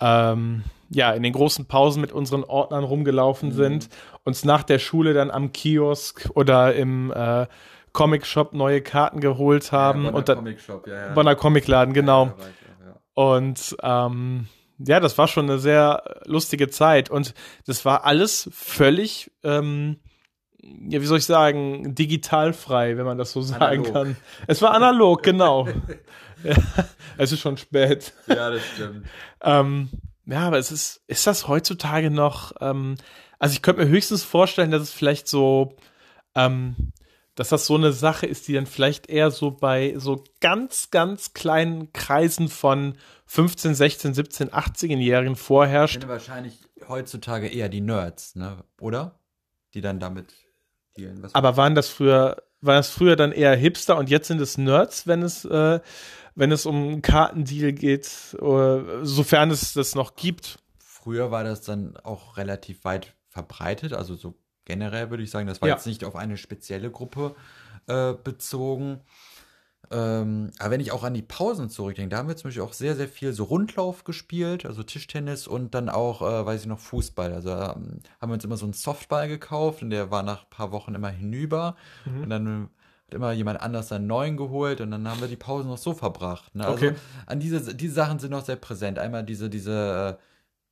ähm, 0.00 0.64
ja, 0.90 1.12
in 1.12 1.22
den 1.22 1.32
großen 1.32 1.66
Pausen 1.66 2.00
mit 2.00 2.12
unseren 2.12 2.42
Ordnern 2.42 2.84
rumgelaufen 2.84 3.50
mhm. 3.50 3.54
sind, 3.54 3.88
uns 4.24 4.44
nach 4.44 4.64
der 4.64 4.80
Schule 4.80 5.14
dann 5.14 5.30
am 5.30 5.52
Kiosk 5.52 6.28
oder 6.34 6.74
im 6.74 7.12
äh, 7.12 7.46
Comic 7.92 8.26
Shop 8.26 8.52
neue 8.52 8.82
Karten 8.82 9.20
geholt 9.20 9.70
haben. 9.70 10.04
Ja, 10.04 10.10
Bonner 10.10 10.18
und 10.18 10.28
dann, 10.28 10.38
Comic 10.38 10.60
Shop, 10.60 10.86
ja, 10.88 11.06
ja. 11.06 11.14
Bonner 11.14 11.36
Comicladen, 11.36 11.94
genau. 11.94 12.26
Ja, 12.26 12.34
und 13.14 13.76
ähm, 13.82 14.48
ja, 14.78 15.00
das 15.00 15.16
war 15.18 15.28
schon 15.28 15.48
eine 15.48 15.58
sehr 15.58 16.02
lustige 16.26 16.68
Zeit. 16.68 17.10
Und 17.10 17.34
das 17.66 17.84
war 17.84 18.04
alles 18.04 18.48
völlig, 18.52 19.30
ähm, 19.42 20.00
ja, 20.60 21.00
wie 21.00 21.06
soll 21.06 21.18
ich 21.18 21.26
sagen, 21.26 21.94
digitalfrei, 21.94 22.96
wenn 22.96 23.04
man 23.04 23.18
das 23.18 23.32
so 23.32 23.40
sagen 23.40 23.86
analog. 23.86 23.92
kann. 23.92 24.16
Es 24.46 24.62
war 24.62 24.72
analog, 24.72 25.22
genau. 25.22 25.68
ja, 26.44 26.56
es 27.18 27.32
ist 27.32 27.40
schon 27.40 27.56
spät. 27.56 28.12
Ja, 28.26 28.50
das 28.50 28.62
stimmt. 28.74 29.06
ähm, 29.42 29.90
ja, 30.26 30.46
aber 30.46 30.58
es 30.58 30.72
ist, 30.72 31.02
ist 31.06 31.26
das 31.26 31.48
heutzutage 31.48 32.10
noch, 32.10 32.52
ähm, 32.60 32.96
also 33.38 33.52
ich 33.52 33.62
könnte 33.62 33.84
mir 33.84 33.90
höchstens 33.90 34.24
vorstellen, 34.24 34.70
dass 34.70 34.82
es 34.82 34.90
vielleicht 34.90 35.28
so, 35.28 35.76
ähm, 36.34 36.92
dass 37.34 37.48
das 37.48 37.66
so 37.66 37.74
eine 37.74 37.92
Sache 37.92 38.26
ist, 38.26 38.48
die 38.48 38.52
dann 38.52 38.66
vielleicht 38.66 39.08
eher 39.08 39.30
so 39.30 39.50
bei 39.50 39.94
so 39.96 40.22
ganz, 40.40 40.90
ganz 40.90 41.32
kleinen 41.32 41.92
Kreisen 41.92 42.48
von 42.48 42.96
15, 43.26 43.74
16, 43.74 44.14
17, 44.14 44.50
18-Jährigen 44.50 45.36
vorherrscht. 45.36 45.94
Finde 45.94 46.08
wahrscheinlich 46.08 46.58
heutzutage 46.88 47.48
eher 47.48 47.68
die 47.68 47.80
Nerds, 47.80 48.36
ne? 48.36 48.64
Oder? 48.80 49.18
Die 49.74 49.80
dann 49.80 49.98
damit 49.98 50.32
dealen. 50.96 51.22
Was 51.22 51.34
Aber 51.34 51.56
waren 51.56 51.74
das 51.74 51.88
früher, 51.88 52.42
war 52.60 52.74
das 52.76 52.90
früher 52.90 53.16
dann 53.16 53.32
eher 53.32 53.56
Hipster 53.56 53.96
und 53.96 54.10
jetzt 54.10 54.28
sind 54.28 54.40
es 54.40 54.56
Nerds, 54.56 55.06
wenn 55.06 55.22
es, 55.22 55.44
äh, 55.44 55.80
wenn 56.36 56.52
es 56.52 56.66
um 56.66 57.02
Kartendeal 57.02 57.72
geht, 57.72 58.36
oder, 58.40 59.04
sofern 59.04 59.50
es 59.50 59.72
das 59.72 59.94
noch 59.94 60.14
gibt? 60.14 60.58
Früher 60.78 61.30
war 61.30 61.42
das 61.42 61.62
dann 61.62 61.96
auch 61.96 62.36
relativ 62.36 62.84
weit 62.84 63.14
verbreitet, 63.28 63.92
also 63.92 64.14
so 64.14 64.34
generell 64.64 65.10
würde 65.10 65.22
ich 65.22 65.30
sagen, 65.30 65.46
das 65.46 65.60
war 65.60 65.68
ja. 65.68 65.74
jetzt 65.74 65.86
nicht 65.86 66.04
auf 66.04 66.16
eine 66.16 66.36
spezielle 66.36 66.90
Gruppe 66.90 67.34
äh, 67.86 68.12
bezogen. 68.12 69.00
Ähm, 69.90 70.50
aber 70.58 70.70
wenn 70.70 70.80
ich 70.80 70.92
auch 70.92 71.04
an 71.04 71.14
die 71.14 71.22
Pausen 71.22 71.68
zurückdenke, 71.68 72.10
da 72.10 72.18
haben 72.18 72.28
wir 72.28 72.36
zum 72.36 72.48
Beispiel 72.48 72.62
auch 72.62 72.72
sehr, 72.72 72.96
sehr 72.96 73.08
viel 73.08 73.32
so 73.32 73.44
Rundlauf 73.44 74.04
gespielt, 74.04 74.64
also 74.64 74.82
Tischtennis 74.82 75.46
und 75.46 75.74
dann 75.74 75.88
auch, 75.88 76.22
äh, 76.22 76.46
weiß 76.46 76.62
ich 76.62 76.66
noch, 76.66 76.78
Fußball. 76.78 77.32
Also 77.32 77.50
ähm, 77.50 78.00
haben 78.20 78.30
wir 78.30 78.34
uns 78.34 78.44
immer 78.44 78.56
so 78.56 78.64
einen 78.64 78.72
Softball 78.72 79.28
gekauft 79.28 79.82
und 79.82 79.90
der 79.90 80.10
war 80.10 80.22
nach 80.22 80.44
ein 80.44 80.50
paar 80.50 80.72
Wochen 80.72 80.94
immer 80.94 81.10
hinüber. 81.10 81.76
Mhm. 82.06 82.22
Und 82.22 82.30
dann 82.30 82.70
immer 83.10 83.32
jemand 83.32 83.60
anders 83.60 83.92
einen 83.92 84.06
neuen 84.06 84.36
geholt 84.36 84.80
und 84.80 84.90
dann 84.90 85.08
haben 85.08 85.20
wir 85.20 85.28
die 85.28 85.36
Pause 85.36 85.68
noch 85.68 85.78
so 85.78 85.94
verbracht. 85.94 86.54
Ne? 86.54 86.66
Also 86.66 86.86
Okay. 86.86 86.96
an 87.26 87.38
diese, 87.40 87.74
diese 87.74 87.94
Sachen 87.94 88.18
sind 88.18 88.30
noch 88.30 88.44
sehr 88.44 88.56
präsent. 88.56 88.98
Einmal 88.98 89.24
diese, 89.24 89.48
diese 89.48 90.18
äh, 90.18 90.22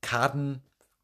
Karten, 0.01 0.63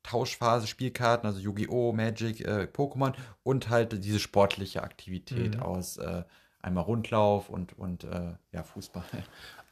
Tauschphase, 0.09 0.67
Spielkarten, 0.67 1.27
also 1.27 1.39
Yu-Gi-Oh!, 1.41 1.93
Magic, 1.93 2.41
äh, 2.41 2.67
Pokémon 2.73 3.13
und 3.43 3.69
halt 3.69 4.03
diese 4.05 4.19
sportliche 4.19 4.83
Aktivität 4.83 5.57
Mhm. 5.57 5.63
aus 5.63 5.99
äh, 5.99 6.23
einmal 6.63 6.85
Rundlauf 6.85 7.51
und, 7.51 7.79
und 7.79 8.05
äh, 8.05 8.33
ja, 8.53 8.63
Fußball. 8.63 9.05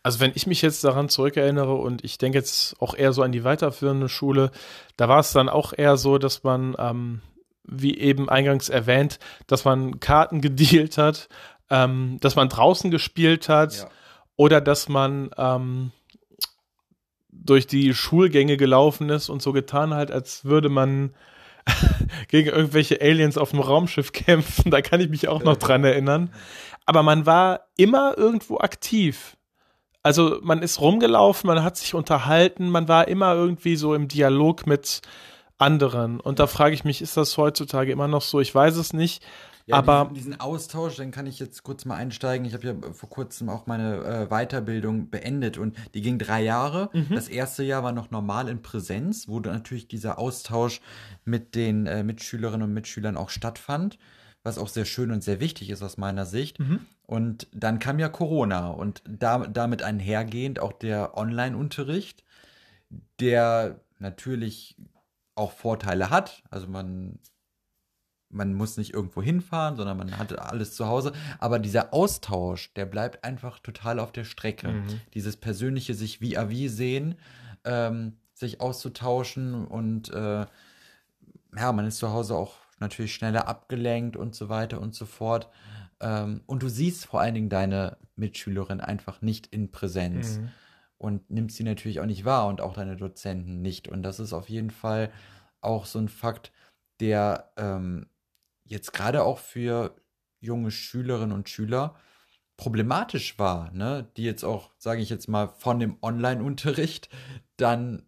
Also 0.03 0.21
wenn 0.21 0.33
ich 0.35 0.47
mich 0.47 0.63
jetzt 0.63 0.85
daran 0.85 1.09
zurückerinnere 1.09 1.75
und 1.75 2.05
ich 2.05 2.19
denke 2.19 2.39
jetzt 2.39 2.81
auch 2.81 2.95
eher 2.95 3.13
so 3.13 3.23
an 3.23 3.33
die 3.33 3.45
weiterführende 3.45 4.09
Schule, 4.09 4.51
da 4.97 5.09
war 5.09 5.19
es 5.21 5.33
dann 5.33 5.49
auch 5.49 5.73
eher 5.77 5.97
so, 5.97 6.19
dass 6.19 6.45
man, 6.45 6.77
ähm, 6.79 7.23
wie 7.65 7.99
eben 7.99 8.29
eingangs 8.29 8.69
erwähnt, 8.69 9.19
dass 9.47 9.65
man 9.65 9.99
Karten 10.01 10.41
gedealt 10.43 10.99
hat, 10.99 11.29
ähm, 11.71 12.19
dass 12.21 12.37
man 12.37 12.49
draußen 12.49 12.91
gespielt 12.91 13.49
hat 13.49 13.89
oder 14.37 14.61
dass 14.61 14.89
man 14.89 15.31
ähm, 15.39 15.91
durch 17.45 17.67
die 17.67 17.95
Schulgänge 17.95 18.57
gelaufen 18.57 19.09
ist 19.11 19.29
und 19.29 19.43
so 19.43 19.53
getan 19.53 19.95
hat, 19.95 20.11
als 20.11 20.45
würde 20.45 20.69
man 20.69 21.15
gegen 22.29 22.49
irgendwelche 22.49 23.01
Aliens 23.01 23.39
auf 23.39 23.51
dem 23.51 23.61
Raumschiff 23.61 24.13
kämpfen. 24.13 24.71
Da 24.71 24.83
kann 24.83 25.01
ich 25.01 25.09
mich 25.09 25.29
auch 25.29 25.43
noch 25.43 25.57
dran 25.57 25.85
erinnern. 25.85 26.31
Aber 26.85 27.03
man 27.03 27.27
war 27.27 27.63
immer 27.77 28.17
irgendwo 28.17 28.59
aktiv. 28.59 29.37
Also 30.03 30.39
man 30.43 30.63
ist 30.63 30.81
rumgelaufen, 30.81 31.49
man 31.49 31.65
hat 31.65 31.77
sich 31.77 31.95
unterhalten, 31.95 32.71
man 32.71 32.87
war 32.87 33.09
immer 33.09 33.35
irgendwie 33.35 33.75
so 33.75 33.93
im 33.93 34.07
Dialog 34.07 34.65
mit 34.67 35.03
anderen. 35.59 36.21
Und 36.21 36.39
da 36.39 36.47
frage 36.47 36.75
ich 36.75 36.85
mich, 36.85 37.03
ist 37.03 37.17
das 37.17 37.37
heutzutage 37.37 37.91
immer 37.91 38.07
noch 38.07 38.23
so? 38.23 38.41
Ich 38.41 38.55
weiß 38.55 38.77
es 38.77 38.93
nicht. 38.93 39.25
Ja, 39.67 39.77
aber 39.77 40.05
diesen, 40.05 40.15
diesen 40.15 40.41
Austausch, 40.41 40.97
dann 40.97 41.11
kann 41.11 41.27
ich 41.27 41.41
jetzt 41.41 41.65
kurz 41.65 41.85
mal 41.85 41.97
einsteigen. 41.97 42.47
Ich 42.47 42.55
habe 42.55 42.67
ja 42.67 42.75
vor 42.93 43.11
kurzem 43.11 43.49
auch 43.49 43.67
meine 43.67 43.97
äh, 44.05 44.27
Weiterbildung 44.29 45.11
beendet 45.11 45.59
und 45.59 45.77
die 45.93 46.03
ging 46.03 46.19
drei 46.19 46.43
Jahre. 46.43 46.91
Das 47.11 47.29
erste 47.29 47.65
Jahr 47.65 47.83
war 47.83 47.91
noch 47.93 48.13
normal 48.13 48.49
in 48.49 48.63
Präsenz, 48.63 49.27
wo 49.27 49.41
natürlich 49.41 49.89
dieser 49.89 50.19
Austausch 50.19 50.81
mit 51.25 51.57
den 51.57 51.87
äh, 51.87 52.05
Mitschülerinnen 52.05 52.63
und 52.69 52.75
Mitschülern 52.75 53.17
auch 53.17 53.29
stattfand, 53.31 53.99
was 54.45 54.57
auch 54.59 54.69
sehr 54.69 54.85
schön 54.85 55.11
und 55.11 55.25
sehr 55.25 55.41
wichtig 55.41 55.71
ist 55.71 55.83
aus 55.83 55.97
meiner 55.97 56.27
Sicht. 56.27 56.59
Und 57.07 57.49
dann 57.53 57.81
kam 57.81 57.99
ja 57.99 58.09
Corona 58.09 58.69
und 58.69 59.03
da, 59.09 59.39
damit 59.47 59.83
einhergehend 59.83 60.61
auch 60.61 60.73
der 60.73 61.17
Online-Unterricht, 61.17 62.23
der 63.21 63.81
natürlich 63.99 64.77
auch 65.35 65.53
Vorteile 65.53 66.11
hat. 66.11 66.43
Also 66.51 66.69
man 66.69 67.19
man 68.29 68.55
muss 68.55 68.77
nicht 68.77 68.93
irgendwo 68.93 69.23
hinfahren, 69.23 69.77
sondern 69.77 69.97
man 69.97 70.19
hat 70.19 70.39
alles 70.39 70.75
zu 70.75 70.87
Hause. 70.87 71.13
Aber 71.39 71.59
dieser 71.59 71.95
Austausch, 71.95 72.73
der 72.75 72.87
bleibt 72.87 73.25
einfach 73.25 73.59
total 73.61 73.99
auf 74.01 74.13
der 74.13 74.25
Strecke. 74.25 74.69
Mhm. 74.69 75.01
Dieses 75.15 75.37
persönliche 75.37 75.95
sich 75.95 76.21
wie 76.21 76.37
à 76.37 76.49
vis 76.49 76.77
sehen, 76.77 77.15
ähm, 77.65 78.15
sich 78.35 78.61
auszutauschen 78.61 79.67
und 79.67 80.13
äh, 80.13 80.47
ja, 81.57 81.73
man 81.73 81.87
ist 81.87 81.99
zu 81.99 82.13
Hause 82.13 82.37
auch 82.37 82.57
natürlich 82.81 83.15
schneller 83.15 83.49
abgelenkt 83.49 84.17
und 84.17 84.35
so 84.35 84.49
weiter 84.49 84.81
und 84.81 84.95
so 84.95 85.07
fort. 85.07 85.49
Ähm, 86.01 86.43
und 86.47 86.63
du 86.63 86.69
siehst 86.69 87.07
vor 87.07 87.21
allen 87.21 87.35
Dingen 87.35 87.49
deine 87.49 87.97
Mitschülerin 88.17 88.81
einfach 88.81 89.23
nicht 89.23 89.47
in 89.47 89.71
Präsenz 89.71 90.39
Mhm. 90.39 90.49
und 90.99 91.31
nimmst 91.31 91.57
sie 91.57 91.65
natürlich 91.65 92.01
auch 92.01 92.07
nicht 92.07 92.25
wahr 92.27 92.49
und 92.49 92.61
auch 92.61 92.75
deine 92.75 92.97
Dozenten 92.97 93.63
nicht. 93.63 93.89
Und 93.89 94.03
das 94.03 94.21
ist 94.21 94.33
auf 94.35 94.51
jeden 94.51 94.71
Fall 94.71 95.11
auch 95.63 95.87
so 95.87 95.99
ein 95.99 96.09
Fakt, 96.09 96.53
der 97.01 97.51
ähm, 97.57 98.07
jetzt 98.67 98.93
gerade 98.93 99.25
auch 99.25 99.39
für 99.39 99.97
junge 100.41 100.71
Schülerinnen 100.71 101.33
und 101.33 101.49
Schüler 101.49 101.97
problematisch 102.57 103.39
war, 103.39 103.71
ne? 103.73 104.11
Die 104.17 104.25
jetzt 104.25 104.45
auch, 104.45 104.71
sage 104.79 105.03
ich 105.03 105.11
jetzt 105.11 105.29
mal, 105.29 105.49
von 105.49 105.79
dem 105.79 105.99
Online-Unterricht 106.03 107.09
dann 107.57 108.03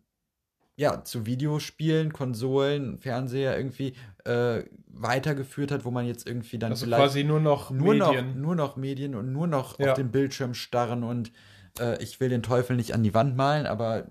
ja 0.77 1.03
zu 1.05 1.27
Videospielen, 1.27 2.13
Konsolen, 2.13 2.99
Fernseher 2.99 3.57
irgendwie 3.57 3.95
äh, 4.25 4.63
weitergeführt 4.87 5.71
hat, 5.73 5.85
wo 5.85 5.91
man 5.91 6.07
jetzt 6.07 6.27
irgendwie 6.27 6.59
dann 6.59 6.73
also 6.73 6.87
vielleicht 6.87 7.03
quasi 7.03 7.25
nur 7.25 7.41
noch 7.41 7.71
nur 7.71 7.95
Medien. 7.95 8.29
noch 8.35 8.35
nur 8.37 8.55
noch 8.55 8.77
Medien 8.77 9.15
und 9.15 9.33
nur 9.33 9.47
noch 9.47 9.79
Ja. 9.79 9.91
auf 9.91 9.95
den 9.95 10.11
Bildschirm 10.11 10.55
starren 10.55 11.03
und 11.03 11.33
äh, 11.81 12.03
ich 12.03 12.21
will 12.21 12.29
den 12.29 12.43
Teufel 12.43 12.77
nicht 12.77 12.95
an 12.95 13.03
die 13.03 13.13
Wand 13.13 13.37
malen, 13.37 13.67
aber 13.67 14.11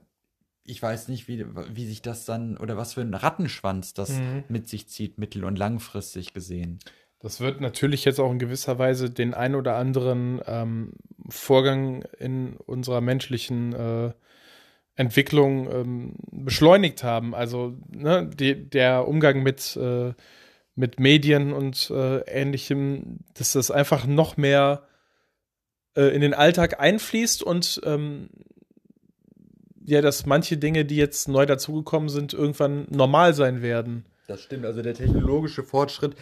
ich 0.68 0.82
weiß 0.82 1.08
nicht, 1.08 1.28
wie, 1.28 1.46
wie 1.74 1.86
sich 1.86 2.02
das 2.02 2.26
dann 2.26 2.58
oder 2.58 2.78
was 2.78 2.94
für 2.94 3.02
ein 3.02 3.14
Rattenschwanz 3.14 3.94
das 3.94 4.20
Mhm. 4.20 4.44
mit 4.50 4.68
sich 4.68 4.88
zieht, 4.90 5.18
mittel- 5.18 5.46
und 5.46 5.58
langfristig 5.58 6.34
gesehen. 6.34 6.80
Das 7.20 7.40
wird 7.40 7.62
natürlich 7.62 8.06
jetzt 8.06 8.20
auch 8.20 8.32
in 8.32 8.38
gewisser 8.38 8.78
Weise 8.78 9.10
den 9.10 9.34
ein 9.34 9.56
oder 9.56 9.76
anderen 9.76 10.40
ähm, 10.46 10.94
Vorgang 11.30 12.04
in 12.20 12.58
unserer 12.58 13.02
menschlichen 13.02 13.74
äh, 13.74 14.14
Entwicklung 14.96 15.72
ähm, 15.72 16.16
beschleunigt 16.32 17.04
haben. 17.04 17.34
Also 17.34 17.78
ne, 17.90 18.30
die, 18.34 18.70
der 18.70 19.08
Umgang 19.08 19.42
mit, 19.42 19.76
äh, 19.78 20.14
mit 20.76 21.00
Medien 21.00 21.54
und 21.54 21.90
äh, 21.90 22.20
ähnlichem, 22.28 23.20
dass 23.34 23.54
das 23.54 23.72
einfach 23.72 24.06
noch 24.06 24.38
mehr 24.38 24.88
äh, 25.96 26.14
in 26.14 26.22
den 26.22 26.34
Alltag 26.34 26.80
einfließt 26.80 27.42
und 27.42 27.82
ähm, 27.84 28.30
ja, 29.88 30.02
dass 30.02 30.26
manche 30.26 30.58
Dinge, 30.58 30.84
die 30.84 30.98
jetzt 30.98 31.30
neu 31.30 31.46
dazugekommen 31.46 32.10
sind, 32.10 32.34
irgendwann 32.34 32.86
normal 32.90 33.34
sein 33.34 33.62
werden. 33.62 34.06
Das 34.28 34.42
stimmt, 34.42 34.66
also 34.66 34.82
der 34.82 34.94
technologische 34.94 35.64
Fortschritt, 35.64 36.16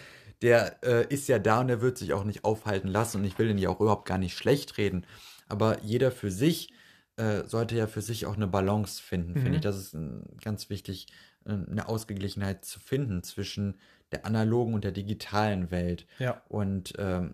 der 0.43 0.84
äh, 0.84 1.11
ist 1.11 1.28
ja 1.28 1.39
da 1.39 1.61
und 1.61 1.68
der 1.70 1.82
wird 1.82 1.97
sich 1.97 2.13
auch 2.13 2.26
nicht 2.26 2.43
aufhalten 2.45 2.88
lassen 2.88 3.18
und 3.18 3.26
ich 3.26 3.39
will 3.39 3.47
den 3.47 3.57
ja 3.57 3.70
auch 3.70 3.82
überhaupt 3.82 4.07
gar 4.07 4.20
nicht 4.20 4.38
schlecht 4.38 4.78
reden. 4.78 5.07
Aber 5.49 5.80
jeder 5.82 6.11
für 6.11 6.30
sich 6.30 6.72
äh, 7.18 7.43
sollte 7.47 7.76
ja 7.76 7.88
für 7.88 8.01
sich 8.01 8.28
auch 8.28 8.36
eine 8.36 8.47
Balance 8.47 9.01
finden, 9.01 9.32
Mhm. 9.32 9.41
finde 9.41 9.55
ich. 9.55 9.61
Das 9.63 9.78
ist 9.78 9.97
ganz 10.43 10.70
wichtig, 10.70 11.07
äh, 11.45 11.53
eine 11.53 11.88
Ausgeglichenheit 11.88 12.66
zu 12.66 12.80
finden 12.80 13.24
zwischen 13.24 13.80
der 14.11 14.28
analogen 14.28 14.76
und 14.76 14.84
der 14.84 14.91
digitalen 14.91 15.72
Welt. 15.72 16.05
Ja. 16.20 16.43
Und 16.49 16.93
ähm, 16.99 17.34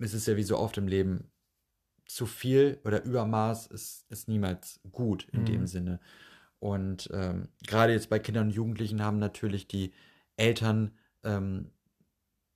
es 0.00 0.12
ist 0.12 0.26
ja 0.26 0.36
wie 0.36 0.42
so 0.42 0.58
oft 0.58 0.76
im 0.78 0.88
Leben, 0.88 1.30
zu 2.06 2.26
viel 2.26 2.80
oder 2.84 3.02
Übermaß 3.04 3.66
ist, 3.68 4.06
ist 4.10 4.28
niemals 4.28 4.80
gut 4.92 5.28
in 5.32 5.40
Mhm. 5.42 5.46
dem 5.46 5.66
Sinne. 5.66 6.00
Und 6.58 7.10
ähm, 7.12 7.48
gerade 7.66 7.92
jetzt 7.92 8.10
bei 8.10 8.18
Kindern 8.18 8.48
und 8.48 8.54
Jugendlichen 8.54 9.02
haben 9.02 9.18
natürlich 9.18 9.68
die 9.68 9.92
Eltern 10.36 10.96
ähm, 11.24 11.72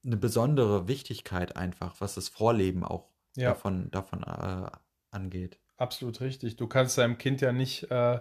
eine 0.04 0.16
besondere 0.16 0.88
Wichtigkeit 0.88 1.56
einfach, 1.56 2.00
was 2.00 2.14
das 2.14 2.28
Vorleben 2.28 2.84
auch 2.84 3.08
Ja. 3.36 3.50
davon, 3.50 3.90
davon 3.90 4.22
äh, 4.22 4.70
angeht. 5.10 5.58
Absolut 5.76 6.20
richtig. 6.20 6.56
Du 6.56 6.66
kannst 6.66 6.98
deinem 6.98 7.18
Kind 7.18 7.40
ja 7.40 7.52
nicht 7.52 7.90
äh, 7.90 8.20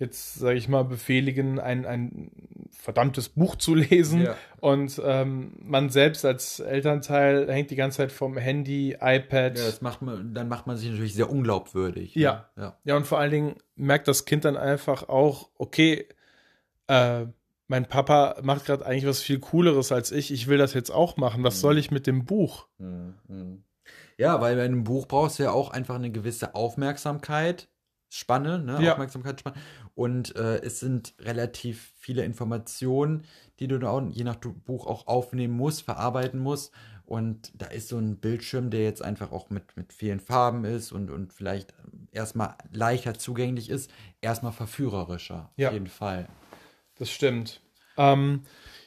jetzt, 0.00 0.34
sage 0.34 0.56
ich 0.56 0.68
mal, 0.68 0.82
befehligen, 0.82 1.60
ein, 1.60 1.86
ein 1.86 2.32
verdammtes 2.72 3.28
Buch 3.28 3.54
zu 3.54 3.74
lesen. 3.76 4.22
Ja. 4.22 4.34
Und 4.60 5.00
ähm, 5.04 5.52
man 5.62 5.90
selbst 5.90 6.24
als 6.24 6.58
Elternteil 6.58 7.52
hängt 7.52 7.70
die 7.70 7.76
ganze 7.76 7.98
Zeit 7.98 8.10
vom 8.10 8.36
Handy, 8.36 8.96
iPad. 9.00 9.56
Ja, 9.58 9.64
das 9.66 9.80
macht 9.82 10.02
man, 10.02 10.34
dann 10.34 10.48
macht 10.48 10.66
man 10.66 10.76
sich 10.76 10.90
natürlich 10.90 11.14
sehr 11.14 11.30
unglaubwürdig. 11.30 12.16
ne? 12.16 12.22
Ja. 12.22 12.50
ja. 12.56 12.76
Ja, 12.84 12.96
und 12.96 13.06
vor 13.06 13.18
allen 13.20 13.30
Dingen 13.30 13.54
merkt 13.76 14.08
das 14.08 14.24
Kind 14.24 14.44
dann 14.44 14.56
einfach 14.56 15.08
auch, 15.08 15.50
okay, 15.58 16.08
äh, 16.88 17.26
mein 17.68 17.86
Papa 17.86 18.36
macht 18.42 18.64
gerade 18.66 18.84
eigentlich 18.84 19.06
was 19.06 19.20
viel 19.20 19.38
Cooleres 19.38 19.92
als 19.92 20.10
ich. 20.10 20.32
Ich 20.32 20.48
will 20.48 20.58
das 20.58 20.74
jetzt 20.74 20.90
auch 20.90 21.16
machen. 21.18 21.44
Was 21.44 21.56
Mhm. 21.56 21.60
soll 21.60 21.78
ich 21.78 21.90
mit 21.92 22.08
dem 22.08 22.24
Buch? 22.24 22.66
Mhm. 22.78 23.62
Ja, 24.16 24.40
weil 24.40 24.56
bei 24.56 24.64
einem 24.64 24.82
Buch 24.84 25.06
brauchst 25.06 25.38
du 25.38 25.44
ja 25.44 25.52
auch 25.52 25.70
einfach 25.70 25.94
eine 25.94 26.10
gewisse 26.10 26.54
Aufmerksamkeit, 26.54 27.68
Spanne, 28.12 28.58
ne? 28.58 28.82
Ja. 28.82 28.92
Aufmerksamkeitsspanne. 28.92 29.54
Und 30.00 30.34
äh, 30.34 30.62
es 30.62 30.80
sind 30.80 31.12
relativ 31.18 31.92
viele 31.98 32.24
Informationen, 32.24 33.26
die 33.58 33.68
du 33.68 33.78
da 33.78 33.90
auch, 33.90 34.02
je 34.10 34.24
nach 34.24 34.36
Buch 34.36 34.86
auch 34.86 35.06
aufnehmen 35.06 35.52
musst, 35.52 35.82
verarbeiten 35.82 36.40
musst. 36.40 36.72
Und 37.04 37.52
da 37.54 37.66
ist 37.66 37.88
so 37.88 37.98
ein 37.98 38.16
Bildschirm, 38.16 38.70
der 38.70 38.82
jetzt 38.82 39.02
einfach 39.02 39.30
auch 39.30 39.50
mit, 39.50 39.76
mit 39.76 39.92
vielen 39.92 40.18
Farben 40.18 40.64
ist 40.64 40.90
und, 40.90 41.10
und 41.10 41.34
vielleicht 41.34 41.74
erstmal 42.12 42.54
leichter 42.72 43.12
zugänglich 43.18 43.68
ist, 43.68 43.90
erstmal 44.22 44.52
verführerischer. 44.52 45.52
Ja. 45.58 45.68
Auf 45.68 45.74
jeden 45.74 45.86
Fall. 45.86 46.30
Das 46.94 47.10
stimmt. 47.10 47.60
Ähm, 47.98 48.44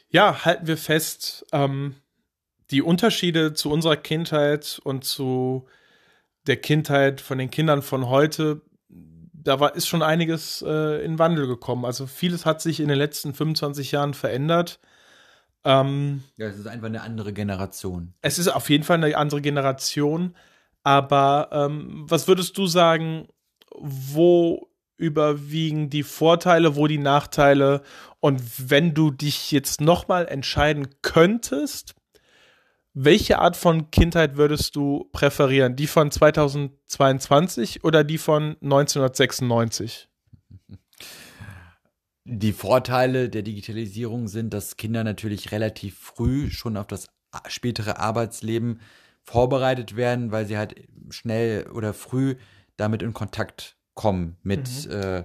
ja, 0.09 0.45
halten 0.45 0.65
wir 0.65 0.77
fest, 0.77 1.45
ähm, 1.51 1.93
die 2.71 2.81
Unterschiede 2.81 3.53
zu 3.53 3.69
unserer 3.69 3.97
Kindheit 3.97 4.81
und 4.83 5.03
zu 5.03 5.67
der 6.47 6.57
Kindheit 6.57 7.21
von 7.21 7.37
den 7.37 7.51
Kindern 7.51 7.83
von 7.83 8.09
heute, 8.09 8.63
da 9.43 9.59
war, 9.59 9.75
ist 9.75 9.87
schon 9.87 10.01
einiges 10.01 10.63
äh, 10.65 11.03
in 11.03 11.19
Wandel 11.19 11.47
gekommen. 11.47 11.85
Also 11.85 12.05
vieles 12.07 12.45
hat 12.45 12.61
sich 12.61 12.79
in 12.79 12.87
den 12.87 12.97
letzten 12.97 13.33
25 13.33 13.91
Jahren 13.91 14.13
verändert. 14.13 14.79
Ähm, 15.63 16.23
Ja, 16.37 16.47
es 16.47 16.57
ist 16.57 16.67
einfach 16.67 16.87
eine 16.87 17.01
andere 17.01 17.33
Generation. 17.33 18.13
es 18.21 18.39
ist 18.39 18.47
auf 18.47 18.69
jeden 18.69 18.83
Fall 18.83 18.97
eine 19.03 19.15
andere 19.17 19.41
Generation. 19.41 20.35
Aber 20.83 21.49
ähm, 21.51 22.05
was 22.07 22.27
würdest 22.27 22.57
du 22.57 22.67
sagen, 22.67 23.27
wo 23.75 24.67
überwiegen 24.97 25.89
die 25.89 26.03
Vorteile, 26.03 26.75
wo 26.75 26.87
die 26.87 26.97
Nachteile? 26.97 27.81
Und 28.19 28.69
wenn 28.69 28.93
du 28.93 29.11
dich 29.11 29.51
jetzt 29.51 29.81
nochmal 29.81 30.27
entscheiden 30.27 30.89
könntest, 31.01 31.95
welche 32.93 33.39
Art 33.39 33.57
von 33.57 33.89
Kindheit 33.89 34.37
würdest 34.37 34.75
du 34.75 35.09
präferieren? 35.11 35.75
Die 35.75 35.87
von 35.87 36.11
2022 36.11 37.83
oder 37.83 38.03
die 38.03 38.19
von 38.19 38.55
1996? 38.61 40.09
Die 42.25 42.53
Vorteile 42.53 43.29
der 43.29 43.41
Digitalisierung 43.41 44.27
sind, 44.27 44.53
dass 44.53 44.77
Kinder 44.77 45.03
natürlich 45.03 45.51
relativ 45.51 45.97
früh 45.97 46.49
schon 46.51 46.77
auf 46.77 46.87
das 46.87 47.07
spätere 47.47 47.97
Arbeitsleben 47.99 48.79
vorbereitet 49.23 49.95
werden, 49.95 50.31
weil 50.31 50.45
sie 50.45 50.57
halt 50.57 50.75
schnell 51.09 51.67
oder 51.71 51.93
früh 51.93 52.35
damit 52.77 53.01
in 53.01 53.13
Kontakt 53.13 53.77
kommen 53.95 54.37
mit, 54.43 54.85
mhm. 54.85 54.91
äh, 54.91 55.23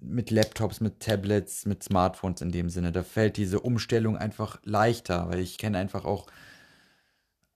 mit 0.00 0.30
Laptops, 0.30 0.80
mit 0.80 1.00
Tablets, 1.00 1.66
mit 1.66 1.82
Smartphones 1.82 2.40
in 2.40 2.50
dem 2.50 2.70
Sinne. 2.70 2.92
Da 2.92 3.02
fällt 3.02 3.36
diese 3.36 3.60
Umstellung 3.60 4.16
einfach 4.16 4.60
leichter, 4.64 5.28
weil 5.28 5.40
ich 5.40 5.58
kenne 5.58 5.78
einfach 5.78 6.04
auch 6.04 6.26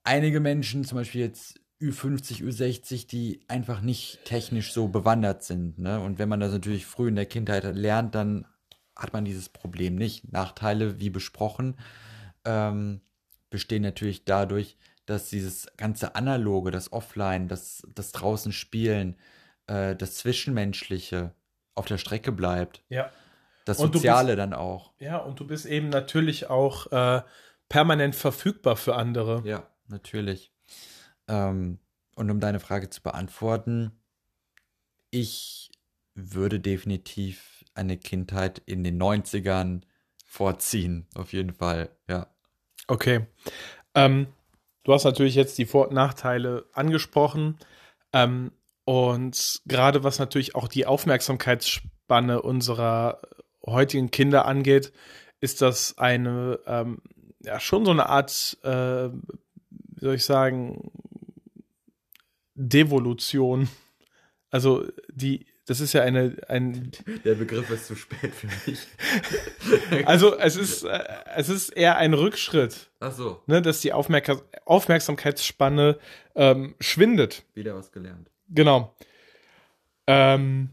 einige 0.03 0.39
Menschen, 0.39 0.83
zum 0.83 0.97
Beispiel 0.97 1.21
jetzt 1.21 1.59
Ü50, 1.81 2.43
Ü60, 2.43 3.07
die 3.07 3.41
einfach 3.47 3.81
nicht 3.81 4.23
technisch 4.25 4.71
so 4.71 4.87
bewandert 4.87 5.43
sind. 5.43 5.79
Ne? 5.79 5.99
Und 5.99 6.19
wenn 6.19 6.29
man 6.29 6.39
das 6.39 6.51
natürlich 6.51 6.85
früh 6.85 7.07
in 7.07 7.15
der 7.15 7.25
Kindheit 7.25 7.63
lernt, 7.75 8.13
dann 8.13 8.45
hat 8.95 9.13
man 9.13 9.25
dieses 9.25 9.49
Problem 9.49 9.95
nicht. 9.95 10.31
Nachteile, 10.31 10.99
wie 10.99 11.09
besprochen, 11.09 11.77
ähm, 12.45 13.01
bestehen 13.49 13.81
natürlich 13.81 14.25
dadurch, 14.25 14.77
dass 15.05 15.29
dieses 15.29 15.67
ganze 15.77 16.15
Analoge, 16.15 16.71
das 16.71 16.93
Offline, 16.93 17.47
das, 17.47 17.85
das 17.95 18.11
draußen 18.11 18.51
Spielen, 18.51 19.17
äh, 19.67 19.95
das 19.95 20.15
Zwischenmenschliche 20.15 21.33
auf 21.73 21.85
der 21.85 21.97
Strecke 21.97 22.31
bleibt. 22.31 22.83
Ja. 22.89 23.09
Das 23.65 23.77
Soziale 23.77 24.29
bist, 24.29 24.39
dann 24.39 24.53
auch. 24.53 24.93
Ja, 24.99 25.17
und 25.17 25.39
du 25.39 25.47
bist 25.47 25.65
eben 25.65 25.89
natürlich 25.89 26.49
auch 26.49 26.91
äh, 26.91 27.21
permanent 27.69 28.15
verfügbar 28.15 28.75
für 28.75 28.95
andere. 28.95 29.41
Ja, 29.45 29.67
natürlich. 29.91 30.51
Ähm, 31.27 31.79
und 32.15 32.29
um 32.31 32.39
deine 32.39 32.59
Frage 32.59 32.89
zu 32.89 33.01
beantworten, 33.01 33.91
ich 35.09 35.71
würde 36.13 36.59
definitiv 36.59 37.63
eine 37.73 37.97
Kindheit 37.97 38.61
in 38.65 38.83
den 38.83 39.01
90ern 39.01 39.81
vorziehen, 40.25 41.07
auf 41.15 41.33
jeden 41.33 41.53
Fall, 41.53 41.89
ja. 42.07 42.27
Okay. 42.87 43.25
Ähm, 43.95 44.27
du 44.83 44.93
hast 44.93 45.03
natürlich 45.03 45.35
jetzt 45.35 45.57
die 45.57 45.65
Vor- 45.65 45.89
und 45.89 45.93
Nachteile 45.93 46.65
angesprochen. 46.73 47.57
Ähm, 48.13 48.51
und 48.85 49.61
gerade 49.65 50.03
was 50.03 50.19
natürlich 50.19 50.55
auch 50.55 50.67
die 50.67 50.85
Aufmerksamkeitsspanne 50.85 52.41
unserer 52.41 53.21
heutigen 53.65 54.11
Kinder 54.11 54.45
angeht, 54.45 54.91
ist 55.39 55.61
das 55.61 55.97
eine, 55.97 56.59
ähm, 56.65 57.01
ja, 57.43 57.59
schon 57.59 57.85
so 57.85 57.91
eine 57.91 58.07
Art, 58.07 58.57
äh, 58.63 59.09
wie 60.01 60.05
soll 60.05 60.15
ich 60.15 60.25
sagen, 60.25 60.91
Devolution. 62.55 63.69
Also 64.49 64.85
die 65.13 65.45
das 65.65 65.79
ist 65.79 65.93
ja 65.93 66.01
eine 66.01 66.35
ein 66.47 66.91
der 67.23 67.35
Begriff 67.35 67.69
ist 67.69 67.85
zu 67.85 67.95
spät 67.95 68.33
für 68.33 68.47
mich. 68.69 68.87
also 70.05 70.37
es 70.37 70.55
ist 70.55 70.83
äh, 70.83 71.03
es 71.35 71.49
ist 71.49 71.69
eher 71.69 71.97
ein 71.97 72.13
Rückschritt. 72.13 72.89
Ach 72.99 73.13
so. 73.13 73.41
Ne, 73.45 73.61
dass 73.61 73.79
die 73.81 73.93
Aufmerk 73.93 74.41
Aufmerksamkeitsspanne 74.65 75.99
ähm, 76.35 76.75
schwindet. 76.79 77.45
Wieder 77.53 77.75
was 77.75 77.91
gelernt. 77.91 78.29
Genau. 78.49 78.93
Ähm, 80.07 80.71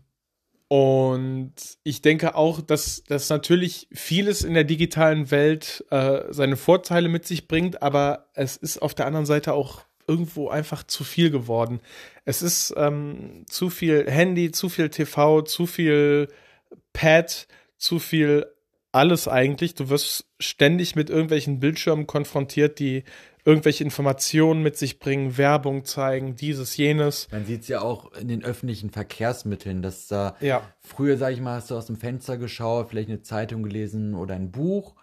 und 0.68 1.54
ich 1.82 2.02
denke 2.02 2.34
auch, 2.34 2.60
dass, 2.60 3.02
dass 3.04 3.30
natürlich 3.30 3.88
vieles 3.90 4.44
in 4.44 4.52
der 4.52 4.64
digitalen 4.64 5.30
Welt 5.30 5.84
äh, 5.90 6.24
seine 6.28 6.56
Vorteile 6.56 7.08
mit 7.08 7.26
sich 7.26 7.48
bringt, 7.48 7.82
aber 7.82 8.28
es 8.34 8.58
ist 8.58 8.82
auf 8.82 8.94
der 8.94 9.06
anderen 9.06 9.24
Seite 9.24 9.54
auch 9.54 9.82
irgendwo 10.06 10.48
einfach 10.48 10.82
zu 10.82 11.04
viel 11.04 11.30
geworden. 11.30 11.80
Es 12.26 12.42
ist 12.42 12.74
ähm, 12.76 13.44
zu 13.48 13.70
viel 13.70 14.10
Handy, 14.10 14.50
zu 14.50 14.68
viel 14.68 14.90
TV, 14.90 15.42
zu 15.42 15.66
viel 15.66 16.28
Pad, 16.92 17.46
zu 17.78 17.98
viel 17.98 18.46
alles 18.92 19.28
eigentlich. 19.28 19.74
Du 19.74 19.90
wirst 19.90 20.26
ständig 20.38 20.96
mit 20.96 21.10
irgendwelchen 21.10 21.60
Bildschirmen 21.60 22.06
konfrontiert, 22.06 22.78
die 22.78 23.04
irgendwelche 23.44 23.84
Informationen 23.84 24.62
mit 24.62 24.76
sich 24.76 24.98
bringen, 24.98 25.38
Werbung 25.38 25.84
zeigen, 25.84 26.36
dieses, 26.36 26.76
jenes. 26.76 27.28
Man 27.30 27.46
sieht 27.46 27.62
es 27.62 27.68
ja 27.68 27.80
auch 27.80 28.12
in 28.12 28.28
den 28.28 28.44
öffentlichen 28.44 28.90
Verkehrsmitteln, 28.90 29.80
dass 29.80 30.06
da 30.06 30.36
ja. 30.40 30.62
früher, 30.80 31.16
sag 31.16 31.32
ich 31.32 31.40
mal, 31.40 31.56
hast 31.56 31.70
du 31.70 31.76
aus 31.76 31.86
dem 31.86 31.96
Fenster 31.96 32.36
geschaut, 32.36 32.90
vielleicht 32.90 33.08
eine 33.08 33.22
Zeitung 33.22 33.62
gelesen 33.62 34.14
oder 34.14 34.34
ein 34.34 34.50
Buch 34.50 34.96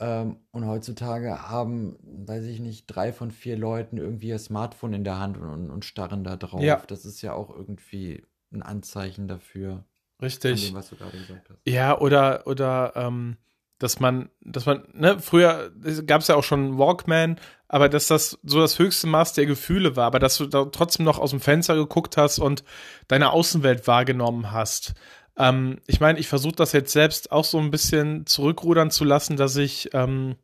ähm, 0.00 0.38
und 0.50 0.66
heutzutage 0.66 1.48
haben, 1.48 1.96
weiß 2.02 2.44
ich 2.44 2.60
nicht, 2.60 2.86
drei 2.86 3.12
von 3.12 3.30
vier 3.30 3.56
Leuten 3.56 3.98
irgendwie 3.98 4.28
ihr 4.28 4.38
Smartphone 4.38 4.94
in 4.94 5.04
der 5.04 5.18
Hand 5.18 5.36
und, 5.36 5.70
und 5.70 5.84
starren 5.84 6.24
da 6.24 6.36
drauf. 6.36 6.62
Ja. 6.62 6.82
Das 6.86 7.04
ist 7.04 7.22
ja 7.22 7.32
auch 7.34 7.50
irgendwie 7.50 8.24
ein 8.52 8.62
Anzeichen 8.62 9.28
dafür. 9.28 9.84
Richtig. 10.22 10.68
Dem, 10.68 10.74
was 10.74 10.90
du 10.90 10.96
gerade 10.96 11.16
gesagt 11.18 11.48
hast. 11.50 11.58
Ja, 11.66 11.98
oder, 11.98 12.46
oder 12.46 12.92
ähm, 12.96 13.36
dass 13.78 14.00
man, 14.00 14.30
dass 14.40 14.66
man, 14.66 14.84
ne, 14.92 15.18
früher 15.18 15.70
gab 16.06 16.20
es 16.20 16.28
ja 16.28 16.36
auch 16.36 16.44
schon 16.44 16.78
Walkman, 16.78 17.38
aber 17.68 17.88
dass 17.88 18.06
das 18.06 18.38
so 18.42 18.60
das 18.60 18.78
höchste 18.78 19.06
Maß 19.08 19.32
der 19.32 19.46
Gefühle 19.46 19.96
war, 19.96 20.06
aber 20.06 20.18
dass 20.18 20.38
du 20.38 20.46
da 20.46 20.64
trotzdem 20.66 21.04
noch 21.04 21.18
aus 21.18 21.30
dem 21.30 21.40
Fenster 21.40 21.74
geguckt 21.74 22.16
hast 22.16 22.38
und 22.38 22.64
deine 23.08 23.30
Außenwelt 23.32 23.86
wahrgenommen 23.86 24.52
hast. 24.52 24.94
Ähm, 25.36 25.80
ich 25.86 26.00
meine, 26.00 26.18
ich 26.18 26.28
versuche 26.28 26.54
das 26.54 26.72
jetzt 26.72 26.92
selbst 26.92 27.32
auch 27.32 27.44
so 27.44 27.58
ein 27.58 27.70
bisschen 27.70 28.26
zurückrudern 28.26 28.90
zu 28.90 29.04
lassen, 29.04 29.36
dass 29.36 29.56
ich, 29.56 29.90
ähm, 29.92 30.36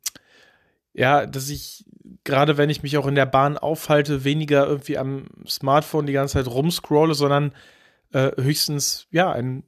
ja, 0.92 1.24
dass 1.24 1.48
ich, 1.48 1.84
gerade 2.24 2.58
wenn 2.58 2.68
ich 2.68 2.82
mich 2.82 2.98
auch 2.98 3.06
in 3.06 3.14
der 3.14 3.26
Bahn 3.26 3.56
aufhalte, 3.56 4.24
weniger 4.24 4.66
irgendwie 4.66 4.98
am 4.98 5.26
Smartphone 5.46 6.06
die 6.06 6.12
ganze 6.12 6.34
Zeit 6.34 6.52
rumscrolle, 6.52 7.14
sondern 7.14 7.52
äh, 8.12 8.30
höchstens, 8.40 9.06
ja, 9.10 9.32
einen 9.32 9.64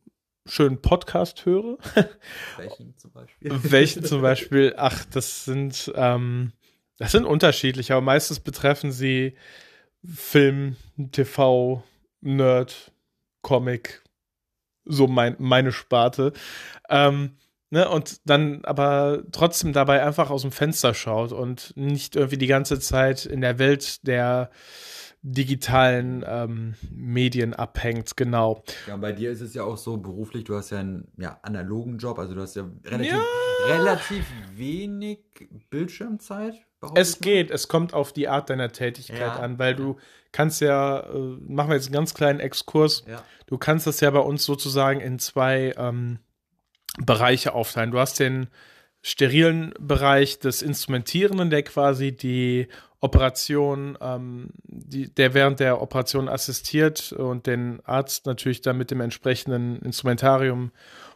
schönen 0.47 0.80
Podcast 0.80 1.47
höre. 1.47 1.78
Welchen 2.57 2.97
zum 2.97 3.12
Beispiel? 3.12 3.51
Welchen 3.62 4.05
zum 4.05 4.22
Beispiel? 4.22 4.74
Ach, 4.76 5.05
das 5.07 5.45
sind, 5.45 5.93
ähm, 5.95 6.53
das 6.99 7.12
sind 7.12 7.24
unterschiedlich, 7.24 7.93
aber 7.93 8.01
meistens 8.01 8.40
betreffen 8.40 8.93
sie 8.93 9.36
Film, 10.05 10.76
TV, 11.12 11.84
Nerd, 12.20 12.93
Comic, 13.43 14.03
so 14.84 15.07
mein, 15.07 15.36
meine 15.38 15.72
Sparte. 15.72 16.32
Ähm, 16.88 17.36
ne, 17.70 17.88
und 17.88 18.20
dann 18.28 18.64
aber 18.64 19.22
trotzdem 19.30 19.72
dabei 19.72 20.03
einfach 20.03 20.30
aus 20.30 20.43
dem 20.43 20.53
Fenster 20.53 20.95
schaut 20.95 21.32
und 21.32 21.72
nicht 21.76 22.16
irgendwie 22.16 22.38
die 22.38 22.47
ganze 22.47 22.80
Zeit 22.80 23.26
in 23.26 23.40
der 23.40 23.59
Welt 23.59 24.07
der 24.07 24.51
digitalen 25.23 26.25
ähm, 26.27 26.75
Medien 26.91 27.55
abhängt, 27.55 28.16
genau. 28.16 28.64
Ja, 28.89 28.97
bei 28.97 29.12
dir 29.12 29.31
ist 29.31 29.41
es 29.41 29.55
ja 29.55 29.62
auch 29.62 29.77
so 29.77 29.97
beruflich, 29.97 30.43
du 30.45 30.57
hast 30.57 30.70
ja 30.70 30.81
einen 30.81 31.07
ja, 31.16 31.39
analogen 31.43 31.99
Job, 31.99 32.18
also 32.18 32.35
du 32.35 32.41
hast 32.41 32.57
ja 32.57 32.68
relativ, 32.85 33.12
ja. 33.12 33.75
relativ 33.75 34.27
wenig 34.55 35.20
Bildschirmzeit. 35.70 36.55
Es 36.97 37.20
geht, 37.20 37.53
es 37.53 37.68
kommt 37.68 37.95
auf 37.95 38.12
die 38.12 38.27
Art 38.27 38.51
deiner 38.51 38.73
Tätigkeit 38.73 39.20
ja. 39.20 39.37
an, 39.37 39.61
weil 39.61 39.77
du 39.77 39.97
kannst 40.33 40.61
ja, 40.61 41.01
äh, 41.01 41.18
machen 41.47 41.68
wir 41.68 41.77
jetzt 41.77 41.87
einen 41.87 41.95
ganz 41.95 42.14
kleinen 42.14 42.41
Exkurs, 42.41 43.05
du 43.47 43.59
kannst 43.59 43.87
das 43.87 44.01
ja 44.01 44.11
bei 44.11 44.18
uns 44.18 44.45
sozusagen 44.45 45.01
in 45.01 45.20
zwei 45.20 45.73
ähm, 45.77 46.18
Bereiche 46.99 47.55
aufteilen. 47.55 47.93
Du 47.93 47.99
hast 47.99 48.18
den 48.18 48.49
sterilen 49.03 49.73
Bereich 49.79 50.41
des 50.41 50.62
Instrumentierenden, 50.62 51.51
der 51.51 51.62
quasi 51.62 52.16
die 52.16 52.68
Operation, 53.03 53.98
ähm, 54.00 54.50
die, 54.62 55.12
der 55.12 55.34
während 55.34 55.59
der 55.59 55.82
Operation 55.82 56.28
assistiert 56.28 57.12
und 57.12 57.48
den 57.48 57.80
Arzt 57.84 58.26
natürlich 58.26 58.62
dann 58.62 58.78
mit 58.78 58.92
dem 58.92 59.00
entsprechenden 59.00 59.82
Instrumentarium 59.82 60.70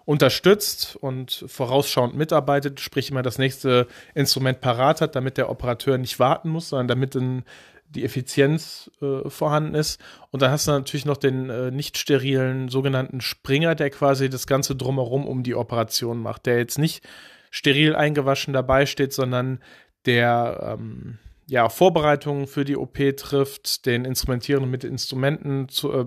unterstützt 0.04 0.96
und 0.96 1.44
vorausschauend 1.46 2.16
mitarbeitet, 2.16 2.80
sprich 2.80 3.10
immer 3.10 3.22
das 3.22 3.38
nächste 3.38 3.86
Instrument 4.14 4.60
parat 4.60 5.00
hat, 5.00 5.14
damit 5.14 5.38
der 5.38 5.48
Operateur 5.48 5.96
nicht 5.96 6.18
warten 6.18 6.50
muss, 6.50 6.70
sondern 6.70 6.88
damit 6.88 7.14
ein 7.14 7.44
die 7.88 8.04
Effizienz 8.04 8.90
äh, 9.00 9.30
vorhanden 9.30 9.76
ist. 9.76 10.00
Und 10.32 10.42
dann 10.42 10.50
hast 10.50 10.66
du 10.66 10.72
natürlich 10.72 11.06
noch 11.06 11.16
den 11.16 11.48
äh, 11.50 11.70
nicht 11.70 11.98
sterilen 11.98 12.68
sogenannten 12.68 13.20
Springer, 13.20 13.76
der 13.76 13.90
quasi 13.90 14.28
das 14.28 14.48
Ganze 14.48 14.74
drumherum 14.74 15.24
um 15.26 15.44
die 15.44 15.54
Operation 15.54 16.20
macht, 16.20 16.46
der 16.46 16.58
jetzt 16.58 16.78
nicht 16.78 17.06
steril 17.52 17.94
eingewaschen 17.94 18.52
dabei 18.52 18.86
steht, 18.86 19.12
sondern 19.12 19.60
der 20.04 20.76
ähm, 20.80 21.18
ja, 21.46 21.68
Vorbereitungen 21.68 22.46
für 22.46 22.64
die 22.64 22.76
OP 22.76 22.98
trifft, 23.16 23.86
den 23.86 24.04
Instrumentierenden 24.04 24.70
mit 24.70 24.84
Instrumenten 24.84 25.68
zu, 25.68 25.92
äh, 25.92 26.06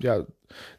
ja, 0.00 0.24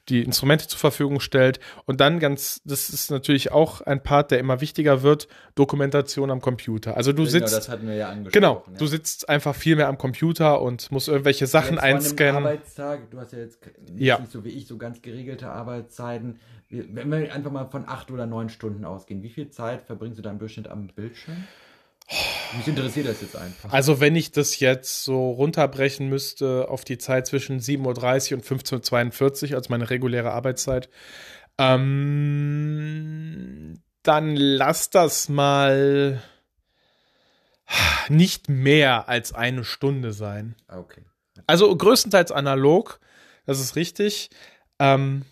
die 0.10 0.24
Instrumente 0.24 0.68
zur 0.68 0.80
Verfügung 0.80 1.20
stellt. 1.20 1.60
Und 1.86 2.00
dann 2.00 2.20
ganz, 2.20 2.62
das 2.64 2.90
ist 2.90 3.12
natürlich 3.12 3.52
auch 3.52 3.82
ein 3.82 4.02
Part, 4.02 4.32
der 4.32 4.40
immer 4.40 4.62
wichtiger 4.62 5.02
wird, 5.04 5.28
Dokumentation 5.56 6.32
am 6.32 6.42
Computer. 6.42 6.96
Also 6.96 7.12
du 7.12 7.24
genau, 7.24 7.30
sitzt. 7.30 7.56
das 7.56 7.70
hatten 7.70 7.88
wir 7.88 7.96
ja. 7.96 8.14
Genau, 8.32 8.64
ja. 8.66 8.78
du 8.78 8.88
sitzt 8.88 9.30
einfach 9.30 9.56
viel 9.56 9.76
mehr 9.76 9.88
am 9.88 9.98
Computer 9.98 10.62
und 10.62 10.92
musst 10.92 11.08
irgendwelche 11.08 11.48
Sachen 11.48 11.76
jetzt 11.76 11.84
einscannen. 11.84 12.44
Arbeitstag, 12.44 13.12
du 13.12 13.20
hast 13.20 13.34
ja 13.34 13.40
jetzt 13.40 13.60
nicht 13.92 14.02
Ja. 14.02 14.26
so 14.30 14.44
wie 14.46 14.50
ich 14.50 14.68
so 14.68 14.78
ganz 14.78 15.02
geregelte 15.02 15.50
Arbeitszeiten. 15.50 16.40
Wenn 16.70 17.10
wir 17.12 17.34
einfach 17.34 17.52
mal 17.52 17.66
von 17.66 17.88
acht 17.88 18.12
oder 18.12 18.26
neun 18.26 18.50
Stunden 18.50 18.86
ausgehen, 18.86 19.24
wie 19.24 19.30
viel 19.30 19.50
Zeit 19.50 19.84
verbringst 19.84 20.18
du 20.18 20.22
da 20.22 20.32
im 20.32 20.40
Durchschnitt 20.40 20.68
am 20.68 20.88
Bildschirm? 20.88 21.46
Mich 22.56 22.68
interessiert 22.68 23.08
das 23.08 23.22
jetzt 23.22 23.36
einfach. 23.36 23.72
Also 23.74 24.00
wenn 24.00 24.16
ich 24.16 24.32
das 24.32 24.60
jetzt 24.60 25.04
so 25.04 25.32
runterbrechen 25.32 26.08
müsste 26.08 26.70
auf 26.70 26.86
die 26.86 26.98
Zeit 26.98 27.28
zwischen 27.28 27.60
7.30 27.60 28.32
Uhr 28.32 28.38
und 28.38 28.46
15.42 28.46 29.50
Uhr, 29.50 29.58
als 29.58 29.68
meine 29.68 29.90
reguläre 29.90 30.32
Arbeitszeit, 30.32 30.90
ähm, 31.58 32.54
dann 34.04 34.36
lass 34.38 34.90
das 34.90 35.28
mal 35.28 36.24
nicht 38.08 38.48
mehr 38.48 39.10
als 39.10 39.34
eine 39.34 39.66
Stunde 39.66 40.14
sein. 40.14 40.56
Okay. 40.70 41.04
Also 41.46 41.76
größtenteils 41.76 42.32
analog, 42.32 43.02
das 43.46 43.60
ist 43.60 43.76
richtig. 43.76 44.30
Ähm, 44.80 45.26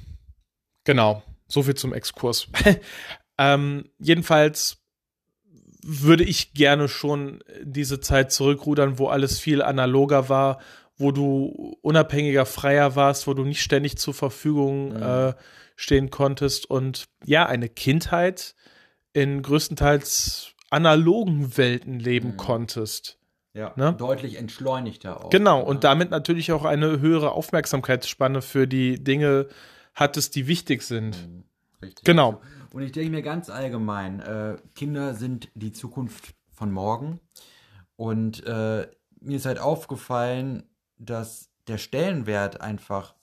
genau, 0.83 1.23
so 1.47 1.63
viel 1.63 1.75
zum 1.75 1.93
Exkurs. 1.93 2.47
ähm, 3.37 3.89
jedenfalls 3.97 4.84
würde 5.87 6.23
ich 6.23 6.53
gerne 6.53 6.87
schon 6.87 7.43
diese 7.61 7.99
Zeit 7.99 8.31
zurückrudern, 8.31 8.97
wo 8.97 9.07
alles 9.07 9.39
viel 9.39 9.61
analoger 9.61 10.29
war, 10.29 10.59
wo 10.97 11.11
du 11.11 11.77
unabhängiger, 11.81 12.45
freier 12.45 12.95
warst, 12.95 13.27
wo 13.27 13.33
du 13.33 13.43
nicht 13.43 13.61
ständig 13.61 13.97
zur 13.97 14.13
Verfügung 14.13 14.95
Mhm. 14.95 15.01
äh, 15.03 15.33
stehen 15.75 16.09
konntest 16.09 16.69
und 16.69 17.05
ja, 17.25 17.45
eine 17.45 17.69
Kindheit 17.69 18.55
in 19.13 19.41
größtenteils 19.41 20.53
analogen 20.69 21.57
Welten 21.57 21.99
leben 21.99 22.29
Mhm. 22.29 22.37
konntest. 22.37 23.19
Ja, 23.53 23.71
Ne? 23.75 23.93
deutlich 23.97 24.35
entschleunigter 24.37 25.23
auch. 25.23 25.29
Genau, 25.29 25.59
Ja. 25.59 25.65
und 25.65 25.83
damit 25.83 26.09
natürlich 26.11 26.51
auch 26.51 26.65
eine 26.65 26.99
höhere 26.99 27.31
Aufmerksamkeitsspanne 27.31 28.41
für 28.41 28.67
die 28.67 29.01
Dinge 29.03 29.47
hattest, 29.93 30.35
die 30.35 30.47
wichtig 30.47 30.81
sind. 30.81 31.11
Mhm, 31.27 31.43
Richtig. 31.81 32.03
Genau. 32.05 32.41
Und 32.75 32.81
ich 32.81 32.91
denke 32.91 33.09
mir 33.09 33.21
ganz 33.21 33.49
allgemein, 33.49 34.19
äh, 34.19 34.57
Kinder 34.75 35.13
sind 35.13 35.47
die 35.55 35.71
Zukunft 35.71 36.35
von 36.51 36.73
morgen. 36.73 37.21
Und 37.95 38.45
äh, 38.45 38.89
mir 39.21 39.37
ist 39.37 39.45
halt 39.45 39.59
aufgefallen, 39.59 40.63
dass 40.97 41.51
der 41.67 41.77
Stellenwert 41.77 42.59
einfach 42.59 43.15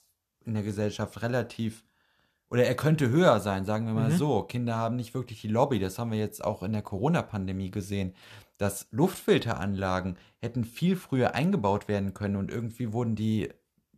in 0.43 0.55
der 0.55 0.63
Gesellschaft 0.63 1.21
relativ, 1.21 1.85
oder 2.49 2.65
er 2.65 2.73
könnte 2.73 3.09
höher 3.11 3.39
sein, 3.41 3.63
sagen 3.63 3.85
wir 3.85 3.93
mal 3.93 4.09
Mhm. 4.09 4.17
so. 4.17 4.41
Kinder 4.41 4.75
haben 4.75 4.95
nicht 4.95 5.13
wirklich 5.13 5.41
die 5.41 5.49
Lobby, 5.49 5.77
das 5.77 5.99
haben 5.99 6.09
wir 6.09 6.17
jetzt 6.17 6.43
auch 6.43 6.63
in 6.63 6.73
der 6.73 6.81
Corona-Pandemie 6.81 7.69
gesehen, 7.69 8.15
dass 8.57 8.87
Luftfilteranlagen 8.89 10.17
hätten 10.41 10.63
viel 10.63 10.95
früher 10.95 11.35
eingebaut 11.35 11.87
werden 11.87 12.15
können 12.15 12.37
und 12.37 12.49
irgendwie 12.49 12.91
wurden 12.91 13.13
die 13.13 13.49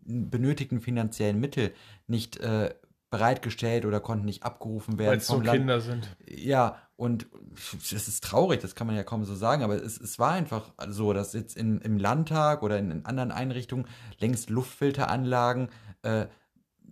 benötigten 0.03 0.82
finanziellen 0.82 1.39
Mittel 1.39 1.74
nicht 2.08 2.41
äh, 2.41 2.76
bereitgestellt 3.16 3.86
oder 3.86 3.99
konnten 3.99 4.26
nicht 4.26 4.43
abgerufen 4.43 4.97
werden 4.97 5.11
Weil 5.11 5.18
es 5.18 5.28
so 5.28 5.39
Land. 5.39 5.57
Kinder 5.57 5.80
sind. 5.80 6.16
Ja, 6.28 6.78
und 6.97 7.28
es 7.78 7.93
ist 7.93 8.24
traurig, 8.24 8.61
das 8.61 8.76
kann 8.76 8.88
man 8.88 8.95
ja 8.95 9.03
kaum 9.03 9.24
so 9.24 9.36
sagen, 9.36 9.63
aber 9.63 9.76
es, 9.76 9.99
es 9.99 10.20
war 10.20 10.32
einfach 10.32 10.72
so, 10.89 11.13
dass 11.13 11.34
jetzt 11.34 11.55
in, 11.55 11.80
im 11.80 11.97
Landtag 11.97 12.61
oder 12.61 12.78
in, 12.78 12.91
in 12.91 13.05
anderen 13.05 13.32
Einrichtungen 13.32 13.88
längst 14.20 14.49
Luftfilteranlagen 14.49 15.70
äh, 16.03 16.26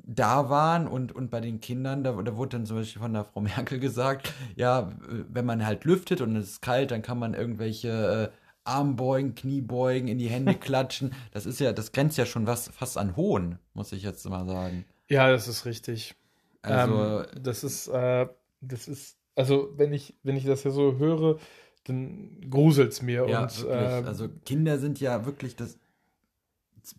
da 0.05 0.49
waren 0.49 0.88
und, 0.88 1.13
und 1.13 1.30
bei 1.30 1.41
den 1.41 1.59
Kindern, 1.59 2.03
da, 2.03 2.13
da 2.13 2.36
wurde 2.36 2.57
dann 2.57 2.65
zum 2.65 2.78
Beispiel 2.78 3.01
von 3.01 3.13
der 3.13 3.26
Frau 3.26 3.41
Merkel 3.41 3.80
gesagt, 3.80 4.34
ja, 4.55 4.91
wenn 5.30 5.45
man 5.45 5.65
halt 5.65 5.86
lüftet 5.86 6.21
und 6.21 6.36
es 6.36 6.51
ist 6.51 6.61
kalt, 6.61 6.91
dann 6.91 7.01
kann 7.01 7.19
man 7.19 7.34
irgendwelche 7.34 8.32
äh, 8.32 8.38
Armbeugen, 8.65 9.36
Kniebeugen 9.36 10.07
in 10.07 10.19
die 10.19 10.30
Hände 10.30 10.55
klatschen. 10.55 11.13
Das 11.32 11.45
ist 11.45 11.59
ja, 11.59 11.74
das 11.74 11.91
grenzt 11.91 12.17
ja 12.17 12.26
schon 12.26 12.47
was 12.47 12.69
fast 12.69 12.97
an 12.97 13.15
Hohn, 13.15 13.59
muss 13.74 13.91
ich 13.91 14.03
jetzt 14.03 14.28
mal 14.30 14.45
sagen. 14.45 14.86
Ja, 15.09 15.29
das 15.31 15.47
ist 15.47 15.65
richtig. 15.65 16.15
Also, 16.61 17.19
ähm, 17.21 17.25
das 17.41 17.63
ist, 17.63 17.87
äh, 17.87 18.27
das 18.61 18.87
ist, 18.87 19.17
also 19.35 19.73
wenn 19.75 19.93
ich, 19.93 20.15
wenn 20.23 20.35
ich 20.35 20.45
das 20.45 20.63
ja 20.63 20.71
so 20.71 20.97
höre, 20.97 21.39
dann 21.85 22.49
gruselt's 22.49 23.01
mir. 23.01 23.27
Ja, 23.27 23.43
und 23.43 23.65
äh, 23.65 23.73
also 23.73 24.29
Kinder 24.45 24.79
sind 24.79 24.99
ja 24.99 25.25
wirklich 25.25 25.55
das 25.55 25.77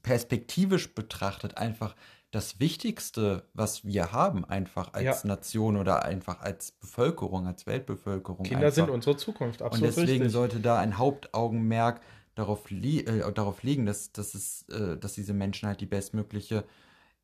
perspektivisch 0.02 0.94
betrachtet 0.94 1.57
einfach 1.59 1.94
das 2.30 2.59
Wichtigste, 2.59 3.44
was 3.55 3.84
wir 3.84 4.11
haben, 4.11 4.44
einfach 4.44 4.92
als 4.92 5.22
Ja. 5.22 5.28
Nation 5.28 5.76
oder 5.76 6.05
einfach 6.05 6.40
als 6.40 6.72
Bevölkerung, 6.72 7.46
als 7.46 7.66
Weltbevölkerung. 7.66 8.44
Kinder 8.44 8.66
einfach. 8.66 8.74
sind 8.74 8.90
unsere 8.90 9.16
Zukunft, 9.16 9.61
Und 9.61 9.66
absolut 9.68 9.88
deswegen 9.96 10.11
richtig. 10.24 10.32
sollte 10.32 10.61
da 10.61 10.78
ein 10.78 10.98
Hauptaugenmerk 10.98 12.00
darauf, 12.34 12.70
li 12.70 13.00
äh, 13.00 13.32
darauf 13.32 13.62
liegen, 13.62 13.86
dass, 13.86 14.11
dass, 14.11 14.34
es, 14.34 14.62
äh, 14.68 14.96
dass 14.98 15.12
diese 15.14 15.32
Menschen 15.32 15.68
halt 15.68 15.80
die 15.80 15.86
bestmögliche 15.86 16.64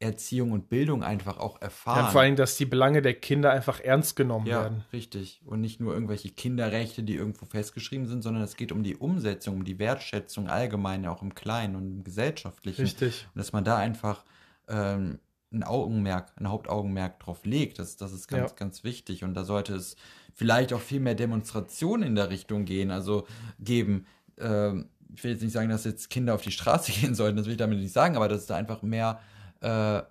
Erziehung 0.01 0.53
und 0.53 0.68
Bildung 0.70 1.05
einfach 1.05 1.36
auch 1.38 1.61
erfahren. 1.61 2.07
ja, 2.07 2.11
vor 2.11 2.22
allem, 2.22 2.34
dass 2.34 2.57
die 2.57 2.64
Belange 2.64 3.03
der 3.03 3.14
Kinder 3.14 3.51
einfach 3.53 3.80
ernst 3.80 4.16
genommen 4.16 4.46
Ja, 4.46 4.62
werden. 4.62 4.84
richtig. 4.92 5.42
Und 5.44 5.61
nicht 5.61 5.78
nur 5.78 5.92
irgendwelche 5.92 6.30
Kinderrechte, 6.30 7.03
die 7.03 7.14
irgendwo 7.16 7.44
festgeschrieben 7.44 8.07
sind, 8.07 8.22
sondern 8.22 8.42
es 8.42 8.57
geht 8.57 8.72
um 8.72 8.82
die 8.82 8.96
Umsetzung, 8.96 9.57
um 9.57 9.64
die 9.64 9.78
Wertschätzung 9.78 10.48
allgemein, 10.48 11.07
auch 11.07 11.20
im 11.22 11.34
Kleinen 11.34 11.76
und 11.76 11.82
im 11.98 12.03
Gesellschaftlichen. 12.05 12.80
Richtig. 12.82 13.26
Und 13.34 13.38
dass 13.38 13.53
man 13.53 13.62
da 13.62 13.76
einfach 13.76 14.24
ähm, 14.68 15.18
ein 15.53 15.64
Augenmerk, 15.64 16.32
ein 16.36 16.48
Hauptaugenmerk 16.48 17.20
drauf 17.20 17.44
legt, 17.44 17.78
das, 17.78 17.96
das 17.96 18.12
ist 18.12 18.26
ganz, 18.28 18.51
Ja. 18.53 18.57
ganz 18.57 18.84
wichtig. 18.84 19.22
Und 19.22 19.34
da 19.34 19.44
sollte 19.44 19.74
es 19.74 19.96
vielleicht 20.34 20.72
auch 20.72 20.80
viel 20.80 21.01
mehr 21.01 21.14
Demonstrationen 21.14 22.05
in 22.07 22.14
der 22.14 22.30
Richtung 22.30 22.64
gehen, 22.64 22.90
also 22.90 23.26
geben. 23.59 24.07
Ähm, 24.38 24.88
ich 25.14 25.24
will 25.24 25.32
jetzt 25.32 25.42
nicht 25.42 25.53
sagen, 25.53 25.68
dass 25.68 25.84
jetzt 25.84 26.09
Kinder 26.09 26.34
auf 26.34 26.42
die 26.42 26.53
Straße 26.53 26.92
gehen 27.01 27.14
sollten, 27.14 27.36
das 27.36 27.44
will 27.46 27.53
ich 27.53 27.59
damit 27.59 27.80
nicht 27.80 27.92
sagen, 27.92 28.16
aber 28.16 28.28
dass 28.28 28.40
es 28.42 28.46
da 28.46 28.57
einfach 28.57 28.80
mehr 28.82 29.20
äh, 29.61 30.02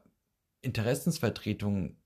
Interessensvertretung 0.61 1.97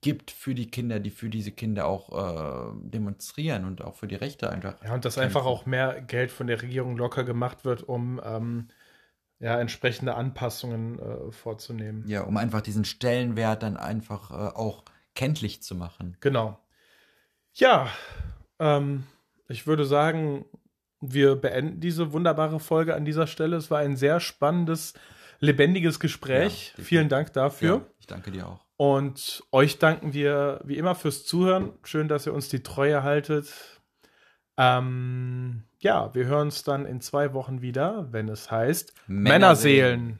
gibt 0.00 0.30
für 0.30 0.54
die 0.54 0.70
Kinder, 0.70 1.00
die 1.00 1.10
für 1.10 1.28
diese 1.28 1.52
Kinder 1.52 1.86
auch 1.86 2.10
äh, 2.12 2.72
demonstrieren 2.88 3.64
und 3.64 3.82
auch 3.82 3.96
für 3.96 4.06
die 4.06 4.14
Rechte 4.14 4.50
einfach. 4.50 4.82
Ja, 4.84 4.94
und 4.94 5.04
dass 5.04 5.18
einfach 5.18 5.44
auch 5.44 5.66
mehr 5.66 6.00
Geld 6.00 6.30
von 6.30 6.46
der 6.46 6.62
Regierung 6.62 6.96
locker 6.96 7.24
gemacht 7.24 7.64
wird, 7.64 7.82
um 7.82 8.20
ähm, 8.24 8.68
ja, 9.40 9.58
entsprechende 9.58 10.14
Anpassungen 10.14 10.98
äh, 11.00 11.32
vorzunehmen. 11.32 12.04
Ja, 12.06 12.22
um 12.22 12.36
einfach 12.36 12.60
diesen 12.60 12.84
Stellenwert 12.84 13.62
dann 13.64 13.76
einfach 13.76 14.30
äh, 14.30 14.56
auch 14.56 14.84
kenntlich 15.14 15.62
zu 15.62 15.74
machen. 15.74 16.16
Genau. 16.20 16.58
Ja, 17.52 17.88
ähm, 18.60 19.04
ich 19.48 19.66
würde 19.66 19.84
sagen, 19.84 20.44
wir 21.00 21.34
beenden 21.34 21.80
diese 21.80 22.12
wunderbare 22.12 22.60
Folge 22.60 22.94
an 22.94 23.04
dieser 23.04 23.26
Stelle. 23.26 23.56
Es 23.56 23.70
war 23.70 23.80
ein 23.80 23.96
sehr 23.96 24.20
spannendes, 24.20 24.94
lebendiges 25.42 26.00
Gespräch. 26.00 26.72
Ja, 26.78 26.84
Vielen 26.84 27.08
Dank 27.08 27.32
dafür. 27.34 27.74
Ja, 27.74 27.86
ich 27.98 28.06
danke 28.06 28.30
dir 28.30 28.46
auch. 28.46 28.64
Und 28.76 29.44
euch 29.52 29.78
danken 29.78 30.14
wir 30.14 30.60
wie 30.64 30.78
immer 30.78 30.94
fürs 30.94 31.26
Zuhören. 31.26 31.72
Schön, 31.82 32.08
dass 32.08 32.26
ihr 32.26 32.32
uns 32.32 32.48
die 32.48 32.62
Treue 32.62 33.02
haltet. 33.02 33.52
Ähm, 34.56 35.64
ja, 35.80 36.14
wir 36.14 36.26
hören 36.26 36.48
uns 36.48 36.62
dann 36.62 36.86
in 36.86 37.00
zwei 37.00 37.32
Wochen 37.34 37.60
wieder, 37.60 38.08
wenn 38.12 38.28
es 38.28 38.50
heißt 38.50 38.94
Männerseelen. 39.06 40.00
Männerseelen. 40.00 40.18